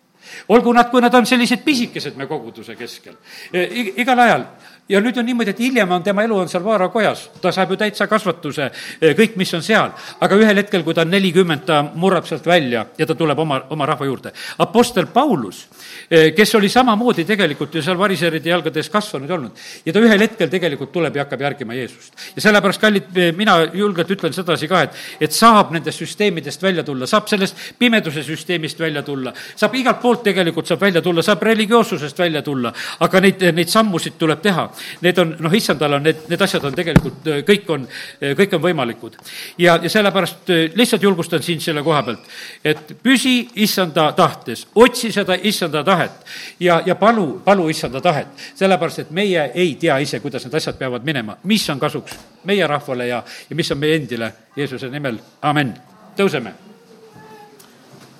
olgu 0.49 0.72
nad, 0.72 0.91
kui 0.91 1.03
nad 1.05 1.14
on 1.14 1.27
sellised 1.27 1.64
pisikesed 1.64 2.16
me 2.16 2.27
koguduse 2.27 2.77
keskel. 2.77 3.16
igal 3.53 4.18
ajal 4.18 4.47
ja 4.89 5.01
nüüd 5.01 5.16
on 5.16 5.25
niimoodi, 5.27 5.55
et 5.55 5.61
hiljem 5.64 5.93
on 5.97 6.03
tema 6.05 6.25
elu 6.27 6.37
on 6.43 6.49
seal 6.51 6.64
Vaara 6.64 6.91
kojas, 6.93 7.29
ta 7.41 7.53
saab 7.53 7.72
ju 7.72 7.79
täitsa 7.81 8.07
kasvatuse, 8.09 8.68
eh, 9.01 9.14
kõik, 9.16 9.37
mis 9.41 9.53
on 9.55 9.62
seal. 9.62 9.93
aga 10.20 10.37
ühel 10.37 10.57
hetkel, 10.57 10.83
kui 10.83 10.95
ta 10.95 11.01
on 11.03 11.11
nelikümmend, 11.11 11.64
ta 11.64 11.83
murrab 11.95 12.27
sealt 12.27 12.47
välja 12.47 12.87
ja 12.99 13.07
ta 13.07 13.14
tuleb 13.14 13.39
oma, 13.39 13.62
oma 13.70 13.87
rahva 13.87 14.05
juurde. 14.05 14.33
Apostel 14.59 15.07
Paulus, 15.07 15.68
eh, 16.11 16.35
kes 16.35 16.55
oli 16.55 16.68
samamoodi 16.68 17.25
tegelikult 17.25 17.75
ju 17.75 17.83
seal 17.83 17.99
variseride 17.99 18.49
jalgade 18.49 18.79
ees 18.79 18.89
kasvanud 18.89 19.31
olnud 19.31 19.53
ja 19.87 19.93
ta 19.93 20.01
ühel 20.01 20.20
hetkel 20.20 20.49
tegelikult 20.49 20.93
tuleb 20.93 21.16
ja 21.16 21.25
hakkab 21.25 21.41
järgima 21.41 21.75
Jeesust. 21.75 22.12
ja 22.37 22.43
sellepärast, 22.43 22.81
kallid, 22.81 23.37
mina 23.37 23.64
julgelt 23.72 24.11
ütlen 24.11 24.33
sedasi 24.33 24.68
ka, 24.68 24.83
et, 24.83 24.91
et 25.20 25.33
saab 25.33 25.72
nendest 25.72 25.99
süsteemidest 25.99 26.62
välja 26.62 26.83
tulla, 26.83 27.07
saab 27.07 27.29
sellest 27.29 27.57
pimeduse 27.79 28.22
süsteemist 28.22 28.79
välja 28.81 29.03
tulla, 29.03 29.33
saab 29.57 29.75
igalt 29.75 30.01
poolt 30.01 30.14
tegelikult 30.23 30.67
saab 30.67 30.81
välja 30.81 31.03
tulla, 31.03 31.23
saab 31.23 31.43
religioossusest 31.43 32.19
välja 32.19 32.43
tulla, 32.43 32.73
aga 33.01 33.21
neid, 33.21 33.43
neid 33.53 33.69
sammusid 33.69 34.19
tuleb 34.19 34.43
teha 34.43 34.69
need 35.01 35.19
on, 35.19 35.37
noh, 35.41 35.55
issandal 35.55 35.93
on 35.99 36.03
need, 36.03 36.25
need 36.29 36.43
asjad 36.43 36.65
on 36.65 36.75
tegelikult, 36.77 37.27
äh, 37.29 37.41
kõik 37.47 37.71
on, 37.73 37.87
äh, 38.21 38.35
kõik 38.39 38.57
on 38.57 38.62
võimalikud. 38.62 39.17
ja, 39.59 39.79
ja 39.83 39.91
sellepärast 39.91 40.51
äh, 40.51 40.62
lihtsalt 40.75 41.03
julgustan 41.03 41.43
sind 41.43 41.62
selle 41.62 41.83
koha 41.83 42.03
pealt, 42.03 42.29
et 42.65 42.95
püsi 43.03 43.37
issanda 43.65 44.11
tahtes, 44.17 44.67
otsi 44.75 45.12
seda 45.12 45.37
issanda 45.43 45.85
tahet 45.85 46.25
ja, 46.61 46.83
ja 46.87 46.95
palu, 46.95 47.41
palu 47.45 47.69
issanda 47.69 48.01
tahet. 48.01 48.29
sellepärast, 48.55 48.99
et 48.99 49.11
meie 49.11 49.51
ei 49.55 49.75
tea 49.81 49.99
ise, 49.99 50.21
kuidas 50.21 50.45
need 50.45 50.55
asjad 50.55 50.79
peavad 50.79 51.05
minema, 51.05 51.37
mis 51.45 51.69
on 51.71 51.81
kasuks 51.81 52.17
meie 52.45 52.67
rahvale 52.67 53.09
ja, 53.09 53.23
ja 53.51 53.57
mis 53.57 53.71
on 53.73 53.79
meie 53.79 54.01
endile 54.01 54.33
Jeesuse 54.57 54.89
nimel, 54.91 55.19
amen. 55.43 55.75
tõuseme. 56.17 56.55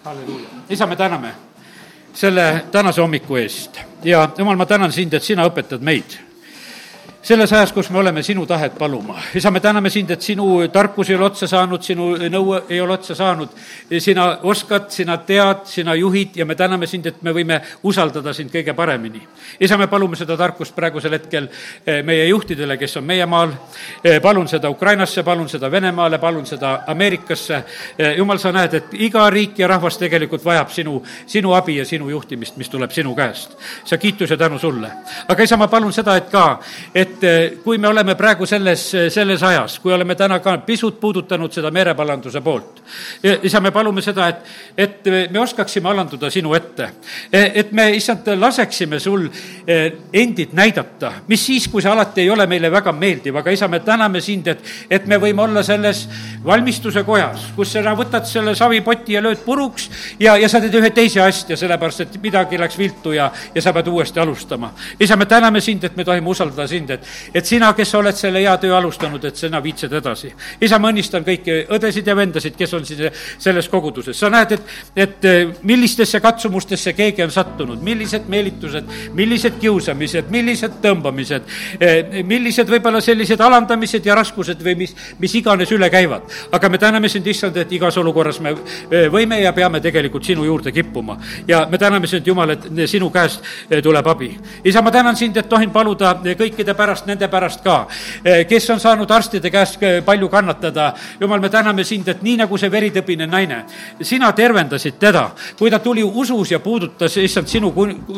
halleluuja. 0.05 0.49
isa, 0.69 0.87
me 0.87 0.97
täname 0.97 1.54
selle 2.15 2.65
tänase 2.73 3.01
hommiku 3.01 3.37
eest. 3.37 3.81
Ja 4.05 4.29
jumal, 4.39 4.57
ma 4.57 4.67
tänan 4.67 4.93
sind, 4.93 5.15
et 5.15 5.23
sina 5.23 5.47
õpetad 5.49 5.83
meid 5.83 6.19
selles 7.25 7.53
ajas, 7.53 7.72
kus 7.72 7.89
me 7.91 7.99
oleme 7.99 8.22
sinu 8.22 8.45
tahet 8.47 8.75
paluma. 8.79 9.16
isa, 9.35 9.51
me 9.51 9.61
täname 9.61 9.91
sind, 9.91 10.11
et 10.11 10.22
sinu 10.22 10.68
tarkus 10.68 11.09
ei 11.09 11.16
ole 11.16 11.25
otsa 11.25 11.47
saanud, 11.49 11.81
sinu 11.83 12.11
nõu 12.29 12.59
ei 12.68 12.81
ole 12.81 12.93
otsa 12.93 13.14
saanud. 13.14 13.49
sina 13.99 14.27
oskad, 14.43 14.91
sina 14.93 15.16
tead, 15.16 15.64
sina 15.64 15.95
juhid 15.95 16.37
ja 16.37 16.45
me 16.45 16.55
täname 16.55 16.87
sind, 16.87 17.07
et 17.07 17.22
me 17.22 17.33
võime 17.33 17.61
usaldada 17.83 18.33
sind 18.33 18.53
kõige 18.53 18.75
paremini. 18.75 19.22
isa, 19.61 19.79
me 19.79 19.87
palume 19.87 20.16
seda 20.16 20.37
tarkust 20.37 20.75
praegusel 20.77 21.16
hetkel 21.16 21.49
eh, 21.87 22.03
meie 22.03 22.27
juhtidele, 22.29 22.77
kes 22.77 22.97
on 23.01 23.05
meie 23.05 23.27
maal. 23.27 23.57
Eh, 24.05 24.20
palun 24.20 24.49
seda 24.49 24.70
Ukrainasse, 24.70 25.22
palun 25.22 25.49
seda 25.49 25.70
Venemaale, 25.70 26.18
palun 26.18 26.47
seda 26.47 26.83
Ameerikasse. 26.87 27.62
Eh, 27.99 28.18
jumal, 28.18 28.39
sa 28.39 28.53
näed, 28.53 28.75
et 28.75 28.95
iga 29.01 29.25
riik 29.31 29.59
ja 29.59 29.68
rahvas 29.72 29.97
tegelikult 29.99 30.45
vajab 30.45 30.68
sinu, 30.68 31.01
sinu 31.27 31.57
abi 31.57 31.79
ja 31.79 31.89
sinu 31.89 32.11
juhtimist, 32.11 32.61
mis 32.61 32.68
tuleb 32.68 32.93
sinu 32.93 33.14
käest. 33.14 33.57
sa 33.85 33.97
kiitus 33.97 34.31
ja 34.31 34.37
tänu 34.37 34.59
sulle. 34.59 34.91
aga 35.29 35.43
isa, 35.43 35.57
ma 35.57 35.68
palun 35.68 35.93
seda, 35.93 36.16
et 36.16 36.29
ka, 36.31 36.61
et 36.95 37.14
et 37.15 37.25
eh, 37.25 37.57
kui 37.62 37.79
me 37.79 37.89
oleme 37.89 38.17
praegu 38.19 38.47
selles, 38.47 38.89
selles 39.15 39.43
ajas, 39.47 39.79
kui 39.79 39.93
oleme 39.95 40.17
täna 40.19 40.41
ka 40.43 40.57
pisut 40.67 40.99
puudutanud 41.01 41.53
seda 41.53 41.71
merepalanduse 41.75 42.43
poolt, 42.45 42.83
isa, 43.43 43.61
me 43.62 43.71
palume 43.75 44.03
seda, 44.03 44.29
et, 44.29 44.53
et 44.77 45.11
me 45.31 45.41
oskaksime 45.41 45.89
alanduda 45.91 46.31
sinu 46.33 46.55
ette. 46.57 46.89
E, 47.31 47.43
et 47.61 47.73
me, 47.73 47.89
issand, 47.97 48.27
laseksime 48.39 48.99
sul 49.01 49.27
eh, 49.67 49.85
endid 50.12 50.55
näidata, 50.57 51.12
mis 51.29 51.47
siis, 51.47 51.69
kui 51.71 51.83
see 51.83 51.93
alati 51.93 52.25
ei 52.25 52.31
ole 52.31 52.47
meile 52.51 52.71
väga 52.73 52.93
meeldiv, 52.97 53.39
aga 53.41 53.55
isa, 53.55 53.69
me 53.71 53.81
täname 53.85 54.23
sind, 54.25 54.51
et, 54.51 54.65
et 54.91 55.07
me 55.11 55.19
võime 55.23 55.45
olla 55.45 55.62
selles 55.67 56.05
valmistuse 56.45 57.05
kojas, 57.07 57.51
kus 57.57 57.75
sa 57.77 57.95
võtad 57.97 58.27
selle 58.29 58.55
savipoti 58.59 59.17
ja 59.17 59.23
lööd 59.25 59.45
puruks 59.45 59.89
ja, 60.21 60.37
ja 60.41 60.49
sa 60.51 60.61
teed 60.62 60.75
ühe 60.81 60.91
teise 60.95 61.23
asja, 61.25 61.57
sellepärast 61.59 62.05
et 62.07 62.19
midagi 62.23 62.59
läks 62.61 62.79
viltu 62.79 63.15
ja, 63.17 63.31
ja 63.55 63.62
sa 63.62 63.73
pead 63.77 63.89
uuesti 63.93 64.21
alustama. 64.21 64.73
isa, 65.01 65.17
me 65.17 65.27
täname 65.31 65.61
sind, 65.65 65.85
et 65.85 65.97
me 65.97 66.05
tohime 66.05 66.31
usaldada 66.31 66.67
sind, 66.69 66.91
et, 66.91 67.04
et 67.35 67.47
sina, 67.47 67.73
kes 67.75 67.95
oled 67.95 68.17
selle 68.17 68.43
hea 68.43 68.57
töö 68.63 68.77
alustanud, 68.77 69.25
et 69.25 69.37
sina 69.37 69.63
viitsed 69.63 69.93
edasi. 69.93 70.33
isa, 70.61 70.79
ma 70.79 70.91
õnnistan 70.93 71.25
kõiki 71.27 71.65
õdesid 71.75 72.07
ja 72.07 72.17
vendasid, 72.17 72.57
kes 72.57 72.75
on 72.75 72.87
siin 72.87 73.11
selles 73.39 73.69
koguduses. 73.69 74.19
sa 74.19 74.31
näed, 74.31 74.53
et, 74.53 74.63
et 74.97 75.25
eh, 75.25 75.49
millistesse 75.63 76.21
katsumustesse 76.21 76.93
keegi 76.93 77.23
on 77.25 77.31
sattunud, 77.31 77.83
millised 77.83 78.29
meelitused, 78.29 78.91
millised 79.15 79.59
kiusamised, 79.61 80.31
millised 80.31 80.79
tõmbamised, 80.83 81.51
eh, 81.81 82.23
millised 82.23 82.71
võib-olla 82.71 83.01
sellised 83.05 83.41
alandamised 83.41 84.07
ja 84.07 84.15
raskused 84.19 84.63
või 84.65 84.77
mis, 84.85 84.95
mis 85.19 85.35
iganes 85.41 85.73
üle 85.75 85.91
käivad. 85.91 86.23
aga 86.53 86.69
me 86.69 86.79
täname 86.79 87.09
sind, 87.09 87.27
issand, 87.27 87.57
et 87.57 87.73
igas 87.73 87.97
olukorras 87.99 88.41
me 88.41 88.55
eh, 88.55 89.09
võime 89.11 89.41
ja 89.43 89.53
peame 89.53 89.81
tegelikult 89.81 90.25
sinu 90.25 90.45
juurde 90.45 90.73
kippuma. 90.73 91.19
ja 91.49 91.67
me 91.71 91.79
täname 91.79 92.07
sind, 92.07 92.27
Jumal, 92.27 92.51
et 92.51 92.69
sinu 92.87 93.11
käest 93.11 93.43
tuleb 93.83 94.07
abi. 94.07 94.31
isa, 94.65 94.83
ma 94.83 94.91
tänan 94.91 95.17
sind, 95.17 95.37
et 95.37 95.49
tohin 95.49 95.71
paluda 95.71 96.15
kõikide 96.39 96.75
pärast 96.75 96.94
pärast, 96.95 97.07
nende 97.07 97.29
pärast 97.29 97.63
ka, 97.63 97.87
eh, 98.25 98.47
kes 98.47 98.71
on 98.71 98.81
saanud 98.81 99.11
arstide 99.11 99.51
käest 99.51 99.83
eh, 99.83 100.03
palju 100.05 100.29
kannatada. 100.29 100.95
jumal, 101.21 101.41
me 101.41 101.49
täname 101.49 101.85
sind, 101.85 102.09
et 102.09 102.23
nii 102.23 102.37
nagu 102.37 102.59
see 102.59 102.71
veritõbine 102.71 103.27
naine, 103.27 103.65
sina 104.03 104.33
tervendasid 104.33 104.99
teda, 104.99 105.31
kui 105.59 105.71
ta 105.71 105.79
tuli 105.79 106.03
usus 106.03 106.51
ja 106.51 106.59
puudutas, 106.59 107.17
issand, 107.17 107.47
sinu 107.49 107.73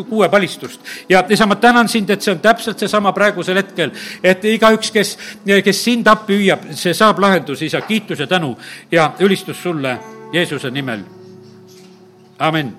kuuepalistust. 0.09 0.81
ja 1.09 1.25
isa, 1.29 1.47
ma 1.47 1.57
tänan 1.57 1.89
sind, 1.89 2.11
et 2.11 2.23
see 2.23 2.33
on 2.33 2.41
täpselt 2.41 2.79
seesama 2.79 3.13
praegusel 3.13 3.57
hetkel, 3.57 3.91
et 4.23 4.45
igaüks, 4.45 4.91
kes, 4.91 5.19
kes 5.65 5.85
sind 5.85 6.07
appi 6.07 6.37
hüüab, 6.37 6.73
see 6.73 6.95
saab 6.95 7.19
lahenduse, 7.19 7.65
isa, 7.65 7.81
kiitus 7.81 8.19
ja 8.19 8.27
tänu 8.27 8.57
ja 8.91 9.13
ülistus 9.21 9.63
sulle 9.63 9.99
Jeesuse 10.33 10.71
nimel. 10.71 11.01
amin. 12.39 12.75